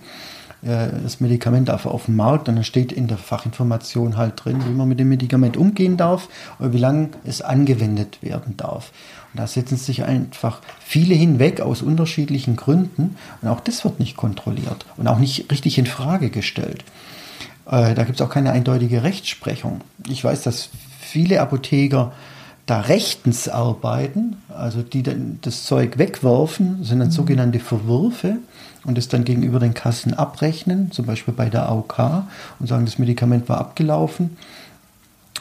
das 0.63 1.21
Medikament 1.21 1.69
darf 1.69 1.87
auf 1.87 2.07
dem 2.07 2.17
Markt 2.17 2.49
und 2.49 2.57
dann 2.57 2.65
steht 2.65 2.91
in 2.91 3.09
der 3.09 3.19
Fachinformation 3.19 4.17
halt 4.17 4.45
drin, 4.45 4.63
wie 4.67 4.73
man 4.73 4.89
mit 4.89 4.99
dem 4.99 5.09
Medikament 5.09 5.57
umgehen 5.57 5.97
darf 5.97 6.29
und 6.59 6.73
wie 6.73 6.79
lange 6.79 7.11
es 7.25 7.43
angewendet 7.43 8.19
werden 8.23 8.57
darf. 8.57 8.91
Und 9.33 9.41
da 9.41 9.47
setzen 9.47 9.77
sich 9.77 10.05
einfach 10.05 10.63
viele 10.81 11.15
hinweg 11.15 11.61
aus 11.61 11.83
unterschiedlichen 11.83 12.57
Gründen 12.57 13.17
und 13.43 13.49
auch 13.49 13.61
das 13.61 13.85
wird 13.85 14.01
nicht 14.01 14.17
kontrolliert 14.17 14.87
und 14.97 15.07
auch 15.09 15.19
nicht 15.19 15.51
richtig 15.53 15.79
in 15.79 15.87
Frage 15.87 16.31
gestellt. 16.31 16.85
Äh, 17.67 17.95
da 17.95 18.05
gibt 18.05 18.21
es 18.21 18.27
auch 18.27 18.31
keine 18.31 18.53
eindeutige 18.53 19.03
Rechtsprechung. 19.03 19.83
Ich 20.09 20.25
weiß, 20.25 20.43
dass 20.43 20.71
viele 21.01 21.41
Apotheker 21.41 22.13
da 22.67 22.81
rechtens 22.81 23.49
arbeiten, 23.49 24.37
also 24.49 24.83
die 24.83 25.05
dann 25.05 25.39
das 25.43 25.65
Zeug 25.65 25.99
wegwerfen, 25.99 26.83
sind 26.83 26.99
dann 26.99 27.09
mhm. 27.09 27.13
sogenannte 27.13 27.61
Verwürfe 27.61 28.39
und 28.85 28.99
es 28.99 29.09
dann 29.09 29.25
gegenüber 29.25 29.61
den 29.61 29.75
Kassen 29.75 30.15
abrechnen, 30.15 30.91
zum 30.91 31.07
Beispiel 31.07 31.33
bei 31.33 31.49
der 31.49 31.69
AOK 31.69 32.25
und 32.59 32.67
sagen, 32.67 32.85
das 32.85 32.99
Medikament 32.99 33.49
war 33.49 33.59
abgelaufen. 33.59 34.37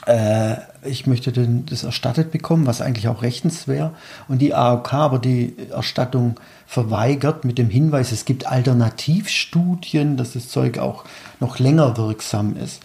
Äh, 0.06 0.58
ich 0.84 1.08
möchte 1.08 1.32
denn 1.32 1.66
das 1.66 1.84
erstattet 1.84 2.32
bekommen, 2.32 2.68
was 2.68 2.82
eigentlich 2.82 3.08
auch 3.08 3.24
rechtens 3.24 3.68
wäre. 3.68 3.92
Und 4.28 4.40
die 4.40 4.54
AOK 4.54 4.94
aber 4.94 5.20
die 5.20 5.56
Erstattung 5.72 6.40
verweigert 6.68 7.44
mit 7.44 7.58
dem 7.58 7.70
Hinweis, 7.70 8.12
es 8.12 8.26
gibt 8.26 8.46
Alternativstudien, 8.46 10.16
dass 10.16 10.34
das 10.34 10.50
Zeug 10.50 10.78
auch 10.78 11.06
noch 11.40 11.58
länger 11.58 11.98
wirksam 11.98 12.56
ist. 12.56 12.82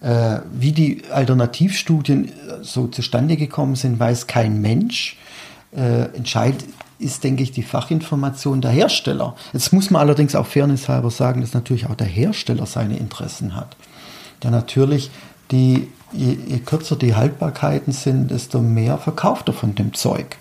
Äh, 0.00 0.40
wie 0.52 0.72
die 0.72 1.02
Alternativstudien 1.10 2.32
so 2.62 2.86
zustande 2.86 3.36
gekommen 3.36 3.74
sind, 3.74 4.00
weiß 4.00 4.26
kein 4.26 4.60
Mensch. 4.60 5.18
Äh, 5.76 6.04
entscheidend 6.16 6.64
ist, 6.98 7.22
denke 7.24 7.42
ich, 7.42 7.52
die 7.52 7.62
Fachinformation 7.62 8.60
der 8.60 8.70
Hersteller. 8.70 9.36
Jetzt 9.52 9.72
muss 9.72 9.90
man 9.90 10.00
allerdings 10.00 10.34
auch 10.34 10.46
fairnesshalber 10.46 11.10
sagen, 11.10 11.40
dass 11.40 11.54
natürlich 11.54 11.86
auch 11.86 11.94
der 11.94 12.06
Hersteller 12.06 12.66
seine 12.66 12.96
Interessen 12.96 13.54
hat. 13.54 13.76
Der 14.42 14.50
natürlich 14.50 15.10
die, 15.50 15.88
je, 16.12 16.36
je 16.46 16.58
kürzer 16.58 16.96
die 16.96 17.14
Haltbarkeiten 17.14 17.92
sind, 17.92 18.30
desto 18.30 18.60
mehr 18.60 18.98
verkauft 18.98 19.48
er 19.48 19.54
von 19.54 19.74
dem 19.74 19.92
Zeug. 19.94 20.36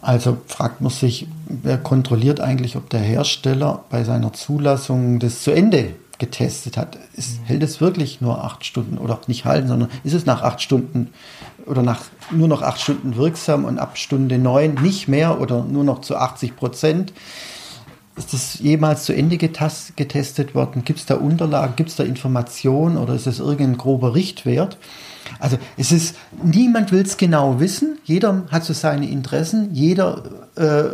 Also 0.00 0.38
fragt 0.46 0.80
man 0.80 0.90
sich, 0.90 1.28
wer 1.46 1.78
kontrolliert 1.78 2.40
eigentlich, 2.40 2.76
ob 2.76 2.90
der 2.90 3.00
Hersteller 3.00 3.84
bei 3.88 4.04
seiner 4.04 4.32
Zulassung 4.32 5.18
das 5.20 5.42
zu 5.42 5.52
Ende 5.52 5.94
getestet 6.22 6.76
hat. 6.76 6.96
Ist, 7.14 7.40
hält 7.46 7.64
es 7.64 7.80
wirklich 7.80 8.20
nur 8.20 8.44
acht 8.44 8.64
Stunden 8.64 8.96
oder 8.96 9.20
nicht 9.26 9.44
halten, 9.44 9.66
sondern 9.66 9.88
ist 10.04 10.14
es 10.14 10.24
nach 10.24 10.42
acht 10.42 10.62
Stunden 10.62 11.08
oder 11.66 11.82
nach 11.82 12.02
nur 12.30 12.46
noch 12.46 12.62
acht 12.62 12.80
Stunden 12.80 13.16
wirksam 13.16 13.64
und 13.64 13.80
ab 13.80 13.98
Stunde 13.98 14.38
neun 14.38 14.74
nicht 14.74 15.08
mehr 15.08 15.40
oder 15.40 15.64
nur 15.64 15.82
noch 15.82 16.00
zu 16.00 16.16
80 16.16 16.54
Prozent? 16.54 17.12
Ist 18.14 18.32
das 18.32 18.60
jemals 18.60 19.04
zu 19.04 19.12
Ende 19.12 19.36
getestet 19.36 20.54
worden? 20.54 20.84
Gibt 20.84 21.00
es 21.00 21.06
da 21.06 21.16
Unterlagen? 21.16 21.74
Gibt 21.74 21.90
es 21.90 21.96
da 21.96 22.04
Informationen 22.04 22.98
oder 22.98 23.14
ist 23.14 23.26
das 23.26 23.40
irgendein 23.40 23.78
grober 23.78 24.14
Richtwert? 24.14 24.78
Also 25.40 25.58
es 25.76 25.90
ist, 25.90 26.14
niemand 26.40 26.92
will 26.92 27.02
es 27.02 27.16
genau 27.16 27.58
wissen, 27.58 27.98
jeder 28.04 28.44
hat 28.52 28.64
so 28.64 28.74
seine 28.74 29.08
Interessen, 29.08 29.70
jeder 29.74 30.22
äh, 30.54 30.84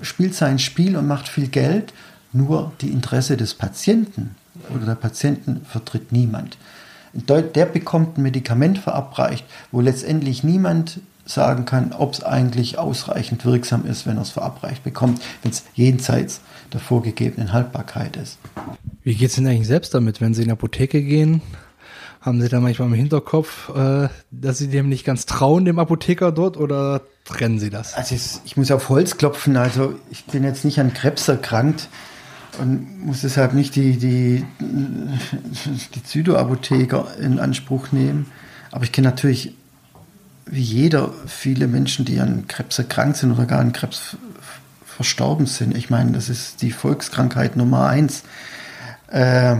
spielt 0.00 0.34
sein 0.34 0.58
Spiel 0.58 0.96
und 0.96 1.06
macht 1.06 1.28
viel 1.28 1.48
Geld, 1.48 1.92
nur 2.32 2.72
die 2.80 2.88
Interesse 2.88 3.36
des 3.36 3.52
Patienten 3.52 4.36
oder 4.74 4.86
der 4.86 4.94
Patienten 4.94 5.64
vertritt 5.68 6.12
niemand. 6.12 6.58
Der 7.14 7.66
bekommt 7.66 8.16
ein 8.16 8.22
Medikament 8.22 8.78
verabreicht, 8.78 9.44
wo 9.70 9.80
letztendlich 9.80 10.44
niemand 10.44 11.00
sagen 11.24 11.64
kann, 11.64 11.92
ob 11.92 12.14
es 12.14 12.24
eigentlich 12.24 12.78
ausreichend 12.78 13.44
wirksam 13.44 13.86
ist, 13.86 14.06
wenn 14.06 14.16
er 14.16 14.22
es 14.22 14.30
verabreicht 14.30 14.82
bekommt, 14.82 15.20
wenn 15.42 15.52
es 15.52 15.64
jenseits 15.74 16.40
der 16.72 16.80
vorgegebenen 16.80 17.52
Haltbarkeit 17.52 18.16
ist. 18.16 18.38
Wie 19.02 19.14
geht 19.14 19.28
es 19.28 19.36
denn 19.36 19.46
eigentlich 19.46 19.68
selbst 19.68 19.94
damit, 19.94 20.20
wenn 20.20 20.34
Sie 20.34 20.42
in 20.42 20.48
die 20.48 20.52
Apotheke 20.52 21.02
gehen? 21.02 21.42
Haben 22.20 22.40
Sie 22.40 22.48
da 22.48 22.60
manchmal 22.60 22.88
im 22.88 22.94
Hinterkopf, 22.94 23.68
äh, 23.70 24.08
dass 24.30 24.58
Sie 24.58 24.68
dem 24.68 24.88
nicht 24.88 25.04
ganz 25.04 25.26
trauen, 25.26 25.64
dem 25.64 25.78
Apotheker 25.78 26.32
dort, 26.32 26.56
oder 26.56 27.02
trennen 27.24 27.58
Sie 27.58 27.70
das? 27.70 27.94
Also 27.94 28.14
ich 28.44 28.56
muss 28.56 28.70
auf 28.70 28.88
Holz 28.88 29.18
klopfen. 29.18 29.56
Also 29.56 29.94
ich 30.10 30.24
bin 30.26 30.44
jetzt 30.44 30.64
nicht 30.64 30.78
an 30.80 30.94
Krebs 30.94 31.28
erkrankt 31.28 31.88
und 32.58 33.06
muss 33.06 33.22
deshalb 33.22 33.54
nicht 33.54 33.76
die, 33.76 33.96
die, 33.96 34.44
die 34.60 36.00
Pseudo-Apotheker 36.00 37.16
in 37.20 37.38
Anspruch 37.38 37.92
nehmen. 37.92 38.26
Aber 38.70 38.84
ich 38.84 38.92
kenne 38.92 39.08
natürlich 39.08 39.54
wie 40.46 40.60
jeder 40.60 41.10
viele 41.26 41.66
Menschen, 41.68 42.04
die 42.04 42.20
an 42.20 42.46
Krebs 42.48 42.78
erkrankt 42.78 43.16
sind 43.16 43.32
oder 43.32 43.46
gar 43.46 43.60
an 43.60 43.72
Krebs 43.72 44.16
verstorben 44.84 45.46
sind. 45.46 45.76
Ich 45.76 45.88
meine, 45.88 46.12
das 46.12 46.28
ist 46.28 46.62
die 46.62 46.72
Volkskrankheit 46.72 47.56
Nummer 47.56 47.86
eins. 47.86 48.24
Äh, 49.08 49.56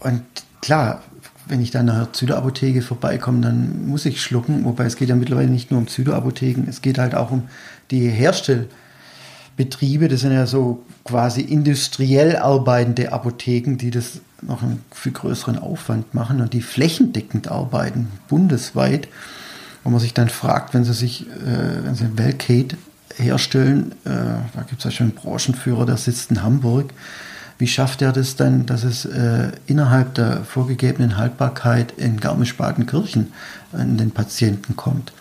und 0.00 0.22
klar, 0.60 1.02
wenn 1.48 1.60
ich 1.60 1.70
dann 1.70 1.88
an 1.88 1.96
einer 1.96 2.06
Pseudo-Apotheke 2.06 2.82
vorbeikomme, 2.82 3.40
dann 3.40 3.88
muss 3.88 4.04
ich 4.04 4.22
schlucken. 4.22 4.64
Wobei 4.64 4.84
es 4.84 4.96
geht 4.96 5.08
ja 5.08 5.16
mittlerweile 5.16 5.48
nicht 5.48 5.70
nur 5.70 5.80
um 5.80 5.86
Pseudo-Apotheken, 5.86 6.68
es 6.68 6.82
geht 6.82 6.98
halt 6.98 7.14
auch 7.14 7.30
um 7.30 7.48
die 7.90 8.08
Herstell- 8.08 8.68
Betriebe, 9.58 10.06
das 10.06 10.20
sind 10.20 10.32
ja 10.32 10.46
so 10.46 10.84
quasi 11.02 11.40
industriell 11.40 12.36
arbeitende 12.36 13.12
Apotheken, 13.12 13.76
die 13.76 13.90
das 13.90 14.20
noch 14.40 14.62
einen 14.62 14.84
viel 14.92 15.10
größeren 15.10 15.58
Aufwand 15.58 16.14
machen 16.14 16.40
und 16.40 16.52
die 16.52 16.62
flächendeckend 16.62 17.48
arbeiten, 17.48 18.06
bundesweit. 18.28 19.08
Wo 19.82 19.90
man 19.90 19.98
sich 19.98 20.14
dann 20.14 20.28
fragt, 20.28 20.74
wenn 20.74 20.84
sie 20.84 20.94
sich, 20.94 21.26
äh, 21.26 21.84
wenn 21.84 21.96
sie 21.96 22.16
Velcade 22.16 22.76
herstellen, 23.16 23.92
äh, 24.04 24.10
da 24.54 24.62
gibt 24.68 24.78
es 24.78 24.84
ja 24.84 24.90
schon 24.92 25.08
einen 25.08 25.16
Branchenführer, 25.16 25.86
der 25.86 25.96
sitzt 25.96 26.30
in 26.30 26.42
Hamburg. 26.42 26.94
Wie 27.58 27.66
schafft 27.66 28.00
er 28.00 28.12
das 28.12 28.36
dann, 28.36 28.64
dass 28.64 28.84
es 28.84 29.06
äh, 29.06 29.50
innerhalb 29.66 30.14
der 30.14 30.44
vorgegebenen 30.44 31.16
Haltbarkeit 31.16 31.92
in 31.96 32.20
Garmisch-Partenkirchen 32.20 33.32
an 33.72 33.96
den 33.96 34.12
Patienten 34.12 34.76
kommt? 34.76 35.12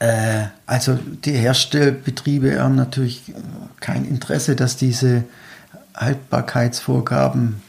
Äh, 0.00 0.46
also 0.66 0.98
die 1.24 1.32
Herstellbetriebe 1.32 2.60
haben 2.60 2.74
natürlich 2.74 3.32
kein 3.78 4.04
Interesse, 4.04 4.56
dass 4.56 4.76
diese 4.76 5.24
Haltbarkeitsvorgaben 5.94 7.62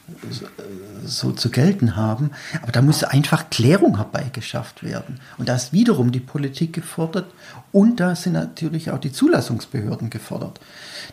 so 1.05 1.32
zu 1.32 1.49
gelten 1.49 1.95
haben. 1.95 2.32
Aber 2.61 2.71
da 2.71 2.82
muss 2.82 3.03
einfach 3.03 3.49
Klärung 3.49 3.97
herbeigeschafft 3.97 4.84
werden. 4.84 5.19
Und 5.38 5.49
da 5.49 5.55
ist 5.55 5.73
wiederum 5.73 6.11
die 6.11 6.19
Politik 6.19 6.73
gefordert 6.73 7.25
und 7.71 7.99
da 7.99 8.15
sind 8.15 8.34
natürlich 8.34 8.91
auch 8.91 8.99
die 8.99 9.11
Zulassungsbehörden 9.11 10.09
gefordert. 10.09 10.59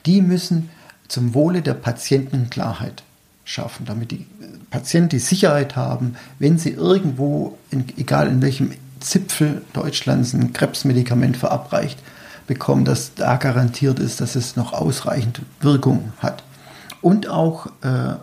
Die 0.06 0.20
müssen 0.20 0.70
zum 1.08 1.34
Wohle 1.34 1.62
der 1.62 1.74
Patienten 1.74 2.50
Klarheit 2.50 3.02
schaffen, 3.44 3.86
damit 3.86 4.10
die 4.10 4.26
Patienten 4.70 5.08
die 5.08 5.18
Sicherheit 5.18 5.74
haben, 5.74 6.16
wenn 6.38 6.58
sie 6.58 6.70
irgendwo, 6.70 7.56
egal 7.96 8.28
in 8.28 8.42
welchem 8.42 8.72
Zipfel 9.00 9.62
Deutschlands 9.72 10.34
ein 10.34 10.52
Krebsmedikament 10.52 11.36
verabreicht 11.36 11.98
bekommen, 12.46 12.84
dass 12.84 13.14
da 13.14 13.36
garantiert 13.36 13.98
ist, 13.98 14.20
dass 14.20 14.34
es 14.34 14.56
noch 14.56 14.72
ausreichend 14.72 15.42
Wirkung 15.60 16.12
hat. 16.18 16.42
Und 17.00 17.28
auch 17.28 17.66
äh, 17.82 18.14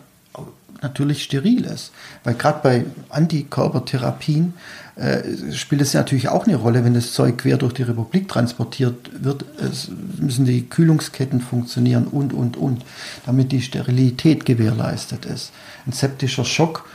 natürlich 0.82 1.24
steril 1.24 1.66
ist. 1.66 1.92
Weil 2.24 2.36
gerade 2.36 2.60
bei 2.62 2.86
Antikörpertherapien 3.10 4.54
äh, 4.96 5.52
spielt 5.52 5.82
es 5.82 5.94
natürlich 5.94 6.30
auch 6.30 6.46
eine 6.46 6.56
Rolle, 6.56 6.84
wenn 6.84 6.94
das 6.94 7.14
Zeug 7.14 7.40
quer 7.40 7.58
durch 7.58 7.74
die 7.74 7.84
Republik 7.84 8.28
transportiert 8.28 9.24
wird. 9.24 9.46
Es 9.60 9.90
müssen 10.20 10.46
die 10.46 10.68
Kühlungsketten 10.68 11.42
funktionieren 11.42 12.06
und, 12.08 12.34
und, 12.34 12.58
und, 12.58 12.84
damit 13.26 13.52
die 13.52 13.62
Sterilität 13.62 14.46
gewährleistet 14.46 15.26
ist. 15.26 15.52
Ein 15.86 15.92
septischer 15.92 16.46
Schock 16.46 16.88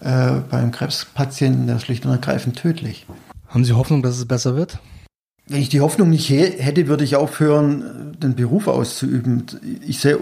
äh, 0.00 0.40
beim 0.50 0.70
Krebspatienten, 0.70 1.68
ist 1.68 1.84
schlicht 1.84 2.04
und 2.06 2.12
ergreifend 2.12 2.56
tödlich. 2.56 3.06
Haben 3.48 3.64
Sie 3.64 3.72
Hoffnung, 3.72 4.02
dass 4.02 4.18
es 4.18 4.26
besser 4.26 4.56
wird? 4.56 4.78
Wenn 5.46 5.62
ich 5.62 5.70
die 5.70 5.80
Hoffnung 5.80 6.10
nicht 6.10 6.28
hätte, 6.28 6.88
würde 6.88 7.04
ich 7.04 7.16
aufhören, 7.16 8.16
den 8.18 8.34
Beruf 8.34 8.68
auszuüben. 8.68 9.44
Ich 9.86 10.00
sehe 10.00 10.18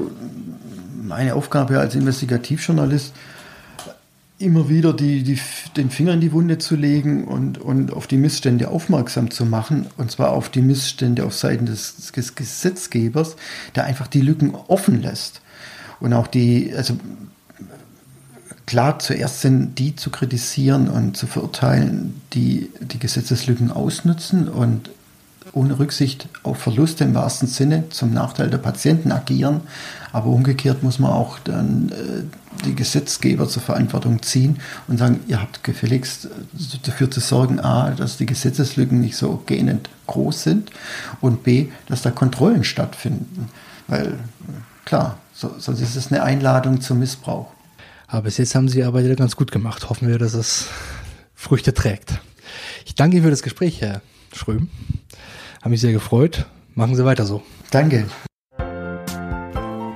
meine 1.03 1.35
Aufgabe 1.35 1.81
als 1.81 1.95
Investigativjournalist 1.97 3.12
immer 4.39 4.68
wieder 4.68 4.93
die, 4.93 5.22
die, 5.22 5.39
den 5.77 5.91
Finger 5.91 6.12
in 6.12 6.20
die 6.20 6.33
Wunde 6.33 6.59
zu 6.59 6.77
legen 6.77 7.24
und, 7.24 7.59
und 7.59 7.93
auf 7.93 8.07
die 8.07 8.18
Missstände 8.18 8.68
aufmerksam 8.68 9.31
zu 9.31 9.47
machen. 9.47 9.87
Und 9.97 10.11
zwar 10.11 10.31
auf 10.31 10.51
die 10.51 10.61
Missstände 10.61 11.24
auf 11.24 11.35
Seiten 11.35 11.66
des, 11.66 12.12
des 12.12 12.35
Gesetzgebers, 12.35 13.37
der 13.74 13.85
einfach 13.85 14.07
die 14.07 14.20
Lücken 14.20 14.55
offen 14.55 15.01
lässt. 15.01 15.41
Und 16.01 16.12
auch 16.12 16.27
die, 16.27 16.74
also 16.77 16.95
klar, 18.67 18.99
zuerst 18.99 19.41
sind 19.41 19.79
die 19.79 19.97
zu 19.97 20.11
kritisieren 20.11 20.89
und 20.89 21.17
zu 21.17 21.27
verurteilen, 21.27 22.21
die 22.33 22.71
die 22.81 22.99
Gesetzeslücken 22.99 23.71
ausnutzen 23.71 24.49
und 24.49 24.91
ohne 25.53 25.79
Rücksicht 25.79 26.29
auf 26.43 26.59
Verluste 26.59 27.05
im 27.05 27.14
wahrsten 27.14 27.49
Sinne 27.49 27.89
zum 27.91 28.12
Nachteil 28.12 28.51
der 28.51 28.59
Patienten 28.59 29.12
agieren. 29.12 29.62
Aber 30.12 30.27
umgekehrt 30.27 30.83
muss 30.83 30.99
man 30.99 31.12
auch 31.12 31.39
dann 31.39 31.91
äh, 31.91 32.64
die 32.64 32.75
Gesetzgeber 32.75 33.49
zur 33.49 33.62
Verantwortung 33.62 34.23
ziehen 34.23 34.59
und 34.89 34.99
sagen, 34.99 35.21
ihr 35.29 35.41
habt 35.41 35.64
gefälligst 35.64 36.27
äh, 36.27 36.29
dafür 36.83 37.11
zu 37.11 37.21
sorgen, 37.21 37.61
a, 37.61 37.91
dass 37.91 38.17
die 38.17 38.27
Gesetzeslücken 38.27 39.01
nicht 39.01 39.17
so 39.17 39.43
gähnend 39.47 39.89
groß 40.09 40.43
sind 40.43 40.71
und 41.21 41.43
b, 41.43 41.69
dass 41.87 42.03
da 42.03 42.11
Kontrollen 42.11 42.64
stattfinden. 42.64 43.49
Weil 43.89 44.19
klar, 44.85 45.19
so, 45.33 45.55
sonst 45.59 45.81
ist 45.81 45.97
es 45.97 46.12
eine 46.12 46.23
Einladung 46.23 46.81
zum 46.81 46.99
Missbrauch. 46.99 47.56
Aber 48.07 48.23
bis 48.23 48.39
jetzt 48.39 48.55
haben 48.55 48.69
Sie 48.69 48.85
aber 48.85 49.05
wieder 49.05 49.17
ganz 49.17 49.37
gut 49.37 49.51
gemacht. 49.51 49.89
Hoffen 49.89 50.09
wir, 50.09 50.19
dass 50.19 50.35
es 50.35 50.69
Früchte 51.35 51.75
trägt. 51.75 52.21
Ich 52.85 52.95
danke 52.95 53.17
Ihnen 53.17 53.25
für 53.25 53.31
das 53.31 53.43
Gespräch, 53.43 53.81
Herr 53.81 54.01
Schröm. 54.33 54.69
Habe 55.61 55.71
mich 55.71 55.81
sehr 55.81 55.93
gefreut. 55.93 56.47
Machen 56.75 56.95
Sie 56.95 57.05
weiter 57.05 57.27
so. 57.27 57.43
Danke. 57.71 58.07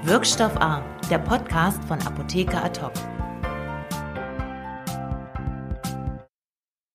Wirkstoff 0.03 0.57
A, 0.57 0.83
der 1.11 1.19
Podcast 1.19 1.85
von 1.85 2.01
Apotheker 2.01 2.65
Ad 2.65 2.81
hoc. 2.81 2.93